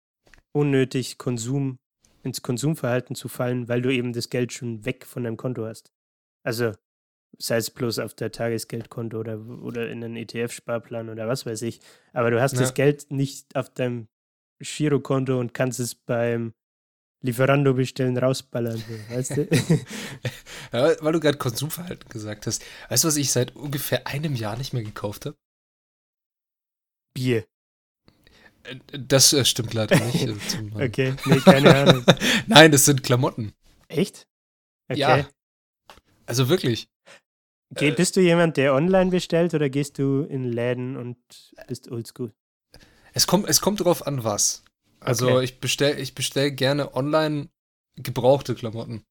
unnötig 0.52 1.18
Konsum 1.18 1.78
ins 2.22 2.42
Konsumverhalten 2.42 3.14
zu 3.14 3.28
fallen, 3.28 3.68
weil 3.68 3.82
du 3.82 3.92
eben 3.92 4.12
das 4.12 4.30
Geld 4.30 4.52
schon 4.52 4.84
weg 4.84 5.06
von 5.06 5.24
deinem 5.24 5.36
Konto 5.36 5.64
hast. 5.64 5.92
Also 6.44 6.72
sei 7.38 7.56
es 7.56 7.70
bloß 7.70 7.98
auf 7.98 8.14
der 8.14 8.32
Tagesgeldkonto 8.32 9.18
oder, 9.18 9.38
oder 9.38 9.88
in 9.90 10.02
einen 10.02 10.16
ETF-Sparplan 10.16 11.08
oder 11.08 11.28
was 11.28 11.46
weiß 11.46 11.62
ich. 11.62 11.80
Aber 12.12 12.30
du 12.30 12.40
hast 12.40 12.54
ja. 12.54 12.60
das 12.60 12.74
Geld 12.74 13.10
nicht 13.10 13.54
auf 13.54 13.70
deinem 13.70 14.08
Girokonto 14.60 15.38
und 15.38 15.54
kannst 15.54 15.80
es 15.80 15.94
beim 15.94 16.54
Lieferando 17.22 17.74
bestellen 17.74 18.16
rausballern, 18.18 18.82
weißt 19.10 19.36
du? 19.36 19.42
ja, 20.72 21.02
weil 21.02 21.12
du 21.12 21.20
gerade 21.20 21.38
Konsumverhalten 21.38 22.08
gesagt 22.08 22.46
hast. 22.46 22.62
Weißt 22.88 23.04
du, 23.04 23.08
was 23.08 23.16
ich 23.16 23.32
seit 23.32 23.56
ungefähr 23.56 24.06
einem 24.06 24.34
Jahr 24.34 24.56
nicht 24.56 24.72
mehr 24.72 24.84
gekauft 24.84 25.26
habe? 25.26 25.36
Bier. 27.14 27.46
Das 28.92 29.32
äh, 29.32 29.44
stimmt 29.44 29.74
leider 29.74 29.98
nicht. 29.98 30.28
Also 30.28 30.58
okay, 30.74 31.14
nee, 31.24 31.40
keine 31.40 31.74
Ahnung. 31.74 32.04
Nein, 32.46 32.72
das 32.72 32.84
sind 32.84 33.02
Klamotten. 33.02 33.52
Echt? 33.88 34.26
Okay. 34.88 35.00
Ja. 35.00 35.28
Also 36.26 36.48
wirklich. 36.48 36.88
Geh, 37.74 37.88
äh, 37.88 37.92
bist 37.92 38.16
du 38.16 38.20
jemand, 38.20 38.56
der 38.56 38.74
online 38.74 39.10
bestellt 39.10 39.54
oder 39.54 39.68
gehst 39.68 39.98
du 39.98 40.22
in 40.22 40.44
Läden 40.44 40.96
und 40.96 41.16
bist 41.66 41.90
oldschool? 41.90 42.32
Es 43.12 43.26
kommt, 43.26 43.48
es 43.48 43.60
kommt 43.60 43.80
drauf 43.80 44.06
an, 44.06 44.24
was. 44.24 44.62
Also 45.00 45.36
okay. 45.36 45.44
ich 45.44 45.60
bestelle 45.60 45.98
ich 45.98 46.14
bestell 46.14 46.50
gerne 46.50 46.94
online 46.94 47.48
gebrauchte 47.96 48.54
Klamotten 48.54 49.02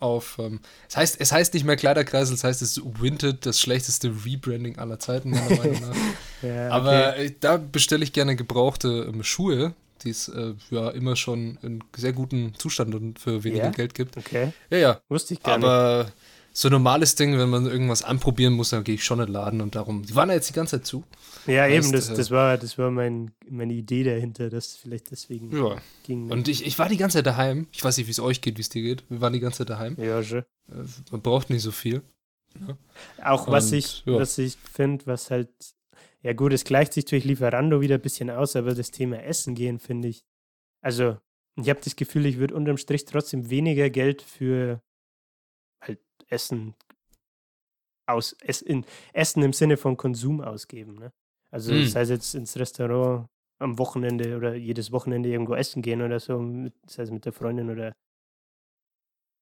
auf. 0.00 0.38
Ähm, 0.38 0.60
es, 0.88 0.96
heißt, 0.96 1.20
es 1.20 1.32
heißt 1.32 1.54
nicht 1.54 1.64
mehr 1.64 1.76
Kleiderkreisel, 1.76 2.34
es 2.34 2.44
heißt, 2.44 2.62
es 2.62 2.76
ist 2.76 3.00
Winted, 3.00 3.46
das 3.46 3.60
schlechteste 3.60 4.12
Rebranding 4.24 4.78
aller 4.78 4.98
Zeiten, 4.98 5.30
meiner 5.30 5.48
Meinung 5.56 5.80
nach. 5.80 5.96
ja, 6.42 6.66
okay. 6.66 6.68
Aber 6.70 7.16
äh, 7.16 7.32
da 7.40 7.56
bestelle 7.56 8.04
ich 8.04 8.12
gerne 8.12 8.36
gebrauchte 8.36 9.06
ähm, 9.08 9.22
Schuhe, 9.24 9.74
die 10.04 10.10
es 10.10 10.28
äh, 10.28 10.54
ja 10.70 10.90
immer 10.90 11.16
schon 11.16 11.58
in 11.62 11.82
sehr 11.96 12.12
guten 12.12 12.54
Zustand 12.54 12.94
und 12.94 13.18
für 13.18 13.42
weniger 13.42 13.64
yeah? 13.64 13.72
Geld 13.72 13.94
gibt. 13.94 14.16
Okay. 14.16 14.52
Ja, 14.70 14.78
ja. 14.78 15.00
Wusste 15.08 15.34
ich 15.34 15.42
gar 15.42 15.54
Aber 15.54 16.04
nicht 16.04 16.14
so 16.58 16.66
ein 16.66 16.72
normales 16.72 17.14
Ding, 17.14 17.38
wenn 17.38 17.50
man 17.50 17.66
irgendwas 17.66 18.02
anprobieren 18.02 18.54
muss, 18.54 18.70
dann 18.70 18.82
gehe 18.82 18.96
ich 18.96 19.04
schon 19.04 19.20
in 19.20 19.26
den 19.26 19.32
Laden 19.32 19.60
und 19.60 19.76
darum. 19.76 20.02
Die 20.02 20.16
waren 20.16 20.28
ja 20.28 20.34
jetzt 20.34 20.48
die 20.48 20.54
ganze 20.54 20.78
Zeit 20.78 20.86
zu. 20.86 21.04
Ja, 21.46 21.62
heißt, 21.62 21.72
eben, 21.72 21.92
das, 21.92 22.10
äh, 22.10 22.16
das 22.16 22.32
war, 22.32 22.58
das 22.58 22.76
war 22.76 22.90
mein, 22.90 23.30
meine 23.48 23.72
Idee 23.74 24.02
dahinter, 24.02 24.50
dass 24.50 24.74
vielleicht 24.74 25.12
deswegen 25.12 25.56
ja. 25.56 25.76
ging. 26.02 26.32
Und 26.32 26.48
ich, 26.48 26.66
ich 26.66 26.76
war 26.76 26.88
die 26.88 26.96
ganze 26.96 27.18
Zeit 27.18 27.26
daheim. 27.26 27.68
Ich 27.70 27.84
weiß 27.84 27.96
nicht, 27.96 28.08
wie 28.08 28.10
es 28.10 28.18
euch 28.18 28.40
geht, 28.40 28.56
wie 28.56 28.62
es 28.62 28.70
dir 28.70 28.82
geht. 28.82 29.04
Wir 29.08 29.20
waren 29.20 29.34
die 29.34 29.38
ganze 29.38 29.58
Zeit 29.58 29.70
daheim. 29.70 29.94
Ja, 30.00 30.20
schon. 30.24 30.40
Äh, 30.40 30.82
man 31.12 31.22
braucht 31.22 31.48
nicht 31.48 31.62
so 31.62 31.70
viel. 31.70 32.02
Ja. 32.58 32.76
Auch 33.22 33.46
was 33.46 33.70
und, 33.70 33.78
ich, 33.78 34.02
ja. 34.04 34.14
was 34.14 34.36
ich 34.36 34.56
finde, 34.56 35.06
was 35.06 35.30
halt, 35.30 35.50
ja 36.22 36.32
gut, 36.32 36.52
es 36.52 36.64
gleicht 36.64 36.92
sich 36.92 37.04
durch 37.04 37.24
Lieferando 37.24 37.80
wieder 37.80 37.94
ein 37.94 38.02
bisschen 38.02 38.30
aus, 38.30 38.56
aber 38.56 38.74
das 38.74 38.90
Thema 38.90 39.22
Essen 39.22 39.54
gehen, 39.54 39.78
finde 39.78 40.08
ich. 40.08 40.24
Also, 40.80 41.18
ich 41.54 41.70
habe 41.70 41.78
das 41.84 41.94
Gefühl, 41.94 42.26
ich 42.26 42.38
würde 42.38 42.56
unterm 42.56 42.78
Strich 42.78 43.04
trotzdem 43.04 43.48
weniger 43.48 43.90
Geld 43.90 44.22
für 44.22 44.82
Essen 46.28 46.74
aus, 48.06 48.32
in, 48.64 48.84
Essen 49.12 49.42
im 49.42 49.52
Sinne 49.52 49.76
von 49.76 49.96
Konsum 49.96 50.40
ausgeben. 50.40 50.94
Ne? 50.94 51.12
Also 51.50 51.72
mm. 51.72 51.86
sei 51.86 52.02
es 52.02 52.08
jetzt 52.08 52.34
ins 52.34 52.56
Restaurant 52.58 53.28
am 53.58 53.78
Wochenende 53.78 54.36
oder 54.36 54.54
jedes 54.54 54.92
Wochenende 54.92 55.28
irgendwo 55.28 55.54
essen 55.54 55.82
gehen 55.82 56.02
oder 56.02 56.20
so, 56.20 56.38
mit, 56.38 56.74
sei 56.86 57.02
es 57.02 57.10
mit 57.10 57.24
der 57.24 57.32
Freundin 57.32 57.70
oder 57.70 57.92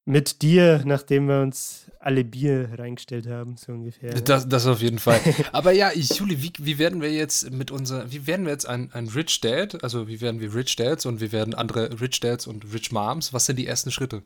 mit 0.08 0.40
dir, 0.42 0.82
nachdem 0.84 1.26
wir 1.26 1.42
uns 1.42 1.90
alle 1.98 2.24
Bier 2.24 2.70
reingestellt 2.78 3.26
haben, 3.26 3.56
so 3.56 3.72
ungefähr. 3.72 4.14
Das, 4.14 4.48
das 4.48 4.66
auf 4.66 4.80
jeden 4.80 5.00
Fall. 5.00 5.20
Aber 5.52 5.72
ja, 5.72 5.92
Juli, 5.92 6.40
wie, 6.42 6.52
wie 6.58 6.78
werden 6.78 7.02
wir 7.02 7.12
jetzt 7.12 7.50
mit 7.50 7.72
unser, 7.72 8.10
wie 8.12 8.26
werden 8.26 8.46
wir 8.46 8.52
jetzt 8.52 8.68
ein, 8.68 8.92
ein 8.92 9.08
Rich 9.08 9.40
Dad, 9.40 9.82
also 9.82 10.06
wie 10.06 10.20
werden 10.20 10.40
wir 10.40 10.54
Rich 10.54 10.76
Dads 10.76 11.06
und 11.06 11.20
wie 11.20 11.32
werden 11.32 11.54
andere 11.54 12.00
Rich 12.00 12.20
Dads 12.20 12.46
und 12.46 12.72
Rich 12.72 12.92
Moms? 12.92 13.32
Was 13.32 13.46
sind 13.46 13.58
die 13.58 13.66
ersten 13.66 13.90
Schritte? 13.90 14.22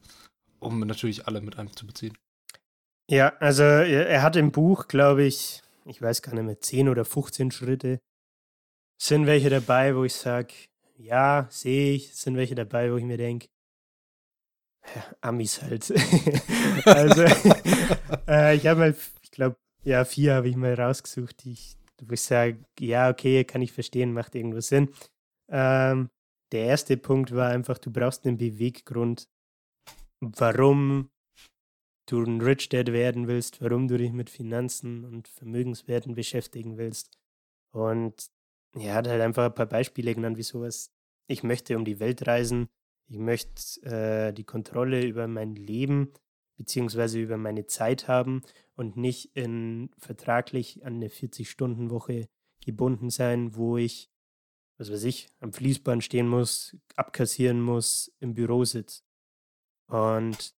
Um 0.59 0.81
natürlich 0.81 1.27
alle 1.27 1.41
mit 1.41 1.59
einzubeziehen. 1.59 2.17
Ja, 3.11 3.35
also 3.41 3.65
er 3.65 4.23
hat 4.23 4.37
im 4.37 4.53
Buch, 4.53 4.87
glaube 4.87 5.25
ich, 5.25 5.63
ich 5.85 6.01
weiß 6.01 6.23
gar 6.23 6.33
nicht 6.35 6.45
mehr, 6.45 6.61
10 6.61 6.89
oder 6.89 7.05
15 7.05 7.51
Schritte. 7.51 7.99
Sind 9.03 9.27
welche 9.27 9.51
dabei, 9.51 9.97
wo 9.97 10.05
ich 10.05 10.15
sage, 10.15 10.55
ja, 10.97 11.49
sehe 11.51 11.95
ich, 11.95 12.15
sind 12.15 12.37
welche 12.37 12.55
dabei, 12.55 12.93
wo 12.93 12.97
ich 12.99 13.05
mir 13.05 13.17
denke, 13.17 13.49
Ja, 14.95 15.05
Amis 15.23 15.61
halt. 15.61 15.91
also, 16.85 17.23
äh, 18.29 18.55
ich 18.55 18.67
habe 18.69 18.79
mal, 18.81 18.97
ich 19.23 19.31
glaube, 19.33 19.57
ja, 19.83 20.05
vier 20.05 20.35
habe 20.35 20.49
ich 20.49 20.55
mal 20.57 20.75
rausgesucht, 20.75 21.43
die 21.43 21.53
ich, 21.53 21.77
wo 22.03 22.13
ich 22.15 22.23
sage, 22.23 22.65
ja, 22.79 23.11
okay, 23.11 23.43
kann 23.45 23.61
ich 23.63 23.73
verstehen, 23.73 24.13
macht 24.13 24.37
irgendwo 24.37 24.61
Sinn. 24.61 24.89
Ähm, 25.51 26.11
der 26.53 26.67
erste 26.67 26.97
Punkt 26.97 27.35
war 27.35 27.49
einfach, 27.51 27.79
du 27.79 27.91
brauchst 27.91 28.25
einen 28.25 28.39
Beweggrund, 28.39 29.29
warum 30.21 31.11
du 32.11 32.23
ein 32.23 32.41
Rich 32.41 32.69
Dad 32.69 32.93
werden 32.93 33.29
willst, 33.29 33.61
warum 33.61 33.89
du 33.89 33.97
dich 33.97 34.13
mit 34.13 34.31
Finanzen 34.31 35.05
und 35.05 35.29
Vermögenswerten 35.29 36.15
beschäftigen 36.15 36.77
willst. 36.77 37.19
Und 37.73 38.31
er 38.75 38.95
hat 38.95 39.09
halt 39.09 39.21
einfach 39.21 39.47
ein 39.47 39.55
paar 39.55 39.67
Beispiele 39.67 40.15
genannt, 40.15 40.37
wie 40.37 40.43
sowas. 40.43 40.93
Ich 41.27 41.43
möchte 41.43 41.77
um 41.77 41.85
die 41.85 42.01
Welt 42.01 42.27
reisen, 42.27 42.69
ich 43.09 43.19
möchte 43.19 43.83
äh, 43.83 44.33
die 44.33 44.45
Kontrolle 44.45 45.05
über 45.05 45.27
mein 45.27 45.55
Leben 45.55 46.13
beziehungsweise 46.57 47.19
über 47.19 47.39
meine 47.39 47.67
Zeit 47.67 48.07
haben 48.07 48.43
und 48.77 48.97
nicht 48.97 49.35
in 49.35 49.91
vertraglich 49.97 50.85
an 50.85 50.97
eine 50.97 51.09
40-Stunden-Woche 51.09 52.29
gebunden 52.63 53.09
sein, 53.09 53.57
wo 53.57 53.79
ich, 53.79 54.11
was 54.77 54.93
weiß 54.93 55.05
ich, 55.05 55.31
am 55.41 55.55
Fließband 55.55 56.05
stehen 56.05 56.29
muss, 56.29 56.77
abkassieren 56.97 57.63
muss, 57.63 58.13
im 58.21 58.35
Büro 58.35 58.65
sitze. 58.65 59.03
Und 59.87 60.55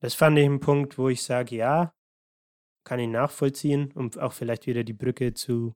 das 0.00 0.14
fand 0.14 0.38
ich 0.38 0.46
ein 0.46 0.60
Punkt, 0.60 0.98
wo 0.98 1.08
ich 1.08 1.22
sage, 1.22 1.56
ja, 1.56 1.94
kann 2.84 2.98
ich 2.98 3.08
nachvollziehen, 3.08 3.92
um 3.94 4.10
auch 4.18 4.32
vielleicht 4.32 4.66
wieder 4.66 4.84
die 4.84 4.94
Brücke 4.94 5.34
zu 5.34 5.74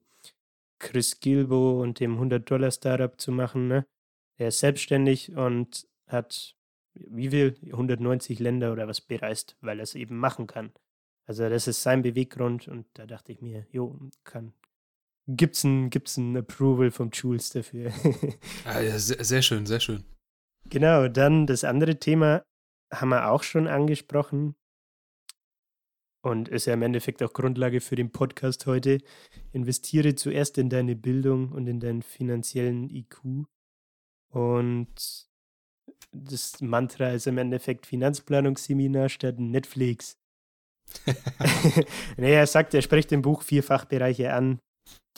Chris 0.79 1.21
Gilbo 1.21 1.81
und 1.81 2.01
dem 2.01 2.19
100-Dollar-Startup 2.19 3.21
zu 3.21 3.33
machen. 3.33 3.69
Ne? 3.69 3.87
Er 4.37 4.49
ist 4.49 4.61
selbstständig 4.61 5.37
und 5.37 5.87
hat 6.07 6.57
wie 6.95 7.31
viel 7.31 7.57
190 7.65 8.39
Länder 8.39 8.73
oder 8.73 8.89
was 8.89 9.01
bereist, 9.01 9.57
weil 9.61 9.81
er 9.81 9.85
es 9.85 9.95
eben 9.95 10.17
machen 10.17 10.47
kann. 10.47 10.73
Also 11.27 11.49
das 11.49 11.67
ist 11.67 11.83
sein 11.83 12.03
Beweggrund 12.03 12.69
und 12.69 12.87
da 12.95 13.07
dachte 13.07 13.33
ich 13.33 13.41
mir, 13.41 13.67
jo, 13.71 13.99
kann. 14.25 14.53
Gibt's 15.27 15.65
ein, 15.65 15.89
gibt's 15.89 16.19
ein 16.19 16.37
Approval 16.37 16.91
vom 16.91 17.11
Jules 17.13 17.51
dafür? 17.51 17.93
ah, 18.65 18.81
ja, 18.81 18.99
sehr, 18.99 19.25
sehr 19.25 19.41
schön, 19.41 19.65
sehr 19.65 19.81
schön. 19.81 20.05
Genau, 20.69 21.09
dann 21.09 21.47
das 21.47 21.65
andere 21.65 21.99
Thema 21.99 22.45
haben 22.93 23.11
wir 23.11 23.31
auch 23.31 23.43
schon 23.43 23.67
angesprochen 23.67 24.55
und 26.25 26.49
ist 26.49 26.67
ja 26.67 26.75
im 26.75 26.83
Endeffekt 26.83 27.23
auch 27.23 27.33
Grundlage 27.33 27.81
für 27.81 27.97
den 27.97 28.11
Podcast 28.11 28.67
heute. 28.67 28.99
Investiere 29.53 30.15
zuerst 30.15 30.57
in 30.59 30.71
deine 30.71 30.97
Bildung 30.97 31.53
und 31.53 31.67
in 31.67 31.81
deinen 31.81 32.03
finanziellen 32.03 32.89
IQ. 32.89 33.47
Und 34.33 35.29
das 36.13 36.61
Mantra 36.61 37.11
ist 37.11 37.27
im 37.27 37.39
Endeffekt 37.39 37.87
Finanzplanungsseminar 37.87 39.09
statt 39.09 39.39
Netflix. 39.39 40.17
naja, 42.17 42.39
er 42.41 42.47
sagt, 42.47 42.75
er 42.75 42.83
spricht 42.83 43.13
im 43.13 43.23
Buch 43.23 43.43
vier 43.43 43.63
Fachbereiche 43.63 44.33
an, 44.33 44.61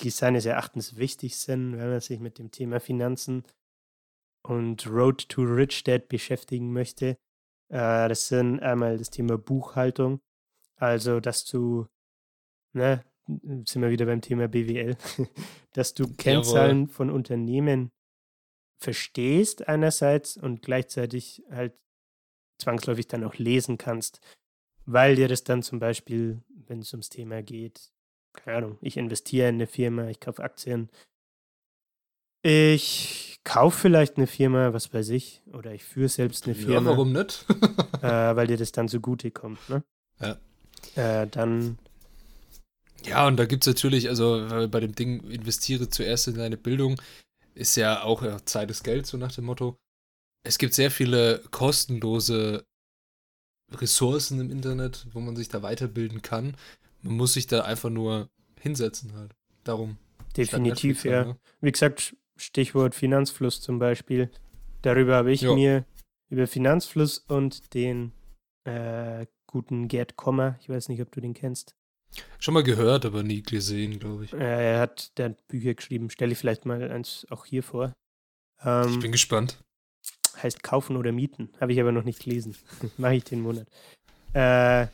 die 0.00 0.10
seines 0.10 0.44
Erachtens 0.44 0.96
wichtig 0.96 1.36
sind, 1.36 1.72
wenn 1.72 1.90
man 1.90 2.00
sich 2.00 2.20
mit 2.20 2.38
dem 2.38 2.50
Thema 2.50 2.80
Finanzen 2.80 3.44
und 4.46 4.86
Road 4.86 5.28
to 5.28 5.42
Rich 5.42 5.84
Dad 5.84 6.08
beschäftigen 6.08 6.72
möchte. 6.72 7.16
Äh, 7.68 8.08
das 8.08 8.28
sind 8.28 8.60
einmal 8.60 8.98
das 8.98 9.10
Thema 9.10 9.38
Buchhaltung, 9.38 10.20
also 10.76 11.20
dass 11.20 11.44
du, 11.44 11.86
ne, 12.72 13.04
sind 13.26 13.82
wir 13.82 13.90
wieder 13.90 14.06
beim 14.06 14.20
Thema 14.20 14.48
BWL, 14.48 14.96
dass 15.72 15.94
du 15.94 16.06
Kennzahlen 16.16 16.82
Jawohl. 16.82 16.94
von 16.94 17.10
Unternehmen 17.10 17.90
verstehst 18.78 19.68
einerseits 19.68 20.36
und 20.36 20.62
gleichzeitig 20.62 21.42
halt 21.50 21.74
zwangsläufig 22.58 23.08
dann 23.08 23.24
auch 23.24 23.34
lesen 23.34 23.78
kannst, 23.78 24.20
weil 24.84 25.16
dir 25.16 25.28
das 25.28 25.44
dann 25.44 25.62
zum 25.62 25.78
Beispiel, 25.78 26.42
wenn 26.48 26.80
es 26.80 26.92
ums 26.92 27.08
Thema 27.08 27.42
geht, 27.42 27.92
keine 28.32 28.58
Ahnung, 28.58 28.78
ich 28.80 28.96
investiere 28.96 29.48
in 29.48 29.56
eine 29.56 29.66
Firma, 29.66 30.08
ich 30.08 30.20
kaufe 30.20 30.42
Aktien, 30.42 30.90
ich 32.46 33.40
kaufe 33.42 33.76
vielleicht 33.78 34.16
eine 34.16 34.26
Firma, 34.26 34.72
was 34.72 34.92
weiß 34.92 35.08
ich, 35.10 35.42
oder 35.52 35.74
ich 35.74 35.82
führe 35.82 36.08
selbst 36.08 36.46
eine 36.46 36.54
Firma. 36.54 36.74
Ja, 36.74 36.84
warum 36.84 37.12
nicht? 37.12 37.44
äh, 38.02 38.36
weil 38.36 38.46
dir 38.46 38.56
das 38.56 38.72
dann 38.72 38.88
zugute 38.88 39.30
kommt, 39.32 39.58
ne? 39.68 39.82
Ja. 40.20 40.36
Äh, 40.94 41.26
dann. 41.26 41.78
Ja, 43.04 43.26
und 43.26 43.36
da 43.36 43.46
gibt 43.46 43.64
es 43.64 43.66
natürlich, 43.66 44.08
also 44.08 44.68
bei 44.70 44.80
dem 44.80 44.94
Ding, 44.94 45.28
investiere 45.28 45.88
zuerst 45.88 46.28
in 46.28 46.36
deine 46.36 46.56
Bildung, 46.56 47.00
ist 47.54 47.76
ja 47.76 48.02
auch 48.02 48.22
ja, 48.22 48.44
Zeit 48.44 48.70
ist 48.70 48.84
Geld, 48.84 49.06
so 49.06 49.16
nach 49.16 49.32
dem 49.32 49.44
Motto. 49.44 49.76
Es 50.44 50.58
gibt 50.58 50.74
sehr 50.74 50.90
viele 50.90 51.42
kostenlose 51.50 52.64
Ressourcen 53.72 54.40
im 54.40 54.50
Internet, 54.50 55.06
wo 55.12 55.20
man 55.20 55.34
sich 55.34 55.48
da 55.48 55.62
weiterbilden 55.62 56.22
kann. 56.22 56.56
Man 57.02 57.16
muss 57.16 57.32
sich 57.32 57.48
da 57.48 57.62
einfach 57.62 57.90
nur 57.90 58.28
hinsetzen 58.60 59.14
halt. 59.14 59.32
Darum. 59.64 59.98
Definitiv, 60.36 61.04
ja. 61.04 61.16
Halt, 61.18 61.26
ne? 61.28 61.36
Wie 61.60 61.72
gesagt, 61.72 62.14
Stichwort 62.36 62.94
Finanzfluss 62.94 63.60
zum 63.60 63.78
Beispiel. 63.78 64.30
Darüber 64.82 65.16
habe 65.16 65.32
ich 65.32 65.42
jo. 65.42 65.54
mir 65.54 65.84
über 66.28 66.46
Finanzfluss 66.46 67.18
und 67.18 67.74
den 67.74 68.12
äh, 68.64 69.26
guten 69.46 69.88
Gerd 69.88 70.16
Kommer, 70.16 70.58
ich 70.60 70.68
weiß 70.68 70.88
nicht, 70.88 71.00
ob 71.00 71.10
du 71.12 71.20
den 71.20 71.34
kennst, 71.34 71.76
Schon 72.38 72.54
mal 72.54 72.62
gehört, 72.62 73.04
aber 73.04 73.22
nie 73.22 73.42
gesehen, 73.42 73.98
glaube 73.98 74.24
ich. 74.24 74.32
er 74.32 74.80
hat, 74.80 75.16
der 75.18 75.30
hat 75.30 75.48
Bücher 75.48 75.74
geschrieben. 75.74 76.10
Stelle 76.10 76.32
ich 76.32 76.38
vielleicht 76.38 76.64
mal 76.64 76.90
eins 76.90 77.26
auch 77.30 77.44
hier 77.44 77.62
vor. 77.62 77.92
Ähm, 78.62 78.88
ich 78.90 79.00
bin 79.00 79.12
gespannt. 79.12 79.62
Heißt 80.42 80.62
Kaufen 80.62 80.96
oder 80.96 81.12
Mieten. 81.12 81.50
Habe 81.60 81.72
ich 81.72 81.80
aber 81.80 81.92
noch 81.92 82.04
nicht 82.04 82.22
gelesen. 82.22 82.56
Mache 82.98 83.16
ich 83.16 83.24
den 83.24 83.40
Monat. 83.40 83.66
Äh, 84.32 84.86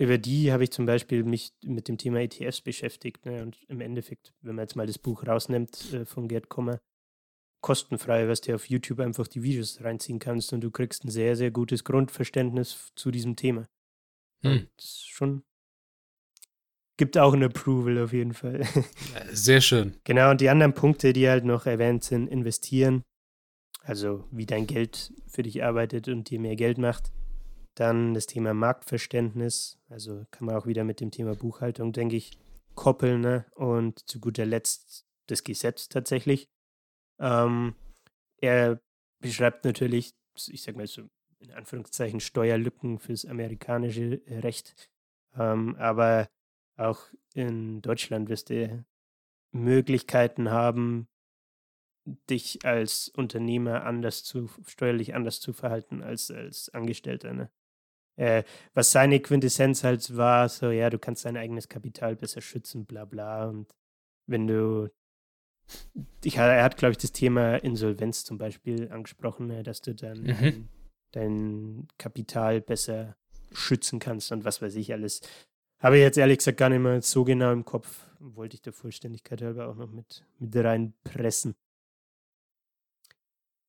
über 0.00 0.16
die 0.16 0.50
habe 0.50 0.64
ich 0.64 0.70
zum 0.70 0.86
Beispiel 0.86 1.24
mich 1.24 1.52
mit 1.62 1.86
dem 1.86 1.98
Thema 1.98 2.20
ETFs 2.20 2.62
beschäftigt. 2.62 3.26
Ne? 3.26 3.42
Und 3.42 3.58
im 3.68 3.82
Endeffekt, 3.82 4.32
wenn 4.40 4.54
man 4.54 4.62
jetzt 4.64 4.74
mal 4.74 4.86
das 4.86 4.98
Buch 4.98 5.26
rausnimmt 5.26 5.92
äh, 5.92 6.06
von 6.06 6.26
Gerd 6.26 6.48
Kommer, 6.48 6.80
kostenfrei, 7.60 8.26
was 8.26 8.40
du 8.40 8.54
auf 8.54 8.70
YouTube 8.70 9.00
einfach 9.00 9.28
die 9.28 9.42
Videos 9.42 9.82
reinziehen 9.82 10.18
kannst 10.18 10.54
und 10.54 10.62
du 10.62 10.70
kriegst 10.70 11.04
ein 11.04 11.10
sehr, 11.10 11.36
sehr 11.36 11.50
gutes 11.50 11.84
Grundverständnis 11.84 12.92
zu 12.96 13.10
diesem 13.10 13.36
Thema. 13.36 13.68
Hm. 14.42 14.68
Das 14.76 14.86
ist 14.86 15.08
schon 15.08 15.42
gibt 16.96 17.16
auch 17.16 17.32
ein 17.32 17.42
Approval 17.42 17.96
auf 17.96 18.12
jeden 18.12 18.34
Fall. 18.34 18.62
Sehr 19.32 19.62
schön. 19.62 19.96
Genau, 20.04 20.30
und 20.32 20.42
die 20.42 20.50
anderen 20.50 20.74
Punkte, 20.74 21.14
die 21.14 21.30
halt 21.30 21.46
noch 21.46 21.64
erwähnt 21.64 22.04
sind, 22.04 22.26
investieren, 22.26 23.04
also 23.82 24.28
wie 24.30 24.44
dein 24.44 24.66
Geld 24.66 25.10
für 25.26 25.42
dich 25.42 25.64
arbeitet 25.64 26.08
und 26.08 26.28
dir 26.28 26.38
mehr 26.38 26.56
Geld 26.56 26.76
macht. 26.76 27.10
Dann 27.80 28.12
das 28.12 28.26
Thema 28.26 28.52
Marktverständnis, 28.52 29.78
also 29.88 30.26
kann 30.32 30.44
man 30.44 30.54
auch 30.54 30.66
wieder 30.66 30.84
mit 30.84 31.00
dem 31.00 31.10
Thema 31.10 31.34
Buchhaltung, 31.34 31.94
denke 31.94 32.14
ich, 32.14 32.36
koppeln. 32.74 33.22
Ne? 33.22 33.46
Und 33.54 34.06
zu 34.06 34.20
guter 34.20 34.44
Letzt 34.44 35.06
das 35.28 35.44
Gesetz 35.44 35.88
tatsächlich. 35.88 36.50
Ähm, 37.18 37.74
er 38.36 38.82
beschreibt 39.20 39.64
natürlich, 39.64 40.12
ich 40.48 40.60
sag 40.60 40.76
mal 40.76 40.86
so 40.86 41.08
in 41.38 41.52
Anführungszeichen, 41.52 42.20
Steuerlücken 42.20 42.98
fürs 42.98 43.24
amerikanische 43.24 44.20
Recht. 44.26 44.90
Ähm, 45.34 45.74
aber 45.76 46.28
auch 46.76 47.00
in 47.32 47.80
Deutschland 47.80 48.28
wirst 48.28 48.50
du 48.50 48.84
Möglichkeiten 49.52 50.50
haben, 50.50 51.08
dich 52.28 52.62
als 52.62 53.08
Unternehmer 53.08 53.84
anders 53.84 54.22
zu, 54.22 54.50
steuerlich 54.66 55.14
anders 55.14 55.40
zu 55.40 55.54
verhalten 55.54 56.02
als 56.02 56.30
als 56.30 56.68
Angestellter. 56.74 57.32
Ne? 57.32 57.50
Äh, 58.20 58.44
was 58.74 58.92
seine 58.92 59.18
Quintessenz 59.20 59.82
halt 59.82 60.14
war, 60.14 60.50
so, 60.50 60.70
ja, 60.70 60.90
du 60.90 60.98
kannst 60.98 61.24
dein 61.24 61.38
eigenes 61.38 61.70
Kapital 61.70 62.16
besser 62.16 62.42
schützen, 62.42 62.84
bla 62.84 63.06
bla. 63.06 63.48
Und 63.48 63.74
wenn 64.26 64.46
du, 64.46 64.90
ich, 66.22 66.36
er 66.36 66.62
hat, 66.62 66.76
glaube 66.76 66.92
ich, 66.92 66.98
das 66.98 67.12
Thema 67.12 67.56
Insolvenz 67.56 68.24
zum 68.24 68.36
Beispiel 68.36 68.92
angesprochen, 68.92 69.46
ne, 69.46 69.62
dass 69.62 69.80
du 69.80 69.94
dann 69.94 70.24
mhm. 70.24 70.26
dein, 70.26 70.68
dein 71.12 71.88
Kapital 71.96 72.60
besser 72.60 73.16
schützen 73.52 74.00
kannst 74.00 74.30
und 74.32 74.44
was 74.44 74.60
weiß 74.60 74.74
ich 74.74 74.92
alles. 74.92 75.22
Habe 75.78 75.96
ich 75.96 76.02
jetzt 76.02 76.18
ehrlich 76.18 76.38
gesagt 76.38 76.58
gar 76.58 76.68
nicht 76.68 76.80
mehr 76.80 77.00
so 77.00 77.24
genau 77.24 77.52
im 77.52 77.64
Kopf. 77.64 78.04
Wollte 78.18 78.54
ich 78.54 78.60
der 78.60 78.74
Vollständigkeit 78.74 79.40
halber 79.40 79.66
auch 79.66 79.76
noch 79.76 79.90
mit, 79.90 80.26
mit 80.38 80.54
reinpressen. 80.54 81.54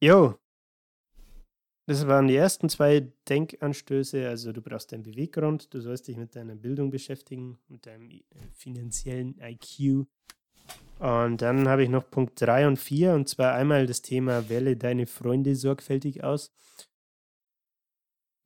Jo. 0.01 0.40
Das 1.87 2.07
waren 2.07 2.27
die 2.27 2.35
ersten 2.35 2.69
zwei 2.69 3.11
Denkanstöße. 3.27 4.27
Also 4.27 4.51
du 4.51 4.61
brauchst 4.61 4.91
deinen 4.91 5.03
Beweggrund, 5.03 5.73
du 5.73 5.81
sollst 5.81 6.07
dich 6.07 6.17
mit 6.17 6.35
deiner 6.35 6.55
Bildung 6.55 6.91
beschäftigen, 6.91 7.59
mit 7.67 7.85
deinem 7.85 8.09
äh, 8.09 8.21
finanziellen 8.53 9.39
IQ. 9.41 10.05
Und 10.99 11.41
dann 11.41 11.67
habe 11.67 11.83
ich 11.83 11.89
noch 11.89 12.09
Punkt 12.09 12.39
3 12.39 12.67
und 12.67 12.77
4, 12.77 13.13
und 13.13 13.27
zwar 13.27 13.55
einmal 13.55 13.87
das 13.87 14.03
Thema, 14.03 14.49
wähle 14.49 14.77
deine 14.77 15.07
Freunde 15.07 15.55
sorgfältig 15.55 16.23
aus. 16.23 16.51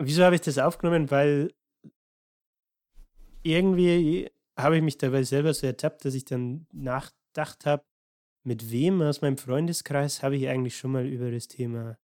Wieso 0.01 0.23
habe 0.23 0.35
ich 0.35 0.41
das 0.41 0.57
aufgenommen? 0.57 1.11
Weil 1.11 1.53
irgendwie 3.43 4.31
habe 4.57 4.77
ich 4.77 4.83
mich 4.83 4.97
dabei 4.97 5.23
selber 5.23 5.53
so 5.53 5.67
ertappt, 5.67 6.05
dass 6.05 6.13
ich 6.13 6.25
dann 6.25 6.65
nachgedacht 6.71 7.65
habe, 7.65 7.83
mit 8.43 8.71
wem 8.71 9.01
aus 9.01 9.21
meinem 9.21 9.37
Freundeskreis 9.37 10.23
habe 10.23 10.37
ich 10.37 10.47
eigentlich 10.47 10.77
schon 10.77 10.93
mal 10.93 11.05
über 11.05 11.31
das 11.31 11.47
Thema 11.47 11.97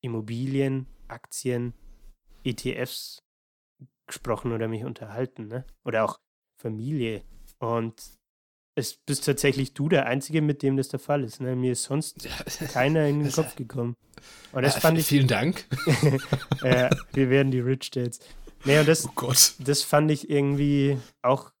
Immobilien, 0.00 0.86
Aktien, 1.08 1.74
ETFs 2.44 3.22
gesprochen 4.06 4.52
oder 4.52 4.68
mich 4.68 4.84
unterhalten, 4.84 5.48
ne? 5.48 5.64
Oder 5.84 6.04
auch 6.04 6.18
Familie. 6.60 7.22
Und 7.58 8.18
es 8.78 8.94
bist 8.94 9.24
tatsächlich 9.24 9.74
du 9.74 9.88
der 9.88 10.06
Einzige, 10.06 10.40
mit 10.40 10.62
dem 10.62 10.76
das 10.76 10.88
der 10.88 11.00
Fall 11.00 11.24
ist. 11.24 11.40
Ne? 11.40 11.56
Mir 11.56 11.72
ist 11.72 11.82
sonst 11.82 12.28
keiner 12.72 13.06
in 13.06 13.24
den 13.24 13.32
Kopf 13.32 13.56
gekommen. 13.56 13.96
Und 14.52 14.62
das 14.62 14.74
ja, 14.74 14.80
fand 14.80 14.98
ich. 14.98 15.06
Vielen 15.06 15.26
Dank. 15.26 15.66
ja, 16.62 16.88
wir 17.12 17.30
werden 17.30 17.50
die 17.50 17.60
Rich. 17.60 17.90
Nee, 18.64 18.78
und 18.78 18.88
das, 18.88 19.06
oh 19.06 19.12
Gott. 19.14 19.54
das 19.58 19.82
fand 19.82 20.10
ich 20.10 20.30
irgendwie 20.30 20.96
auch 21.22 21.52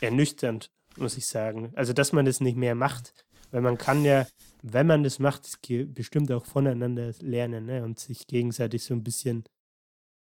ernüchternd, 0.00 0.70
muss 0.96 1.16
ich 1.16 1.26
sagen. 1.26 1.72
Also, 1.76 1.92
dass 1.92 2.12
man 2.12 2.26
das 2.26 2.40
nicht 2.40 2.56
mehr 2.56 2.74
macht. 2.74 3.14
Weil 3.50 3.62
man 3.62 3.78
kann 3.78 4.04
ja, 4.04 4.26
wenn 4.66 4.86
man 4.86 5.04
das 5.04 5.18
macht, 5.18 5.46
bestimmt 5.94 6.32
auch 6.32 6.46
voneinander 6.46 7.12
lernen 7.20 7.66
ne? 7.66 7.84
und 7.84 7.98
sich 7.98 8.26
gegenseitig 8.26 8.82
so 8.82 8.94
ein 8.94 9.04
bisschen 9.04 9.44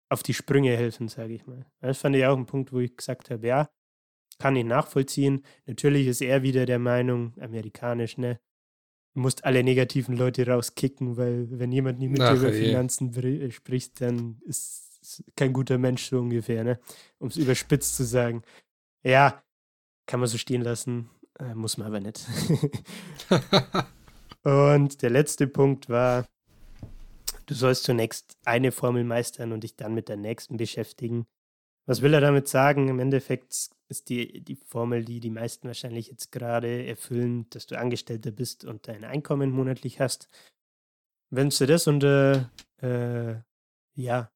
auf 0.10 0.24
die 0.24 0.34
Sprünge 0.34 0.76
helfen, 0.76 1.08
sage 1.08 1.36
ich 1.36 1.46
mal. 1.46 1.68
Das 1.82 2.00
fand 2.00 2.16
ich 2.16 2.26
auch 2.26 2.36
ein 2.36 2.48
Punkt, 2.48 2.74
wo 2.74 2.80
ich 2.80 2.98
gesagt 2.98 3.30
habe, 3.30 3.46
ja, 3.46 3.70
kann 4.40 4.56
ich 4.56 4.66
nachvollziehen. 4.66 5.44
Natürlich 5.68 6.08
ist 6.08 6.22
er 6.22 6.42
wieder 6.42 6.66
der 6.66 6.80
Meinung, 6.80 7.34
amerikanisch, 7.40 8.18
ne? 8.18 8.40
Du 9.14 9.22
musst 9.22 9.46
alle 9.46 9.64
negativen 9.64 10.18
Leute 10.18 10.48
rauskicken, 10.48 11.16
weil 11.16 11.48
wenn 11.52 11.72
jemand 11.72 12.00
nie 12.00 12.08
mit 12.08 12.20
dir 12.20 12.34
über 12.34 12.52
Finanzen 12.52 13.14
äh, 13.14 13.52
spricht, 13.52 14.02
dann 14.02 14.42
ist 14.46 15.00
es 15.04 15.24
kein 15.36 15.54
guter 15.54 15.78
Mensch 15.78 16.10
so 16.10 16.20
ungefähr, 16.20 16.64
ne? 16.64 16.80
Um 17.20 17.28
es 17.28 17.38
überspitzt 17.38 17.96
zu 17.96 18.04
sagen. 18.04 18.42
Ja, 19.04 19.44
kann 20.08 20.20
man 20.20 20.28
so 20.28 20.40
stehen 20.40 20.64
lassen, 20.64 21.12
äh, 21.38 21.54
muss 21.54 21.78
man 21.78 21.86
aber 21.86 22.00
nicht. 22.00 22.26
und 24.44 25.02
der 25.02 25.10
letzte 25.10 25.48
Punkt 25.48 25.90
war, 25.90 26.26
du 27.46 27.54
sollst 27.54 27.84
zunächst 27.84 28.38
eine 28.46 28.72
Formel 28.72 29.04
meistern 29.04 29.52
und 29.52 29.64
dich 29.64 29.76
dann 29.76 29.94
mit 29.94 30.10
der 30.10 30.18
nächsten 30.18 30.58
beschäftigen. 30.58 31.26
Was 31.86 32.02
will 32.02 32.14
er 32.14 32.22
damit 32.22 32.48
sagen? 32.48 32.88
Im 32.88 33.00
Endeffekt 33.00 33.70
ist 33.90 34.10
die, 34.10 34.42
die 34.42 34.56
Formel, 34.56 35.04
die 35.04 35.20
die 35.20 35.30
meisten 35.30 35.68
wahrscheinlich 35.68 36.08
jetzt 36.08 36.32
gerade 36.32 36.86
erfüllen, 36.86 37.50
dass 37.50 37.68
du 37.68 37.78
Angestellter 37.78 38.32
bist 38.32 38.64
und 38.64 38.88
dein 38.88 39.04
Einkommen 39.04 39.52
monatlich 39.52 40.00
hast. 40.00 40.30
Wenn 41.30 41.50
du 41.50 41.66
das 41.66 41.88
unter, 41.88 42.52
äh, 42.82 43.36
ja, 43.96 44.32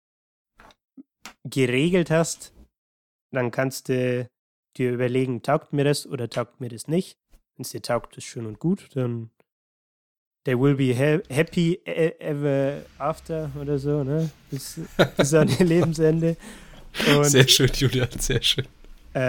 geregelt 1.44 2.12
hast, 2.12 2.54
dann 3.32 3.52
kannst 3.52 3.90
du 3.90 4.30
dir 4.78 4.92
überlegen, 4.92 5.42
taugt 5.42 5.74
mir 5.74 5.84
das 5.84 6.06
oder 6.06 6.30
taugt 6.30 6.60
mir 6.60 6.70
das 6.70 6.88
nicht. 6.88 7.18
Wenn 7.56 7.64
es 7.64 7.70
dir 7.70 7.82
taugt, 7.82 8.18
ist 8.18 8.26
schön 8.26 8.46
und 8.46 8.60
gut, 8.60 8.90
dann 8.96 9.32
there 10.48 10.58
will 10.58 10.76
be 10.76 10.94
happy 10.94 11.78
e-, 11.86 12.16
ever 12.22 12.86
after 12.98 13.52
oder 13.60 13.78
so, 13.78 14.02
ne? 14.04 14.30
Bis, 14.50 14.80
bis 15.18 15.34
an 15.34 15.50
ihr 15.50 15.66
Lebensende. 15.66 16.38
Und, 17.14 17.26
sehr 17.26 17.48
schön, 17.50 17.70
Julian, 17.74 18.08
sehr 18.18 18.42
schön. 18.42 18.66
Äh, 19.14 19.20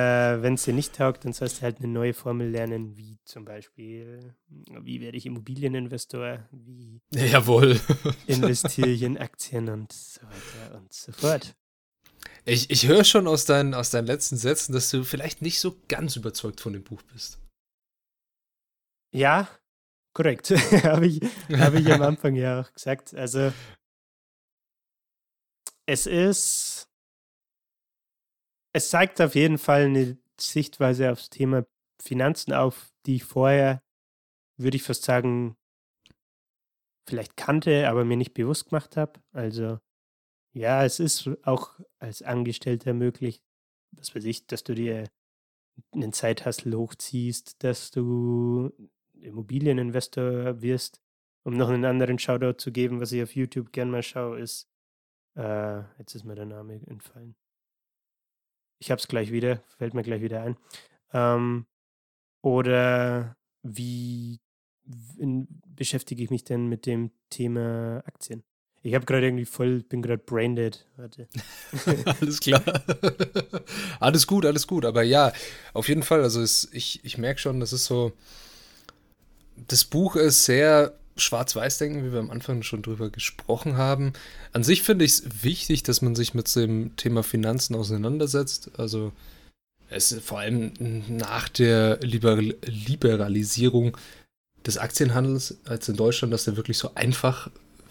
Wenn 0.41 0.55
es 0.55 0.63
dir 0.63 0.75
nicht 0.75 0.95
taugt, 0.95 1.25
dann 1.25 1.33
sollst 1.33 1.59
du 1.59 1.63
halt 1.63 1.79
eine 1.79 1.89
neue 1.89 2.15
Formel 2.15 2.49
lernen, 2.49 2.97
wie 2.97 3.19
zum 3.25 3.45
Beispiel, 3.45 4.33
wie 4.47 5.01
werde 5.01 5.19
ich 5.19 5.27
Immobilieninvestor, 5.27 6.49
wie 6.53 7.01
ja, 7.13 7.25
Jawohl. 7.25 7.81
investiere 8.29 8.89
ich 8.89 9.03
in 9.03 9.19
Aktien 9.29 9.69
und 9.71 9.93
so 9.93 10.21
weiter 10.23 10.77
und 10.77 10.93
so 10.93 11.11
fort. 11.11 11.57
Ich, 12.45 12.71
ich 12.71 12.87
höre 12.87 13.03
schon 13.03 13.27
aus 13.27 13.45
deinen, 13.45 13.75
aus 13.75 13.91
deinen 13.91 14.07
letzten 14.07 14.37
Sätzen, 14.37 14.73
dass 14.73 14.89
du 14.91 15.03
vielleicht 15.03 15.43
nicht 15.43 15.59
so 15.59 15.75
ganz 15.89 16.15
überzeugt 16.15 16.61
von 16.61 16.73
dem 16.75 16.85
Buch 16.85 17.03
bist. 17.13 17.41
Ja, 19.11 19.49
korrekt. 20.19 20.51
Habe 20.85 21.07
ich, 21.07 21.21
hab 21.53 21.75
ich 21.75 21.93
am 21.93 22.03
Anfang 22.03 22.35
ja 22.35 22.61
auch 22.61 22.73
gesagt. 22.73 23.15
Also, 23.15 23.53
es 25.87 26.07
ist 26.07 26.89
es 28.73 28.91
zeigt 28.91 29.21
auf 29.21 29.35
jeden 29.35 29.59
Fall 29.59 29.87
eine 29.87 30.19
Sichtweise 30.41 31.11
aufs 31.11 31.31
Thema 31.31 31.67
Finanzen 32.01 32.53
auf, 32.53 32.93
die 33.07 33.17
ich 33.17 33.25
vorher, 33.25 33.83
würde 34.57 34.77
ich 34.77 34.83
fast 34.83 35.05
sagen, 35.05 35.57
vielleicht 37.09 37.37
kannte, 37.37 37.89
aber 37.89 38.05
mir 38.05 38.17
nicht 38.17 38.35
bewusst 38.35 38.69
gemacht 38.69 38.97
habe. 38.97 39.21
Also 39.33 39.79
ja, 40.55 40.85
es 40.85 41.01
ist 41.01 41.31
auch 41.43 41.79
als 41.99 42.23
Angestellter 42.23 42.93
möglich, 42.93 43.41
was 43.93 44.15
weiß 44.15 44.25
ich, 44.25 44.47
dass 44.47 44.65
du 44.65 44.75
dir 44.75 45.09
einen 45.93 46.13
Zeithassel 46.13 46.77
hochziehst, 46.77 47.63
dass 47.65 47.91
du 47.91 48.71
Immobilieninvestor 49.23 50.61
wirst. 50.63 51.01
Um 51.45 51.57
noch 51.57 51.69
einen 51.69 51.85
anderen 51.85 52.19
Shoutout 52.19 52.59
zu 52.59 52.73
geben, 52.73 53.01
was 53.01 53.13
ich 53.13 53.23
auf 53.23 53.35
YouTube 53.35 53.73
gern 53.73 53.91
mal 53.91 54.03
schaue, 54.03 54.39
ist, 54.39 54.69
äh, 55.37 55.79
jetzt 55.99 56.15
ist 56.15 56.25
mir 56.25 56.35
der 56.35 56.47
Name 56.47 56.81
entfallen. 56.87 57.37
Ich 58.81 58.91
habe 58.91 59.01
es 59.01 59.09
gleich 59.09 59.33
wieder, 59.33 59.63
fällt 59.79 59.95
mir 59.95 60.03
gleich 60.03 60.21
wieder 60.21 60.43
ein. 60.43 60.57
Ähm, 61.13 61.67
oder 62.43 63.37
wie 63.63 64.41
in, 65.17 65.49
beschäftige 65.67 66.23
ich 66.23 66.31
mich 66.31 66.45
denn 66.45 66.67
mit 66.67 66.87
dem 66.87 67.11
Thema 67.31 68.03
Aktien? 68.07 68.45
Ich 68.83 68.95
habe 68.95 69.07
gerade 69.07 69.27
irgendwie 69.27 69.45
voll, 69.45 69.83
bin 69.83 70.03
gerade 70.03 70.23
braindead. 70.23 70.87
Warte. 70.97 71.29
alles 72.21 72.41
klar. 72.41 72.63
alles 74.01 74.27
gut, 74.27 74.47
alles 74.47 74.67
gut. 74.67 74.85
Aber 74.85 75.03
ja, 75.03 75.33
auf 75.75 75.89
jeden 75.89 76.03
Fall. 76.03 76.23
Also 76.23 76.41
es, 76.41 76.69
ich, 76.73 77.05
ich 77.05 77.19
merke 77.19 77.41
schon, 77.41 77.61
das 77.61 77.73
ist 77.73 77.87
so. 77.87 78.13
Das 79.67 79.85
Buch 79.85 80.17
ist 80.17 80.45
sehr 80.45 80.95
Schwarz-Weiß-Denken, 81.17 82.05
wie 82.05 82.13
wir 82.13 82.21
am 82.21 82.31
Anfang 82.31 82.63
schon 82.63 82.83
drüber 82.83 83.11
gesprochen 83.11 83.77
haben. 83.77 84.13
An 84.53 84.63
sich 84.63 84.83
finde 84.83 85.05
ich 85.05 85.13
es 85.13 85.43
wichtig, 85.43 85.83
dass 85.83 86.03
man 86.03 86.15
sich 86.15 86.35
mit 86.35 86.55
dem 86.55 86.97
Thema 86.97 87.23
Finanzen 87.23 87.75
auseinandersetzt. 87.75 88.71
Also 88.77 89.13
es 89.91 90.15
vor 90.23 90.41
allem 90.41 90.73
nach 91.09 91.49
der 91.49 91.99
Liber 92.01 92.37
Liberalisierung 92.37 93.97
des 94.67 94.79
Aktienhandels 94.79 95.57
als 95.65 95.89
in 95.89 95.97
Deutschland, 95.97 96.33
dass 96.33 96.45
der 96.45 96.57
wirklich 96.57 96.79
so 96.79 96.95
einfach 96.95 97.51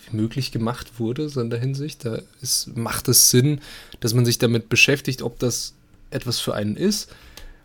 wie 0.09 0.15
möglich 0.15 0.51
gemacht 0.51 0.99
wurde, 0.99 1.27
so 1.29 1.41
in 1.41 1.49
der 1.49 1.59
Hinsicht. 1.59 2.05
Da 2.05 2.21
ist, 2.41 2.75
macht 2.75 3.07
es 3.07 3.29
Sinn, 3.29 3.61
dass 3.99 4.13
man 4.13 4.25
sich 4.25 4.37
damit 4.37 4.69
beschäftigt, 4.69 5.21
ob 5.21 5.39
das 5.39 5.73
etwas 6.11 6.39
für 6.39 6.53
einen 6.53 6.77
ist 6.77 7.09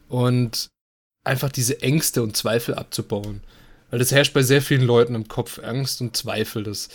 und 0.09 0.69
einfach 1.25 1.53
diese 1.53 1.83
Ängste 1.83 2.23
und 2.23 2.37
Zweifel 2.37 2.75
abzubauen. 2.75 3.43
Weil 3.93 3.99
das 3.99 4.11
herrscht 4.11 4.33
bei 4.33 4.43
sehr 4.43 4.63
vielen 4.63 4.83
Leuten 4.83 5.15
im 5.15 5.29
Kopf 5.29 5.59
Angst 5.59 6.01
und 6.01 6.17
Zweifel. 6.17 6.63
Dass 6.63 6.89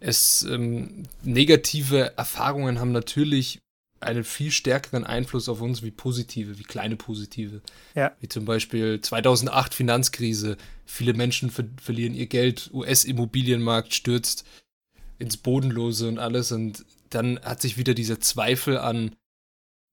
es 0.00 0.42
ähm, 0.42 1.02
negative 1.22 2.16
Erfahrungen 2.16 2.80
haben 2.80 2.92
natürlich 2.92 3.60
einen 4.00 4.24
viel 4.24 4.50
stärkeren 4.50 5.04
Einfluss 5.04 5.50
auf 5.50 5.60
uns 5.60 5.82
wie 5.82 5.90
positive, 5.90 6.58
wie 6.58 6.62
kleine 6.62 6.96
positive. 6.96 7.60
Ja. 7.94 8.16
Wie 8.20 8.28
zum 8.28 8.46
Beispiel 8.46 9.02
2008 9.02 9.74
Finanzkrise. 9.74 10.56
Viele 10.86 11.12
Menschen 11.12 11.50
ver 11.50 11.66
verlieren 11.78 12.14
ihr 12.14 12.26
Geld, 12.26 12.70
US-Immobilienmarkt 12.72 13.92
stürzt 13.92 14.46
ins 15.18 15.36
Bodenlose 15.36 16.08
und 16.08 16.18
alles. 16.18 16.52
Und 16.52 16.86
dann 17.10 17.38
hat 17.40 17.60
sich 17.60 17.76
wieder 17.76 17.92
dieser 17.92 18.18
Zweifel 18.18 18.78
an 18.78 19.14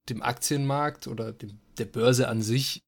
dem 0.08 0.22
Aktienmarkt 0.22 1.08
oder 1.08 1.34
dem, 1.34 1.60
der 1.78 1.86
Börse 1.86 2.30
an 2.30 2.42
sich 2.42 2.87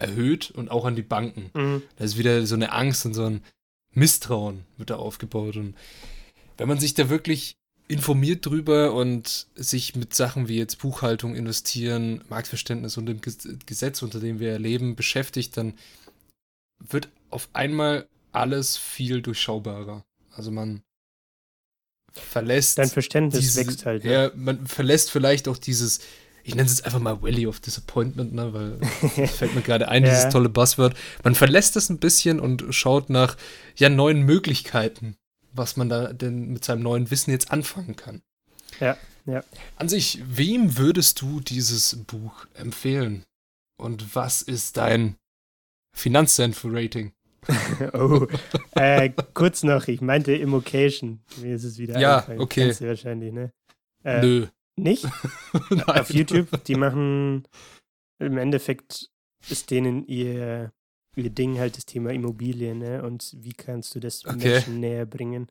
erhöht 0.00 0.50
und 0.50 0.70
auch 0.70 0.84
an 0.84 0.96
die 0.96 1.02
Banken. 1.02 1.50
Mhm. 1.54 1.82
Da 1.96 2.04
ist 2.04 2.18
wieder 2.18 2.46
so 2.46 2.54
eine 2.54 2.72
Angst 2.72 3.06
und 3.06 3.14
so 3.14 3.24
ein 3.24 3.42
Misstrauen 3.92 4.64
wird 4.76 4.90
da 4.90 4.96
aufgebaut. 4.96 5.56
Und 5.56 5.74
wenn 6.56 6.68
man 6.68 6.80
sich 6.80 6.94
da 6.94 7.08
wirklich 7.08 7.56
informiert 7.88 8.46
drüber 8.46 8.94
und 8.94 9.48
sich 9.56 9.96
mit 9.96 10.14
Sachen 10.14 10.46
wie 10.46 10.56
jetzt 10.56 10.78
Buchhaltung, 10.78 11.34
Investieren, 11.34 12.22
Marktverständnis 12.28 12.96
und 12.96 13.06
dem 13.06 13.20
Gesetz, 13.20 14.02
unter 14.02 14.20
dem 14.20 14.38
wir 14.38 14.58
leben, 14.58 14.94
beschäftigt, 14.94 15.56
dann 15.56 15.74
wird 16.78 17.08
auf 17.30 17.48
einmal 17.52 18.06
alles 18.32 18.76
viel 18.76 19.22
durchschaubarer. 19.22 20.04
Also 20.32 20.52
man 20.52 20.82
verlässt. 22.12 22.78
Dein 22.78 22.88
Verständnis 22.88 23.40
diese, 23.40 23.66
wächst 23.66 23.86
halt. 23.86 24.04
Ne? 24.04 24.12
Ja, 24.12 24.30
man 24.34 24.66
verlässt 24.66 25.10
vielleicht 25.10 25.48
auch 25.48 25.58
dieses 25.58 26.00
ich 26.42 26.54
nenne 26.54 26.66
es 26.66 26.78
jetzt 26.78 26.84
einfach 26.84 27.00
mal 27.00 27.22
Valley 27.22 27.46
of 27.46 27.60
Disappointment, 27.60 28.32
ne, 28.32 28.52
weil 28.52 29.26
fällt 29.28 29.54
mir 29.54 29.62
gerade 29.62 29.88
ein, 29.88 30.04
ja. 30.04 30.10
dieses 30.10 30.28
tolle 30.30 30.48
Buzzword. 30.48 30.96
Man 31.22 31.34
verlässt 31.34 31.76
es 31.76 31.90
ein 31.90 31.98
bisschen 31.98 32.40
und 32.40 32.64
schaut 32.70 33.10
nach 33.10 33.36
ja, 33.76 33.88
neuen 33.88 34.22
Möglichkeiten, 34.22 35.16
was 35.52 35.76
man 35.76 35.88
da 35.88 36.12
denn 36.12 36.52
mit 36.52 36.64
seinem 36.64 36.82
neuen 36.82 37.10
Wissen 37.10 37.30
jetzt 37.30 37.50
anfangen 37.50 37.96
kann. 37.96 38.22
Ja, 38.78 38.96
ja. 39.26 39.44
An 39.76 39.88
sich, 39.88 40.20
wem 40.24 40.78
würdest 40.78 41.20
du 41.20 41.40
dieses 41.40 41.96
Buch 42.06 42.46
empfehlen? 42.54 43.24
Und 43.76 44.14
was 44.14 44.42
ist 44.42 44.76
dein 44.76 45.16
Finanzsenf-Rating? 45.96 47.12
oh, 47.94 48.26
äh, 48.72 49.10
kurz 49.32 49.62
noch, 49.62 49.88
ich 49.88 50.00
meinte 50.00 50.32
Immocation. 50.34 51.20
Mir 51.40 51.54
ist 51.54 51.64
es 51.64 51.78
wieder 51.78 51.98
Ja, 51.98 52.26
okay. 52.38 52.64
Kennst 52.66 52.82
du 52.82 52.88
wahrscheinlich, 52.88 53.32
ne? 53.32 53.50
Äh, 54.04 54.20
Nö. 54.20 54.46
Nicht? 54.82 55.06
Auf 55.86 56.10
YouTube, 56.10 56.64
die 56.64 56.74
machen 56.74 57.46
im 58.18 58.36
Endeffekt 58.36 59.10
ist 59.48 59.70
denen 59.70 60.04
ihr, 60.06 60.72
ihr 61.16 61.30
Ding 61.30 61.58
halt 61.58 61.76
das 61.76 61.86
Thema 61.86 62.10
Immobilien, 62.10 62.78
ne? 62.78 63.02
Und 63.02 63.34
wie 63.38 63.54
kannst 63.54 63.94
du 63.94 64.00
das 64.00 64.26
okay. 64.26 64.36
Menschen 64.36 64.80
näher 64.80 65.06
bringen? 65.06 65.50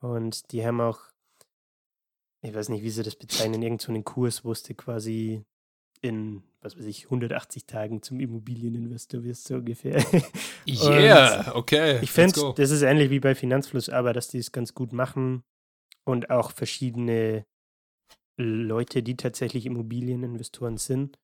Und 0.00 0.50
die 0.50 0.66
haben 0.66 0.80
auch 0.80 1.12
ich 2.42 2.54
weiß 2.54 2.68
nicht, 2.68 2.82
wie 2.82 2.90
sie 2.90 3.04
das 3.04 3.14
bezeichnen, 3.14 3.62
irgend 3.62 3.80
so 3.80 3.92
einen 3.92 4.04
Kurs, 4.04 4.44
wo 4.44 4.52
du 4.52 4.74
quasi 4.74 5.44
in, 6.00 6.42
was 6.60 6.76
weiß 6.76 6.84
ich, 6.86 7.04
180 7.04 7.66
Tagen 7.66 8.02
zum 8.02 8.18
Immobilieninvestor 8.18 9.22
wirst, 9.22 9.46
so 9.46 9.54
ungefähr. 9.56 10.04
Yeah, 10.64 11.56
okay. 11.56 11.98
Ich 12.02 12.12
finde, 12.12 12.54
das 12.56 12.70
ist 12.70 12.82
ähnlich 12.82 13.10
wie 13.10 13.18
bei 13.18 13.34
Finanzfluss, 13.34 13.88
aber 13.88 14.12
dass 14.12 14.28
die 14.28 14.38
es 14.38 14.52
ganz 14.52 14.74
gut 14.74 14.92
machen 14.92 15.42
und 16.04 16.30
auch 16.30 16.52
verschiedene 16.52 17.44
Leute, 18.36 19.02
die 19.02 19.16
tatsächlich 19.16 19.66
Immobilieninvestoren 19.66 20.78
sind, 20.78 21.18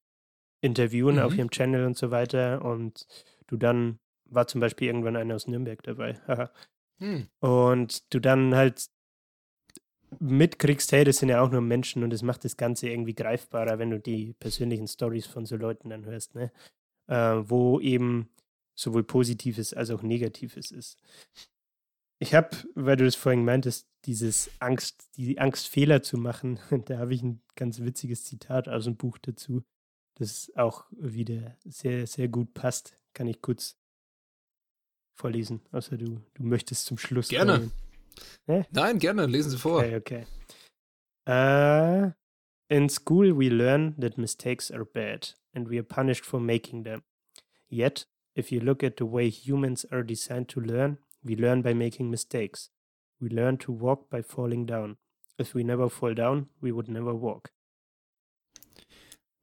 interviewen 0.61 1.17
mhm. 1.17 1.23
auf 1.23 1.37
ihrem 1.37 1.51
Channel 1.51 1.87
und 1.87 1.97
so 1.97 2.11
weiter. 2.11 2.65
Und 2.65 3.07
du 3.47 3.57
dann, 3.57 3.99
war 4.25 4.47
zum 4.47 4.61
Beispiel 4.61 4.89
irgendwann 4.89 5.17
einer 5.17 5.35
aus 5.35 5.47
Nürnberg 5.47 5.83
dabei. 5.83 6.15
hm. 6.99 7.29
Und 7.41 8.13
du 8.13 8.21
dann 8.21 8.55
halt 8.55 8.89
mitkriegst, 10.21 10.93
hey, 10.93 11.05
das 11.05 11.19
sind 11.19 11.29
ja 11.29 11.43
auch 11.43 11.51
nur 11.51 11.61
Menschen 11.61 12.03
und 12.03 12.13
es 12.13 12.23
macht 12.23 12.45
das 12.45 12.57
Ganze 12.57 12.89
irgendwie 12.89 13.15
greifbarer, 13.15 13.79
wenn 13.79 13.91
du 13.91 14.01
die 14.01 14.35
persönlichen 14.35 14.89
Stories 14.89 15.27
von 15.27 15.47
so 15.47 15.57
Leuten 15.57 15.91
dann 15.91 16.07
hörst, 16.07 16.35
ne? 16.35 16.51
Äh, 17.09 17.43
wo 17.49 17.81
eben 17.81 18.31
sowohl 18.75 19.03
Positives 19.03 19.75
als 19.75 19.91
auch 19.91 20.03
Negatives 20.03 20.71
ist. 20.71 20.99
Ich 22.21 22.35
habe, 22.35 22.51
weil 22.75 22.97
du 22.97 23.05
das 23.05 23.17
vorhin 23.17 23.45
meintest, 23.45 23.88
dieses 24.05 24.51
Angst, 24.61 25.09
die 25.17 25.39
Angst, 25.39 25.69
Fehler 25.69 26.03
zu 26.03 26.19
machen, 26.19 26.59
da 26.87 26.99
habe 26.99 27.15
ich 27.15 27.23
ein 27.23 27.41
ganz 27.57 27.81
witziges 27.81 28.25
Zitat 28.25 28.69
aus 28.69 28.85
dem 28.85 28.97
Buch 28.97 29.19
dazu, 29.19 29.63
das 30.15 30.53
auch 30.57 30.85
wieder 30.91 31.57
sehr, 31.65 32.07
sehr 32.07 32.29
gut 32.29 32.55
passt. 32.55 32.97
Kann 33.15 33.27
ich 33.27 33.41
kurz 33.41 33.77
vorlesen, 35.15 35.61
außer 35.73 35.97
du, 35.97 36.21
du 36.35 36.43
möchtest 36.43 36.87
zum 36.87 36.99
Schluss. 36.99 37.29
Gerne. 37.29 37.71
Eh? 38.47 38.63
Nein, 38.71 38.99
gerne, 38.99 39.27
lesen 39.27 39.51
Sie 39.51 39.59
vor. 39.59 39.79
Okay, 39.79 39.97
okay. 39.97 40.27
Uh, 41.29 42.13
in 42.69 42.89
school, 42.89 43.37
we 43.37 43.49
learn 43.49 43.95
that 44.01 44.17
mistakes 44.17 44.71
are 44.71 44.85
bad 44.85 45.35
and 45.55 45.69
we 45.69 45.77
are 45.79 45.85
punished 45.85 46.25
for 46.25 46.41
making 46.41 46.85
them. 46.85 47.03
Yet, 47.69 48.07
if 48.35 48.51
you 48.51 48.61
look 48.61 48.83
at 48.83 48.97
the 48.97 49.05
way 49.05 49.29
humans 49.29 49.85
are 49.91 50.03
designed 50.03 50.49
to 50.51 50.61
learn, 50.61 50.99
we 51.23 51.37
learn 51.37 51.63
by 51.63 51.75
making 51.75 52.11
mistakes. 52.11 52.71
We 53.21 53.29
learn 53.29 53.59
to 53.61 53.73
walk 53.73 54.09
by 54.11 54.23
falling 54.23 54.67
down. 54.67 54.97
If 55.41 55.55
we 55.55 55.65
never 55.65 55.91
fall 55.91 56.15
down, 56.15 56.49
we 56.61 56.73
would 56.73 56.89
never 56.89 57.21
walk. 57.21 57.51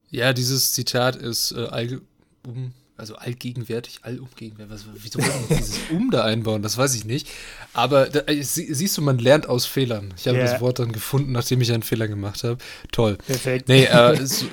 Ja, 0.09 0.33
dieses 0.33 0.73
Zitat 0.73 1.15
ist 1.15 1.51
äh, 1.51 1.65
all, 1.65 2.01
um, 2.47 2.73
also 2.97 3.15
allgegenwärtig, 3.15 3.99
allumgegenwärtig. 4.03 4.71
Was, 4.73 4.85
wieso 4.93 5.19
wollen 5.19 5.49
wir 5.49 5.57
dieses 5.57 5.79
Um 5.91 6.11
da 6.11 6.23
einbauen? 6.23 6.61
Das 6.61 6.77
weiß 6.77 6.95
ich 6.95 7.05
nicht. 7.05 7.27
Aber 7.73 8.07
da, 8.07 8.21
äh, 8.27 8.41
sie, 8.41 8.73
siehst 8.73 8.97
du, 8.97 9.01
man 9.01 9.19
lernt 9.19 9.49
aus 9.49 9.65
Fehlern. 9.65 10.13
Ich 10.17 10.27
habe 10.27 10.37
yeah. 10.37 10.51
das 10.51 10.61
Wort 10.61 10.79
dann 10.79 10.91
gefunden, 10.91 11.31
nachdem 11.31 11.59
ich 11.61 11.73
einen 11.73 11.83
Fehler 11.83 12.07
gemacht 12.07 12.43
habe. 12.43 12.57
Toll. 12.91 13.17
Perfekt. 13.17 13.67
Nee, 13.67 13.85
äh, 13.85 14.13
es, 14.21 14.45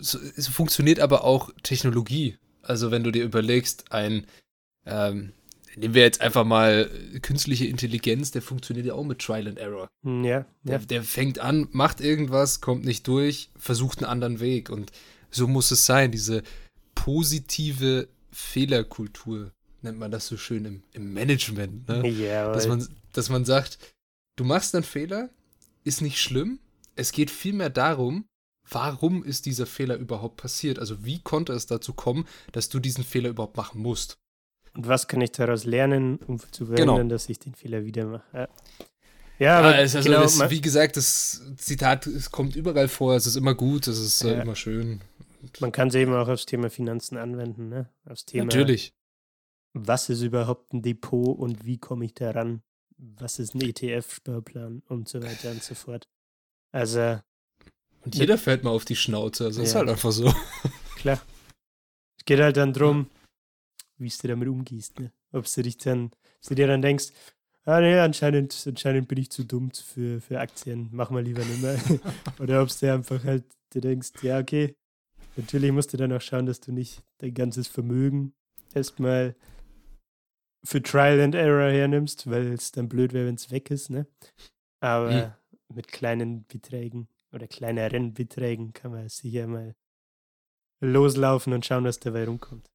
es, 0.00 0.14
es, 0.14 0.48
funktioniert 0.48 1.00
aber 1.00 1.24
auch 1.24 1.50
Technologie. 1.62 2.36
Also 2.62 2.90
wenn 2.90 3.04
du 3.04 3.10
dir 3.10 3.24
überlegst, 3.24 3.92
ein, 3.92 4.26
ähm, 4.84 5.32
nehmen 5.76 5.94
wir 5.94 6.02
jetzt 6.02 6.20
einfach 6.20 6.44
mal 6.44 6.90
künstliche 7.22 7.66
Intelligenz, 7.66 8.30
der 8.30 8.42
funktioniert 8.42 8.86
ja 8.86 8.94
auch 8.94 9.04
mit 9.04 9.20
Trial 9.20 9.46
and 9.46 9.58
Error. 9.58 9.88
Hm, 10.04 10.24
ja. 10.24 10.46
Der, 10.62 10.78
der 10.78 11.02
fängt 11.02 11.38
an, 11.38 11.68
macht 11.72 12.00
irgendwas, 12.00 12.60
kommt 12.60 12.84
nicht 12.84 13.06
durch, 13.06 13.50
versucht 13.56 13.98
einen 13.98 14.10
anderen 14.10 14.40
Weg. 14.40 14.70
Und 14.70 14.90
so 15.30 15.46
muss 15.46 15.70
es 15.70 15.86
sein, 15.86 16.10
diese 16.10 16.42
positive 16.94 18.08
Fehlerkultur, 18.32 19.52
nennt 19.82 19.98
man 19.98 20.10
das 20.10 20.26
so 20.26 20.36
schön 20.36 20.64
im, 20.64 20.82
im 20.92 21.12
Management, 21.12 21.88
ne? 21.88 22.08
Ja, 22.08 22.52
dass, 22.52 22.66
man, 22.66 22.86
dass 23.12 23.28
man 23.28 23.44
sagt, 23.44 23.78
du 24.36 24.44
machst 24.44 24.74
einen 24.74 24.84
Fehler, 24.84 25.30
ist 25.84 26.02
nicht 26.02 26.20
schlimm. 26.20 26.58
Es 26.96 27.12
geht 27.12 27.30
vielmehr 27.30 27.70
darum, 27.70 28.24
warum 28.68 29.22
ist 29.22 29.46
dieser 29.46 29.66
Fehler 29.66 29.96
überhaupt 29.96 30.38
passiert? 30.38 30.78
Also 30.78 31.04
wie 31.04 31.20
konnte 31.20 31.52
es 31.52 31.66
dazu 31.66 31.92
kommen, 31.92 32.26
dass 32.52 32.68
du 32.68 32.80
diesen 32.80 33.04
Fehler 33.04 33.30
überhaupt 33.30 33.56
machen 33.56 33.80
musst? 33.80 34.18
Und 34.76 34.86
was 34.86 35.08
kann 35.08 35.20
ich 35.22 35.32
daraus 35.32 35.64
lernen, 35.64 36.18
um 36.26 36.38
zu 36.38 36.66
verhindern, 36.66 36.96
genau. 36.96 37.08
dass 37.08 37.28
ich 37.28 37.38
den 37.38 37.54
Fehler 37.54 37.84
wieder 37.84 38.04
mache? 38.04 38.24
Ja. 38.34 38.48
Ja, 39.38 39.58
aber 39.58 39.72
ja, 39.72 39.76
also 39.78 40.00
genau, 40.00 40.22
das, 40.22 40.50
wie 40.50 40.60
gesagt, 40.62 40.96
das 40.96 41.42
Zitat 41.58 42.06
es 42.06 42.30
kommt 42.30 42.56
überall 42.56 42.88
vor, 42.88 43.14
es 43.16 43.26
ist 43.26 43.36
immer 43.36 43.54
gut, 43.54 43.86
es 43.86 43.98
ist 43.98 44.24
äh, 44.24 44.36
ja. 44.36 44.42
immer 44.42 44.56
schön. 44.56 45.02
Man 45.60 45.72
kann 45.72 45.88
es 45.88 45.94
eben 45.94 46.14
auch 46.14 46.28
aufs 46.28 46.46
Thema 46.46 46.70
Finanzen 46.70 47.18
anwenden, 47.18 47.68
ne? 47.68 47.90
Aufs 48.08 48.24
Thema. 48.24 48.46
Natürlich. 48.46 48.94
Was 49.74 50.08
ist 50.08 50.22
überhaupt 50.22 50.72
ein 50.72 50.80
Depot 50.80 51.38
und 51.38 51.66
wie 51.66 51.76
komme 51.76 52.06
ich 52.06 52.14
daran? 52.14 52.62
Was 52.96 53.38
ist 53.38 53.54
ein 53.54 53.60
ETF-Sparplan 53.60 54.82
und 54.88 55.06
so 55.06 55.22
weiter 55.22 55.50
und 55.50 55.62
so 55.62 55.74
fort. 55.74 56.08
Also. 56.72 57.18
Und 58.06 58.14
jeder 58.14 58.38
fällt 58.38 58.64
mal 58.64 58.70
auf 58.70 58.86
die 58.86 58.96
Schnauze, 58.96 59.44
also 59.44 59.60
ja. 59.60 59.66
ist 59.66 59.74
halt 59.74 59.90
einfach 59.90 60.12
so. 60.12 60.32
Klar. 60.96 61.20
Es 62.18 62.24
geht 62.24 62.40
halt 62.40 62.56
dann 62.56 62.72
drum, 62.72 63.10
wie 63.98 64.08
du 64.08 64.28
damit 64.28 64.48
umgehst, 64.48 64.98
ne? 65.00 65.12
Ob 65.32 65.46
du 65.52 65.62
dich 65.62 65.78
dann, 65.78 66.06
ob 66.06 66.48
du 66.48 66.54
dir 66.54 66.66
dann 66.66 66.82
denkst, 66.82 67.08
ah 67.64 67.80
nee, 67.80 67.98
anscheinend, 67.98 68.64
anscheinend 68.66 69.08
bin 69.08 69.18
ich 69.18 69.30
zu 69.30 69.44
dumm 69.44 69.70
für, 69.70 70.20
für 70.20 70.40
Aktien, 70.40 70.88
mach 70.92 71.10
mal 71.10 71.22
lieber 71.22 71.44
nicht 71.44 71.62
mehr. 71.62 71.78
Oder 72.38 72.62
ob 72.62 72.68
du 72.68 72.92
einfach 72.92 73.22
halt 73.24 73.44
dir 73.72 73.80
denkst, 73.80 74.12
ja, 74.22 74.38
okay, 74.38 74.74
Natürlich 75.36 75.70
musst 75.70 75.92
du 75.92 75.98
dann 75.98 76.12
auch 76.12 76.20
schauen, 76.20 76.46
dass 76.46 76.60
du 76.60 76.72
nicht 76.72 77.02
dein 77.18 77.34
ganzes 77.34 77.68
Vermögen 77.68 78.34
erstmal 78.74 79.36
für 80.64 80.82
Trial 80.82 81.20
and 81.20 81.34
Error 81.34 81.70
hernimmst, 81.70 82.28
weil 82.28 82.52
es 82.52 82.72
dann 82.72 82.88
blöd 82.88 83.12
wäre, 83.12 83.26
wenn 83.26 83.34
es 83.34 83.50
weg 83.50 83.70
ist, 83.70 83.90
ne? 83.90 84.06
Aber 84.80 85.36
mhm. 85.68 85.74
mit 85.74 85.88
kleinen 85.88 86.46
Beträgen 86.46 87.08
oder 87.32 87.46
kleineren 87.46 88.14
Beträgen 88.14 88.72
kann 88.72 88.92
man 88.92 89.08
sicher 89.08 89.46
mal 89.46 89.76
loslaufen 90.80 91.52
und 91.52 91.66
schauen, 91.66 91.84
was 91.84 92.00
dabei 92.00 92.24
rumkommt. 92.24 92.70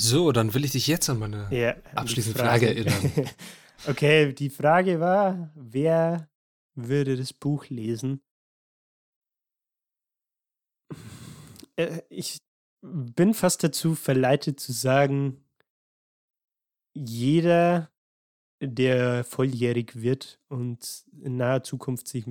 So, 0.00 0.32
dann 0.32 0.54
will 0.54 0.64
ich 0.64 0.72
dich 0.72 0.86
jetzt 0.86 1.10
an 1.10 1.18
meine 1.18 1.46
ja, 1.50 1.76
abschließende 1.94 2.38
Frage. 2.38 2.68
Frage 2.68 2.90
erinnern. 2.90 3.30
okay, 3.86 4.32
die 4.32 4.48
Frage 4.48 4.98
war, 4.98 5.50
wer 5.54 6.30
würde 6.74 7.18
das 7.18 7.34
Buch 7.34 7.66
lesen? 7.68 8.22
Äh, 11.76 12.00
ich 12.08 12.38
bin 12.80 13.34
fast 13.34 13.62
dazu 13.62 13.94
verleitet 13.94 14.58
zu 14.58 14.72
sagen, 14.72 15.44
jeder, 16.94 17.90
der 18.62 19.22
volljährig 19.24 20.00
wird 20.00 20.40
und 20.48 21.04
in 21.20 21.36
naher 21.36 21.62
Zukunft 21.62 22.08
sich 22.08 22.24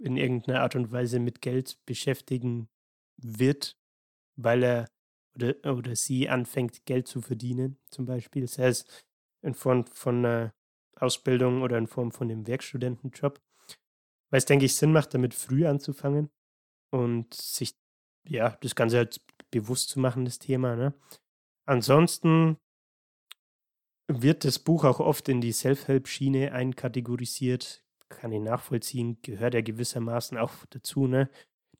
in 0.00 0.16
irgendeiner 0.16 0.60
Art 0.60 0.74
und 0.74 0.90
Weise 0.90 1.20
mit 1.20 1.40
Geld 1.40 1.78
beschäftigen 1.86 2.68
wird, 3.16 3.78
weil 4.34 4.64
er 4.64 4.95
oder, 5.36 5.54
oder 5.74 5.94
sie 5.94 6.28
anfängt, 6.28 6.84
Geld 6.86 7.06
zu 7.06 7.20
verdienen, 7.20 7.78
zum 7.90 8.06
Beispiel, 8.06 8.46
sei 8.48 8.68
es 8.68 8.86
in 9.42 9.54
Form 9.54 9.86
von 9.86 10.24
einer 10.24 10.54
Ausbildung 10.96 11.62
oder 11.62 11.78
in 11.78 11.86
Form 11.86 12.10
von 12.10 12.30
einem 12.30 12.46
Werkstudentenjob, 12.46 13.40
weil 14.30 14.38
es, 14.38 14.46
denke 14.46 14.64
ich, 14.64 14.74
Sinn 14.74 14.92
macht, 14.92 15.14
damit 15.14 15.34
früh 15.34 15.66
anzufangen 15.66 16.30
und 16.90 17.32
sich 17.34 17.76
ja, 18.28 18.56
das 18.60 18.74
Ganze 18.74 18.98
halt 18.98 19.20
bewusst 19.50 19.90
zu 19.90 20.00
machen, 20.00 20.24
das 20.24 20.38
Thema. 20.38 20.74
Ne? 20.74 20.94
Ansonsten 21.64 22.58
wird 24.08 24.44
das 24.44 24.58
Buch 24.58 24.84
auch 24.84 25.00
oft 25.00 25.28
in 25.28 25.40
die 25.40 25.52
Self-Help-Schiene 25.52 26.52
einkategorisiert. 26.52 27.84
Kann 28.08 28.32
ich 28.32 28.40
nachvollziehen, 28.40 29.18
gehört 29.22 29.54
ja 29.54 29.60
gewissermaßen 29.60 30.38
auch 30.38 30.66
dazu. 30.70 31.06
Ne? 31.06 31.28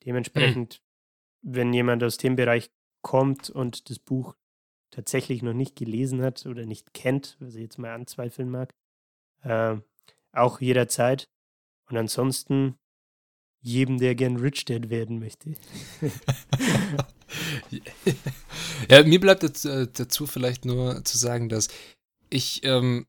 Dementsprechend, 0.04 0.82
mhm. 1.42 1.54
wenn 1.54 1.72
jemand 1.72 2.02
aus 2.02 2.16
dem 2.16 2.36
Bereich 2.36 2.70
kommt 3.06 3.50
und 3.50 3.88
das 3.88 4.00
Buch 4.00 4.34
tatsächlich 4.90 5.40
noch 5.40 5.52
nicht 5.52 5.76
gelesen 5.76 6.22
hat 6.22 6.44
oder 6.44 6.66
nicht 6.66 6.92
kennt, 6.92 7.36
was 7.38 7.54
ich 7.54 7.60
jetzt 7.60 7.78
mal 7.78 7.94
anzweifeln 7.94 8.50
mag, 8.50 8.74
äh, 9.44 9.76
auch 10.32 10.60
jederzeit. 10.60 11.28
Und 11.88 11.96
ansonsten 11.98 12.74
jedem, 13.60 13.98
der 13.98 14.16
gern 14.16 14.38
Rich 14.38 14.64
Dad 14.64 14.90
werden 14.90 15.20
möchte. 15.20 15.54
ja, 18.90 19.04
mir 19.04 19.20
bleibt 19.20 19.44
äh, 19.44 19.86
dazu 19.92 20.26
vielleicht 20.26 20.64
nur 20.64 21.04
zu 21.04 21.16
sagen, 21.16 21.48
dass 21.48 21.68
ich 22.28 22.64
ähm, 22.64 23.06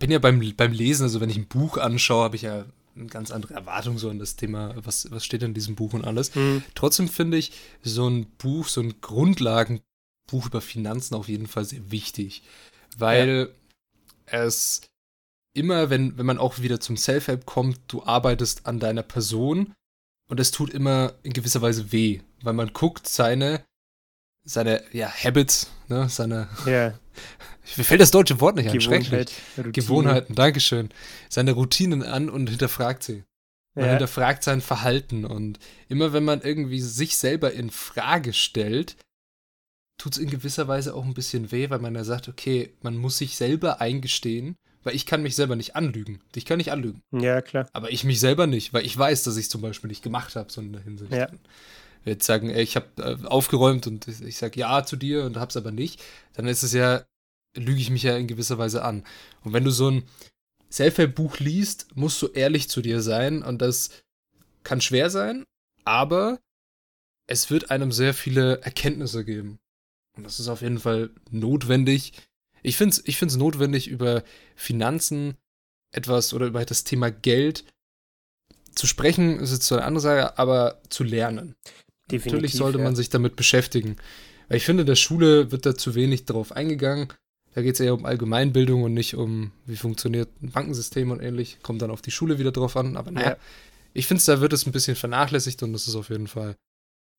bin 0.00 0.10
ja 0.10 0.18
beim, 0.18 0.42
beim 0.56 0.72
Lesen, 0.72 1.04
also 1.04 1.20
wenn 1.20 1.30
ich 1.30 1.36
ein 1.36 1.46
Buch 1.46 1.78
anschaue, 1.78 2.24
habe 2.24 2.34
ich 2.34 2.42
ja 2.42 2.66
eine 2.96 3.06
ganz 3.06 3.30
andere 3.30 3.54
Erwartung 3.54 3.98
so 3.98 4.10
an 4.10 4.18
das 4.18 4.36
Thema, 4.36 4.74
was, 4.76 5.10
was 5.10 5.24
steht 5.24 5.42
in 5.42 5.54
diesem 5.54 5.74
Buch 5.74 5.92
und 5.92 6.04
alles. 6.04 6.34
Mhm. 6.34 6.62
Trotzdem 6.74 7.08
finde 7.08 7.36
ich 7.36 7.52
so 7.82 8.08
ein 8.08 8.26
Buch, 8.38 8.68
so 8.68 8.80
ein 8.80 9.00
Grundlagenbuch 9.00 9.82
über 10.46 10.60
Finanzen 10.60 11.14
auf 11.14 11.28
jeden 11.28 11.46
Fall 11.46 11.64
sehr 11.64 11.90
wichtig, 11.90 12.42
weil 12.96 13.50
ja. 14.30 14.44
es 14.44 14.82
immer, 15.54 15.90
wenn, 15.90 16.18
wenn 16.18 16.26
man 16.26 16.38
auch 16.38 16.58
wieder 16.58 16.80
zum 16.80 16.96
Self-Help 16.96 17.46
kommt, 17.46 17.80
du 17.88 18.04
arbeitest 18.04 18.66
an 18.66 18.78
deiner 18.80 19.02
Person 19.02 19.74
und 20.28 20.40
es 20.40 20.50
tut 20.50 20.70
immer 20.70 21.14
in 21.22 21.32
gewisser 21.32 21.62
Weise 21.62 21.92
weh, 21.92 22.20
weil 22.42 22.52
man 22.52 22.72
guckt 22.72 23.08
seine, 23.08 23.64
seine, 24.44 24.82
ja, 24.92 25.08
Habits, 25.08 25.70
ne, 25.88 26.08
seine, 26.08 26.48
ja. 26.66 26.98
Mir 27.76 27.84
fällt 27.84 28.00
das 28.00 28.10
deutsche 28.10 28.40
Wort 28.40 28.56
nicht 28.56 28.68
an, 28.68 28.78
Gewohnheit. 28.78 29.32
Routine. 29.56 29.72
Gewohnheiten, 29.72 30.34
Dankeschön. 30.34 30.90
Seine 31.28 31.52
Routinen 31.52 32.02
an 32.02 32.30
und 32.30 32.48
hinterfragt 32.48 33.02
sie. 33.02 33.24
Man 33.74 33.86
ja. 33.86 33.90
hinterfragt 33.92 34.42
sein 34.42 34.62
Verhalten 34.62 35.26
und 35.26 35.58
immer 35.88 36.14
wenn 36.14 36.24
man 36.24 36.40
irgendwie 36.40 36.80
sich 36.80 37.18
selber 37.18 37.52
in 37.52 37.70
Frage 37.70 38.32
stellt, 38.32 38.96
tut 39.98 40.12
es 40.12 40.18
in 40.18 40.30
gewisser 40.30 40.66
Weise 40.68 40.94
auch 40.94 41.04
ein 41.04 41.14
bisschen 41.14 41.52
weh, 41.52 41.68
weil 41.68 41.78
man 41.78 41.94
da 41.94 42.04
sagt, 42.04 42.28
okay, 42.28 42.72
man 42.82 42.96
muss 42.96 43.18
sich 43.18 43.36
selber 43.36 43.80
eingestehen, 43.80 44.56
weil 44.82 44.94
ich 44.94 45.04
kann 45.04 45.22
mich 45.22 45.34
selber 45.36 45.56
nicht 45.56 45.76
anlügen. 45.76 46.20
Ich 46.34 46.46
kann 46.46 46.58
nicht 46.58 46.72
anlügen. 46.72 47.02
Ja, 47.12 47.42
klar. 47.42 47.68
Aber 47.72 47.92
ich 47.92 48.04
mich 48.04 48.20
selber 48.20 48.46
nicht, 48.46 48.72
weil 48.72 48.86
ich 48.86 48.96
weiß, 48.96 49.24
dass 49.24 49.36
ich 49.36 49.44
es 49.44 49.50
zum 49.50 49.60
Beispiel 49.60 49.88
nicht 49.88 50.02
gemacht 50.02 50.36
habe, 50.36 50.50
so 50.50 50.60
in 50.60 50.72
der 50.72 50.82
Hinsicht. 50.82 51.12
Ja. 51.12 51.28
Jetzt 52.04 52.24
sagen, 52.24 52.50
ey, 52.50 52.62
ich 52.62 52.76
habe 52.76 52.86
äh, 52.98 53.26
aufgeräumt 53.26 53.86
und 53.88 54.06
ich, 54.06 54.22
ich 54.22 54.36
sage 54.36 54.60
ja 54.60 54.84
zu 54.84 54.96
dir 54.96 55.24
und 55.24 55.36
hab's 55.36 55.56
aber 55.56 55.72
nicht, 55.72 56.02
dann 56.34 56.46
ist 56.46 56.62
es 56.62 56.72
ja, 56.72 57.04
lüge 57.56 57.80
ich 57.80 57.90
mich 57.90 58.02
ja 58.02 58.16
in 58.16 58.26
gewisser 58.26 58.58
Weise 58.58 58.84
an. 58.84 59.04
Und 59.42 59.52
wenn 59.52 59.64
du 59.64 59.70
so 59.70 59.90
ein 59.90 60.04
Selfhelp-Buch 60.68 61.38
liest, 61.38 61.88
musst 61.94 62.20
du 62.22 62.28
ehrlich 62.28 62.68
zu 62.68 62.82
dir 62.82 63.00
sein 63.00 63.42
und 63.42 63.60
das 63.62 63.90
kann 64.62 64.80
schwer 64.80 65.10
sein, 65.10 65.44
aber 65.84 66.40
es 67.26 67.50
wird 67.50 67.70
einem 67.70 67.92
sehr 67.92 68.14
viele 68.14 68.60
Erkenntnisse 68.62 69.24
geben. 69.24 69.58
Und 70.16 70.24
das 70.24 70.40
ist 70.40 70.48
auf 70.48 70.62
jeden 70.62 70.78
Fall 70.78 71.10
notwendig, 71.30 72.12
ich 72.62 72.76
finde 72.76 72.96
es 72.96 73.02
ich 73.06 73.16
find's 73.16 73.36
notwendig, 73.36 73.86
über 73.86 74.24
Finanzen 74.56 75.36
etwas 75.92 76.34
oder 76.34 76.46
über 76.46 76.64
das 76.64 76.82
Thema 76.82 77.10
Geld 77.10 77.64
zu 78.74 78.86
sprechen, 78.86 79.38
ist 79.38 79.52
jetzt 79.52 79.66
so 79.66 79.76
eine 79.76 79.84
andere 79.84 80.02
Sache, 80.02 80.38
aber 80.38 80.82
zu 80.88 81.04
lernen. 81.04 81.54
Definitiv, 82.10 82.32
Natürlich 82.32 82.52
sollte 82.54 82.78
man 82.78 82.96
sich 82.96 83.08
damit 83.08 83.36
beschäftigen. 83.36 83.96
Weil 84.48 84.58
ich 84.58 84.64
finde, 84.64 84.82
in 84.82 84.86
der 84.86 84.96
Schule 84.96 85.50
wird 85.50 85.64
da 85.64 85.76
zu 85.76 85.94
wenig 85.94 86.24
drauf 86.24 86.52
eingegangen. 86.52 87.08
Da 87.56 87.62
geht 87.62 87.72
es 87.72 87.80
eher 87.80 87.94
um 87.94 88.04
Allgemeinbildung 88.04 88.82
und 88.82 88.92
nicht 88.92 89.14
um, 89.14 89.50
wie 89.64 89.76
funktioniert 89.76 90.28
ein 90.42 90.50
Bankensystem 90.50 91.10
und 91.10 91.22
ähnlich. 91.22 91.56
Kommt 91.62 91.80
dann 91.80 91.90
auf 91.90 92.02
die 92.02 92.10
Schule 92.10 92.38
wieder 92.38 92.52
drauf 92.52 92.76
an. 92.76 92.98
Aber 92.98 93.10
naja, 93.10 93.30
ja. 93.30 93.36
ich 93.94 94.06
finde, 94.06 94.22
da 94.26 94.42
wird 94.42 94.52
es 94.52 94.66
ein 94.66 94.72
bisschen 94.72 94.94
vernachlässigt 94.94 95.62
und 95.62 95.72
das 95.72 95.88
ist 95.88 95.94
auf 95.94 96.10
jeden 96.10 96.26
Fall 96.26 96.54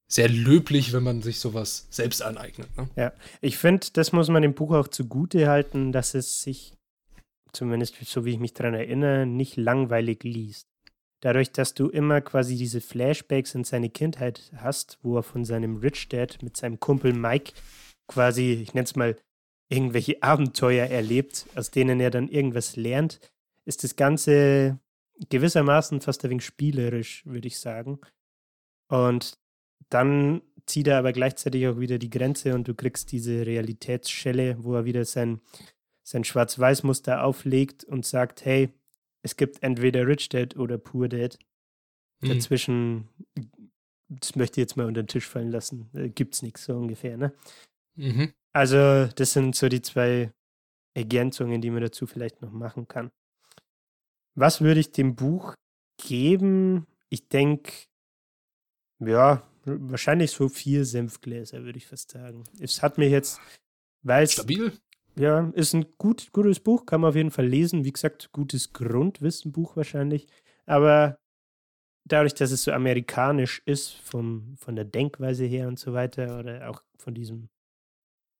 sehr 0.07 0.29
löblich, 0.29 0.93
wenn 0.93 1.01
man 1.01 1.23
sich 1.23 1.39
sowas 1.39 1.87
selbst 1.89 2.21
aneignet. 2.21 2.69
Ne? 2.77 2.87
Ja, 2.95 3.13
ich 3.41 3.57
finde, 3.57 3.87
das 3.93 4.11
muss 4.11 4.29
man 4.29 4.43
dem 4.43 4.53
Buch 4.53 4.75
auch 4.75 4.87
zugute 4.87 5.49
halten, 5.49 5.91
dass 5.91 6.13
es 6.13 6.43
sich, 6.43 6.75
zumindest 7.51 7.95
so 8.05 8.23
wie 8.23 8.33
ich 8.33 8.39
mich 8.39 8.53
daran 8.53 8.75
erinnere, 8.75 9.25
nicht 9.25 9.57
langweilig 9.57 10.23
liest. 10.23 10.67
Dadurch, 11.23 11.51
dass 11.51 11.73
du 11.73 11.89
immer 11.89 12.21
quasi 12.21 12.55
diese 12.55 12.79
Flashbacks 12.79 13.55
in 13.55 13.63
seine 13.63 13.89
Kindheit 13.89 14.51
hast, 14.57 14.99
wo 15.01 15.17
er 15.17 15.23
von 15.23 15.45
seinem 15.45 15.77
Rich 15.77 16.09
Dad 16.09 16.43
mit 16.43 16.57
seinem 16.57 16.79
Kumpel 16.79 17.13
Mike 17.13 17.53
quasi, 18.07 18.53
ich 18.53 18.75
nenne 18.75 18.85
es 18.85 18.95
mal, 18.95 19.17
irgendwelche 19.69 20.21
Abenteuer 20.23 20.87
erlebt, 20.87 21.45
aus 21.55 21.71
denen 21.71 21.99
er 21.99 22.09
dann 22.09 22.29
irgendwas 22.29 22.75
lernt, 22.75 23.19
ist 23.65 23.83
das 23.83 23.95
Ganze 23.95 24.79
gewissermaßen 25.29 26.01
fast 26.01 26.23
ein 26.23 26.31
wenig 26.31 26.45
spielerisch, 26.45 27.25
würde 27.25 27.47
ich 27.47 27.59
sagen. 27.59 27.99
Und 28.87 29.37
dann 29.89 30.41
zieht 30.65 30.87
er 30.87 30.97
aber 30.97 31.13
gleichzeitig 31.13 31.67
auch 31.67 31.79
wieder 31.79 31.97
die 31.97 32.09
Grenze 32.09 32.53
und 32.53 32.67
du 32.67 32.75
kriegst 32.75 33.11
diese 33.11 33.45
Realitätsschelle, 33.45 34.57
wo 34.63 34.75
er 34.75 34.85
wieder 34.85 35.05
sein, 35.05 35.41
sein 36.03 36.23
Schwarz-Weiß-Muster 36.23 37.23
auflegt 37.23 37.83
und 37.83 38.05
sagt, 38.05 38.45
hey, 38.45 38.69
es 39.21 39.35
gibt 39.35 39.63
entweder 39.63 40.07
Rich 40.07 40.29
Dad 40.29 40.55
oder 40.57 40.77
Poor 40.77 41.07
Dad. 41.07 41.39
Mhm. 42.21 42.29
Dazwischen, 42.29 43.07
das 44.09 44.35
möchte 44.35 44.59
ich 44.59 44.63
jetzt 44.63 44.77
mal 44.77 44.85
unter 44.85 45.03
den 45.03 45.07
Tisch 45.07 45.27
fallen 45.27 45.51
lassen, 45.51 45.89
äh, 45.93 46.09
gibt's 46.09 46.41
nichts, 46.41 46.65
so 46.65 46.77
ungefähr, 46.77 47.17
ne? 47.17 47.33
Mhm. 47.95 48.33
Also, 48.57 49.05
das 49.13 49.33
sind 49.33 49.55
so 49.55 49.69
die 49.69 49.83
zwei 49.83 50.31
Ergänzungen, 50.95 51.61
die 51.61 51.69
man 51.69 51.83
dazu 51.83 52.07
vielleicht 52.07 52.41
noch 52.41 52.51
machen 52.51 52.87
kann. 52.87 53.11
Was 54.33 54.61
würde 54.61 54.79
ich 54.79 54.91
dem 54.91 55.15
Buch 55.15 55.53
geben? 56.03 56.87
Ich 57.09 57.29
denke, 57.29 57.71
ja, 58.97 59.43
wahrscheinlich 59.65 60.31
so 60.31 60.49
vier 60.49 60.85
Senfgläser, 60.85 61.65
würde 61.65 61.77
ich 61.77 61.85
fast 61.85 62.09
sagen. 62.09 62.45
Es 62.59 62.81
hat 62.81 62.97
mir 62.97 63.07
jetzt, 63.07 63.39
weil 64.01 64.23
es. 64.23 64.31
Stabil? 64.31 64.73
Ja, 65.15 65.51
ist 65.53 65.75
ein 65.75 65.85
gut, 65.99 66.31
gutes 66.31 66.59
Buch, 66.59 66.87
kann 66.87 67.01
man 67.01 67.09
auf 67.09 67.15
jeden 67.15 67.29
Fall 67.29 67.45
lesen. 67.45 67.85
Wie 67.85 67.93
gesagt, 67.93 68.31
gutes 68.31 68.73
Grundwissenbuch 68.73 69.75
wahrscheinlich. 69.75 70.25
Aber 70.65 71.19
dadurch, 72.05 72.33
dass 72.33 72.49
es 72.49 72.63
so 72.63 72.71
amerikanisch 72.71 73.61
ist, 73.65 73.91
vom, 73.97 74.57
von 74.57 74.75
der 74.75 74.85
Denkweise 74.85 75.45
her 75.45 75.67
und 75.67 75.77
so 75.77 75.93
weiter, 75.93 76.39
oder 76.39 76.71
auch 76.71 76.81
von 76.97 77.13
diesem 77.13 77.49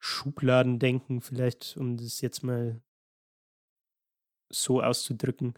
Schubladendenken, 0.08 1.22
vielleicht, 1.22 1.76
um 1.76 1.98
das 1.98 2.22
jetzt 2.22 2.44
mal 2.44 2.82
so 4.50 4.82
auszudrücken, 4.82 5.54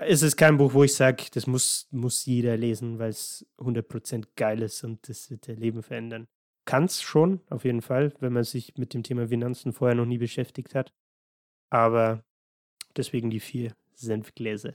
es 0.00 0.22
ist 0.22 0.36
kein 0.36 0.56
Buch, 0.56 0.74
wo 0.74 0.82
ich 0.82 0.94
sage, 0.94 1.24
das 1.32 1.46
muss, 1.46 1.86
muss 1.92 2.26
jeder 2.26 2.56
lesen, 2.56 2.98
weil 2.98 3.10
es 3.10 3.46
100% 3.58 4.24
geil 4.34 4.62
ist 4.62 4.82
und 4.82 5.08
das 5.08 5.30
wird 5.30 5.46
der 5.46 5.54
Leben 5.54 5.82
verändern. 5.82 6.26
Kann 6.64 6.84
es 6.86 7.00
schon, 7.02 7.40
auf 7.50 7.64
jeden 7.64 7.82
Fall, 7.82 8.12
wenn 8.18 8.32
man 8.32 8.42
sich 8.42 8.76
mit 8.76 8.92
dem 8.92 9.04
Thema 9.04 9.28
Finanzen 9.28 9.72
vorher 9.72 9.94
noch 9.94 10.06
nie 10.06 10.18
beschäftigt 10.18 10.74
hat. 10.74 10.92
Aber 11.70 12.24
deswegen 12.96 13.30
die 13.30 13.38
vier 13.38 13.76
Senfgläser. 13.94 14.72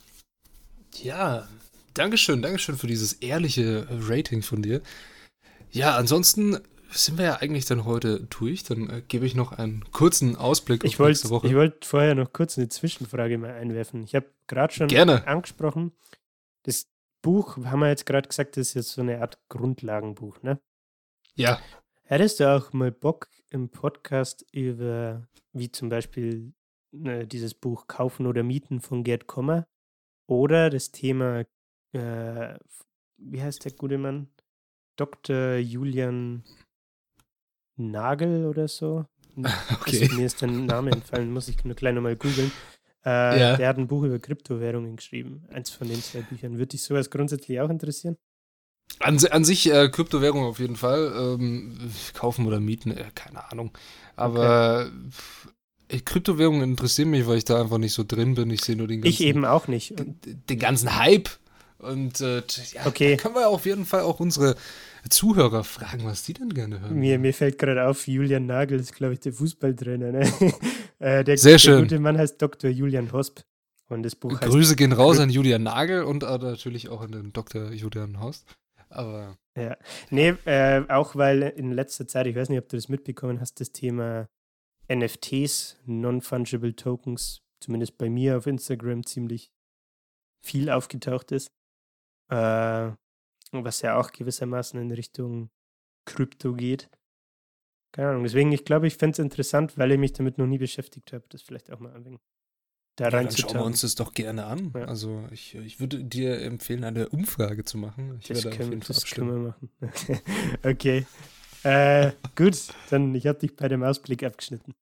Ja, 1.02 1.50
Dankeschön, 1.94 2.42
Dankeschön 2.42 2.78
für 2.78 2.88
dieses 2.88 3.14
ehrliche 3.14 3.86
Rating 3.90 4.42
von 4.44 4.62
dir. 4.62 4.82
Ja, 5.72 5.98
ansonsten 5.98 6.60
sind 6.94 7.18
wir 7.18 7.26
ja 7.26 7.36
eigentlich 7.38 7.66
dann 7.66 7.86
heute 7.86 8.22
durch. 8.30 8.64
Dann 8.64 8.90
äh, 8.90 9.02
gebe 9.08 9.26
ich 9.26 9.36
noch 9.36 9.52
einen 9.52 9.84
kurzen 9.92 10.36
Ausblick 10.36 10.84
ich 10.84 11.00
auf 11.00 11.08
nächste 11.08 11.30
Woche. 11.30 11.48
Ich 11.48 11.56
wollte 11.56 11.88
vorher 11.88 12.16
noch 12.16 12.32
kurz 12.34 12.58
eine 12.58 12.70
Zwischenfrage 12.70 13.38
mal 13.38 13.52
einwerfen. 13.52 14.04
Ich 14.04 14.16
habe 14.16 14.28
gerade 14.48 14.74
schon 14.74 14.88
Gerne. 14.88 15.28
angesprochen, 15.28 15.92
das 16.64 16.88
Buch, 17.22 17.58
haben 17.58 17.80
wir 17.80 17.90
jetzt 17.90 18.06
gerade 18.06 18.28
gesagt, 18.28 18.58
das 18.58 18.70
ist 18.70 18.74
jetzt 18.74 18.92
so 18.92 19.02
eine 19.02 19.22
Art 19.22 19.40
Grundlagenbuch, 19.50 20.42
ne? 20.42 20.60
Ja. 21.36 21.60
Hättest 22.04 22.40
du 22.40 22.56
auch 22.56 22.74
mal 22.74 22.92
Bock 22.92 23.30
im 23.50 23.70
Podcast 23.70 24.46
über, 24.52 25.28
wie 25.54 25.72
zum 25.72 25.90
Beispiel 25.90 26.54
äh, 27.04 27.26
dieses 27.26 27.54
Buch 27.54 27.88
Kaufen 27.88 28.26
oder 28.26 28.44
Mieten 28.44 28.82
von 28.82 29.04
Gerd 29.04 29.28
Kommer 29.28 29.68
oder 30.28 30.70
das 30.70 30.92
Thema, 30.92 31.46
äh, 31.94 32.58
wie 33.18 33.42
heißt 33.42 33.64
der 33.66 33.72
gute 33.72 33.98
Mann? 33.98 34.28
Dr. 34.98 35.56
Julian 35.56 36.44
Nagel 37.82 38.46
oder 38.46 38.68
so. 38.68 39.06
Okay. 39.82 40.10
mir 40.14 40.26
ist 40.26 40.42
der 40.42 40.50
Name 40.50 40.92
entfallen, 40.92 41.32
muss 41.32 41.48
ich 41.48 41.64
nur 41.64 41.74
gleich 41.74 41.96
nochmal 41.96 42.16
googeln. 42.16 42.52
Äh, 43.06 43.40
ja. 43.40 43.58
Der 43.58 43.70
hat 43.70 43.78
ein 43.78 43.88
Buch 43.88 44.04
über 44.04 44.20
Kryptowährungen 44.20 44.98
geschrieben. 44.98 45.44
Eins 45.52 45.70
von 45.70 45.88
den 45.88 46.02
zwei 46.02 46.20
Büchern. 46.22 46.54
Würde 46.54 46.68
dich 46.68 46.84
sowas 46.84 47.10
grundsätzlich 47.10 47.60
auch 47.60 47.70
interessieren? 47.70 48.18
An, 49.00 49.18
an 49.32 49.44
sich 49.44 49.72
äh, 49.72 49.90
Kryptowährung 49.90 50.44
auf 50.44 50.60
jeden 50.60 50.76
Fall. 50.76 51.12
Ähm, 51.16 51.92
kaufen 52.14 52.46
oder 52.46 52.60
mieten, 52.60 52.92
äh, 52.92 53.06
keine 53.16 53.50
Ahnung. 53.52 53.72
Aber 54.16 54.92
okay. 55.88 56.02
Kryptowährungen 56.02 56.62
interessieren 56.62 57.10
mich, 57.10 57.26
weil 57.26 57.38
ich 57.38 57.46
da 57.46 57.60
einfach 57.60 57.80
nicht 57.80 57.94
so 57.94 58.04
drin 58.04 58.36
bin. 58.36 58.52
Ich 58.52 58.62
sehe 58.64 58.76
nur 58.76 58.88
den 58.88 59.02
ganzen. 59.02 59.14
Ich 59.14 59.22
eben 59.22 59.46
auch 59.46 59.68
nicht. 59.68 59.98
Den, 59.98 60.20
den 60.24 60.60
ganzen 60.60 60.96
Hype. 60.98 61.30
Und 61.80 62.22
äh, 62.22 62.44
ja, 62.74 62.86
okay. 62.86 63.16
da 63.16 63.24
können 63.24 63.36
wir 63.36 63.50
auf 63.50 63.66
jeden 63.66 63.86
Fall 63.86 64.02
auch 64.02 64.20
unsere 64.20 64.56
Zuhörer 65.10 65.64
fragen, 65.64 66.06
was 66.06 66.24
die 66.24 66.34
denn 66.34 66.54
gerne 66.54 66.80
hören. 66.80 66.96
Mir, 66.96 67.20
mir 67.20 67.34
fällt 67.34 67.58
gerade 67.58 67.88
auf, 67.88 68.08
Julian 68.08 68.46
Nagel 68.46 68.80
ist, 68.80 68.94
glaube 68.94 69.14
ich, 69.14 69.20
der 69.20 69.34
Fußballtrainer. 69.34 70.12
Ne? 70.12 70.32
äh, 71.00 71.24
der, 71.24 71.38
Sehr 71.38 71.60
schön. 71.60 71.74
Der 71.74 71.82
gute 71.82 72.00
Mann 72.00 72.18
heißt 72.18 72.42
Dr. 72.42 72.70
Julian 72.70 73.12
Hosp. 73.12 73.42
Und 73.90 74.04
das 74.04 74.16
Buch 74.16 74.40
Grüße 74.40 74.78
gehen 74.78 74.94
raus 74.94 75.20
an 75.20 75.30
Julian 75.30 75.64
Nagel 75.64 76.04
und 76.04 76.24
äh, 76.24 76.38
natürlich 76.38 76.88
auch 76.88 77.02
an 77.02 77.12
den 77.12 77.34
Dr. 77.34 77.72
Julian 77.72 78.22
Hosp. 78.22 78.48
Aber. 78.88 79.38
Ja. 79.58 79.76
Nee, 80.10 80.36
äh, 80.46 80.84
auch 80.88 81.16
weil 81.16 81.42
in 81.42 81.72
letzter 81.72 82.08
Zeit, 82.08 82.28
ich 82.28 82.36
weiß 82.36 82.48
nicht, 82.48 82.60
ob 82.60 82.70
du 82.70 82.78
das 82.78 82.88
mitbekommen 82.88 83.42
hast, 83.42 83.60
das 83.60 83.74
Thema 83.74 84.30
NFTs, 84.90 85.78
Non-Fungible 85.86 86.76
Tokens, 86.76 87.42
zumindest 87.60 87.98
bei 87.98 88.10
mir 88.10 88.38
auf 88.38 88.48
Instagram 88.48 89.06
ziemlich 89.06 89.52
viel 90.42 90.70
aufgetaucht 90.70 91.32
ist. 91.32 91.52
Äh, 92.30 92.92
was 93.52 93.82
ja 93.82 93.98
auch 93.98 94.12
gewissermaßen 94.12 94.80
in 94.80 94.92
Richtung 94.92 95.50
Krypto 96.06 96.54
geht. 96.54 96.90
Keine 97.92 98.10
Ahnung. 98.10 98.24
Deswegen, 98.24 98.52
ich 98.52 98.66
glaube, 98.66 98.88
ich 98.88 98.96
fände 98.96 99.14
es 99.14 99.20
interessant, 99.20 99.78
weil 99.78 99.92
ich 99.92 100.00
mich 100.00 100.14
damit 100.14 100.38
noch 100.38 100.48
nie 100.48 100.58
beschäftigt 100.58 101.12
habe, 101.14 101.26
das 101.30 101.42
vielleicht 101.42 101.72
auch 101.72 101.80
mal 101.80 101.94
wenig 102.06 102.22
da 102.96 103.06
ja, 103.06 103.10
Dann 103.12 103.32
schauen 103.32 103.54
wir 103.54 103.64
uns 103.64 103.82
das 103.82 103.96
doch 103.96 104.14
gerne 104.14 104.46
an. 104.46 104.72
Ja. 104.76 104.86
Also 104.86 105.26
ich, 105.32 105.56
ich 105.56 105.80
würde 105.80 106.04
dir 106.04 106.42
empfehlen, 106.42 106.84
eine 106.84 107.10
Umfrage 107.10 107.64
zu 107.64 107.78
machen. 107.78 108.20
Ich 108.20 108.28
das, 108.28 108.50
können, 108.50 108.82
das 108.86 109.06
können 109.06 109.30
wir 109.30 109.50
machen. 109.50 109.70
okay. 110.64 111.06
äh, 111.64 112.12
gut, 112.36 112.58
dann 112.90 113.16
ich 113.16 113.28
habe 113.28 113.40
dich 113.40 113.56
bei 113.56 113.68
dem 113.68 113.84
Ausblick 113.84 114.24
abgeschnitten. 114.24 114.74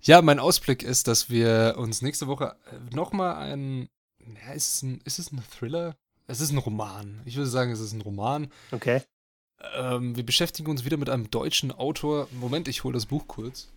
Ja, 0.00 0.20
mein 0.22 0.38
Ausblick 0.38 0.82
ist, 0.82 1.06
dass 1.06 1.30
wir 1.30 1.76
uns 1.78 2.02
nächste 2.02 2.26
Woche 2.26 2.56
äh, 2.70 2.94
nochmal 2.94 3.36
ein, 3.36 3.88
ja, 4.18 4.52
ist 4.52 4.74
es 4.74 4.82
ein, 4.82 5.00
ist 5.04 5.18
es 5.18 5.32
ein 5.32 5.42
Thriller? 5.50 5.96
Es 6.26 6.40
ist 6.40 6.52
ein 6.52 6.58
Roman. 6.58 7.20
Ich 7.24 7.36
würde 7.36 7.48
sagen, 7.48 7.70
es 7.70 7.80
ist 7.80 7.92
ein 7.92 8.00
Roman. 8.00 8.50
Okay. 8.72 9.02
Ähm, 9.74 10.16
wir 10.16 10.24
beschäftigen 10.24 10.70
uns 10.70 10.84
wieder 10.84 10.96
mit 10.96 11.10
einem 11.10 11.30
deutschen 11.30 11.70
Autor. 11.70 12.28
Moment, 12.32 12.68
ich 12.68 12.84
hole 12.84 12.94
das 12.94 13.06
Buch 13.06 13.26
kurz. 13.26 13.70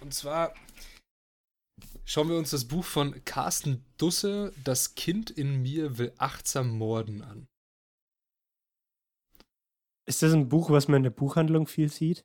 Und 0.00 0.14
zwar 0.14 0.54
schauen 2.04 2.28
wir 2.28 2.36
uns 2.36 2.50
das 2.50 2.66
Buch 2.66 2.84
von 2.84 3.24
Carsten 3.24 3.84
Dusse, 3.98 4.52
Das 4.64 4.94
Kind 4.94 5.30
in 5.30 5.62
mir 5.62 5.98
will 5.98 6.12
achtsam 6.18 6.70
morden, 6.70 7.22
an. 7.22 7.46
Ist 10.06 10.22
das 10.22 10.32
ein 10.32 10.48
Buch, 10.48 10.70
was 10.70 10.88
man 10.88 10.98
in 10.98 11.02
der 11.04 11.10
Buchhandlung 11.10 11.66
viel 11.66 11.90
sieht? 11.90 12.24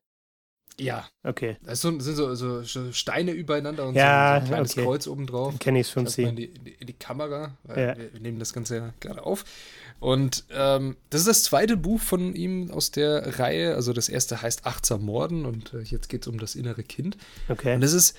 Ja. 0.79 1.07
Okay. 1.23 1.57
Das 1.63 1.81
sind 1.81 2.01
so, 2.01 2.35
so, 2.35 2.91
Steine 2.91 3.31
übereinander 3.31 3.87
und 3.87 3.95
ja, 3.95 4.37
so, 4.37 4.41
ein 4.41 4.47
kleines 4.47 4.71
okay. 4.73 4.83
Kreuz 4.83 5.07
obendrauf. 5.07 5.57
Kenne 5.59 5.79
ich 5.79 5.87
es 5.87 5.93
vom 5.93 6.07
Sehen. 6.07 6.35
die, 6.35 6.45
in 6.79 6.87
die, 6.87 6.93
Kamera. 6.93 7.57
weil 7.63 7.79
Ja. 7.79 7.97
Wir, 7.97 8.13
wir 8.13 8.19
nehmen 8.19 8.39
das 8.39 8.53
Ganze 8.53 8.77
ja 8.77 8.93
gerade 8.99 9.23
auf. 9.23 9.45
Und 9.99 10.43
ähm, 10.51 10.97
das 11.09 11.21
ist 11.21 11.27
das 11.27 11.43
zweite 11.43 11.77
Buch 11.77 12.01
von 12.01 12.35
ihm 12.35 12.71
aus 12.71 12.91
der 12.91 13.39
Reihe. 13.39 13.75
Also 13.75 13.93
das 13.93 14.09
erste 14.09 14.41
heißt 14.41 14.65
Achtsam 14.65 15.05
Morden 15.05 15.45
und 15.45 15.73
äh, 15.73 15.81
jetzt 15.81 16.09
geht 16.09 16.23
es 16.23 16.27
um 16.27 16.39
das 16.39 16.55
innere 16.55 16.83
Kind. 16.83 17.17
Okay. 17.47 17.75
Und 17.75 17.81
das 17.81 17.93
ist, 17.93 18.17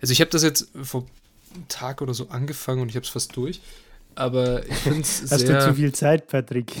also 0.00 0.12
ich 0.12 0.20
habe 0.20 0.30
das 0.30 0.42
jetzt 0.42 0.70
vor 0.82 1.06
einem 1.54 1.68
Tag 1.68 2.00
oder 2.00 2.14
so 2.14 2.28
angefangen 2.28 2.80
und 2.80 2.88
ich 2.88 2.96
habe 2.96 3.04
es 3.04 3.10
fast 3.10 3.36
durch. 3.36 3.60
Aber 4.14 4.66
ich 4.66 4.74
finde 4.74 5.00
es 5.00 5.22
Hast 5.30 5.46
sehr. 5.46 5.60
du 5.60 5.66
zu 5.66 5.74
viel 5.74 5.92
Zeit, 5.92 6.26
Patrick? 6.26 6.74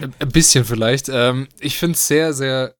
Ein 0.00 0.14
ein 0.18 0.28
bisschen 0.28 0.64
vielleicht. 0.64 1.08
Ähm, 1.08 1.48
ich 1.58 1.78
finde 1.78 1.94
es 1.94 2.06
sehr, 2.06 2.32
sehr 2.32 2.74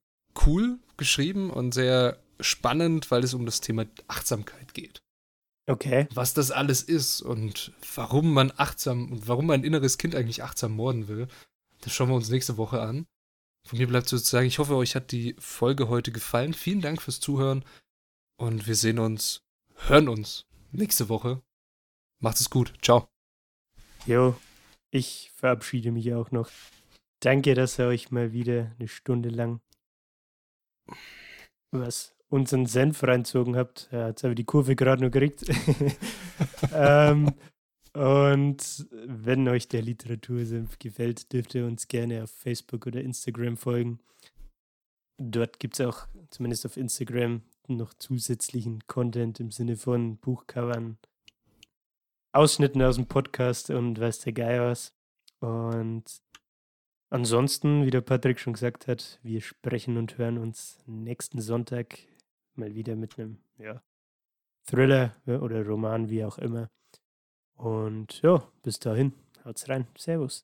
cool 0.45 0.77
geschrieben 0.97 1.49
und 1.49 1.73
sehr 1.73 2.19
spannend, 2.39 3.09
weil 3.11 3.23
es 3.23 3.33
um 3.33 3.45
das 3.45 3.61
Thema 3.61 3.85
Achtsamkeit 4.07 4.73
geht. 4.73 5.01
Okay. 5.69 6.07
Was 6.13 6.33
das 6.33 6.51
alles 6.51 6.81
ist 6.81 7.21
und 7.21 7.73
warum 7.95 8.33
man 8.33 8.53
achtsam 8.55 9.11
und 9.11 9.27
warum 9.27 9.47
mein 9.47 9.63
inneres 9.63 9.97
Kind 9.97 10.15
eigentlich 10.15 10.43
achtsam 10.43 10.71
morden 10.71 11.07
will, 11.07 11.27
das 11.81 11.93
schauen 11.93 12.09
wir 12.09 12.15
uns 12.15 12.29
nächste 12.29 12.57
Woche 12.57 12.81
an. 12.81 13.05
Von 13.67 13.79
mir 13.79 13.87
bleibt 13.87 14.07
sozusagen, 14.07 14.47
ich 14.47 14.59
hoffe, 14.59 14.75
euch 14.75 14.95
hat 14.95 15.11
die 15.11 15.35
Folge 15.39 15.89
heute 15.89 16.13
gefallen. 16.13 16.53
Vielen 16.53 16.79
Dank 16.79 17.01
fürs 17.01 17.19
Zuhören 17.19 17.65
und 18.37 18.65
wir 18.65 18.75
sehen 18.75 18.97
uns, 18.97 19.41
hören 19.75 20.07
uns 20.07 20.45
nächste 20.71 21.09
Woche. 21.09 21.41
Macht 22.19 22.39
es 22.39 22.49
gut. 22.49 22.73
Ciao. 22.81 23.09
Jo, 24.05 24.37
ich 24.89 25.31
verabschiede 25.35 25.91
mich 25.91 26.13
auch 26.13 26.31
noch. 26.31 26.49
Danke, 27.19 27.55
dass 27.55 27.77
ihr 27.77 27.87
euch 27.87 28.09
mal 28.09 28.31
wieder 28.31 28.71
eine 28.79 28.87
Stunde 28.87 29.29
lang 29.29 29.59
was 31.71 32.15
unseren 32.29 32.65
Senf 32.65 33.03
reinzogen 33.03 33.55
habt. 33.55 33.89
Ja, 33.91 34.09
jetzt 34.09 34.23
habe 34.23 34.33
ich 34.33 34.37
die 34.37 34.45
Kurve 34.45 34.75
gerade 34.75 35.01
nur 35.01 35.11
gekriegt. 35.11 35.45
ähm, 36.73 37.33
und 37.93 38.87
wenn 38.91 39.47
euch 39.47 39.67
der 39.67 39.81
Literatursenf 39.81 40.77
gefällt, 40.77 41.31
dürft 41.33 41.55
ihr 41.55 41.65
uns 41.65 41.87
gerne 41.87 42.23
auf 42.23 42.31
Facebook 42.31 42.85
oder 42.85 43.01
Instagram 43.01 43.57
folgen. 43.57 43.99
Dort 45.19 45.59
gibt 45.59 45.79
es 45.79 45.85
auch, 45.85 46.07
zumindest 46.29 46.65
auf 46.65 46.77
Instagram, 46.77 47.41
noch 47.67 47.93
zusätzlichen 47.95 48.85
Content 48.87 49.39
im 49.39 49.51
Sinne 49.51 49.75
von 49.75 50.17
Buchcovern, 50.17 50.99
Ausschnitten 52.33 52.81
aus 52.83 52.95
dem 52.95 53.07
Podcast 53.07 53.71
und 53.71 53.99
weiß 53.99 54.19
der 54.19 54.33
Geier 54.33 54.69
was. 54.69 54.93
Und 55.39 56.03
ansonsten, 57.09 57.85
wie 57.85 57.89
der 57.89 58.01
Patrick 58.01 58.39
schon 58.39 58.53
gesagt 58.53 58.87
hat, 58.87 59.19
wir 59.23 59.41
sprechen 59.41 59.97
und 59.97 60.17
hören 60.17 60.37
uns 60.37 60.79
nächsten 60.85 61.41
Sonntag 61.41 61.99
mal 62.55 62.75
wieder 62.75 62.95
mit 62.95 63.17
einem 63.17 63.37
ja, 63.57 63.81
Thriller 64.65 65.15
oder 65.25 65.65
Roman, 65.65 66.09
wie 66.09 66.23
auch 66.23 66.37
immer. 66.37 66.69
Und 67.55 68.21
ja, 68.21 68.43
bis 68.63 68.79
dahin, 68.79 69.13
haut's 69.45 69.67
rein. 69.69 69.87
Servus. 69.97 70.35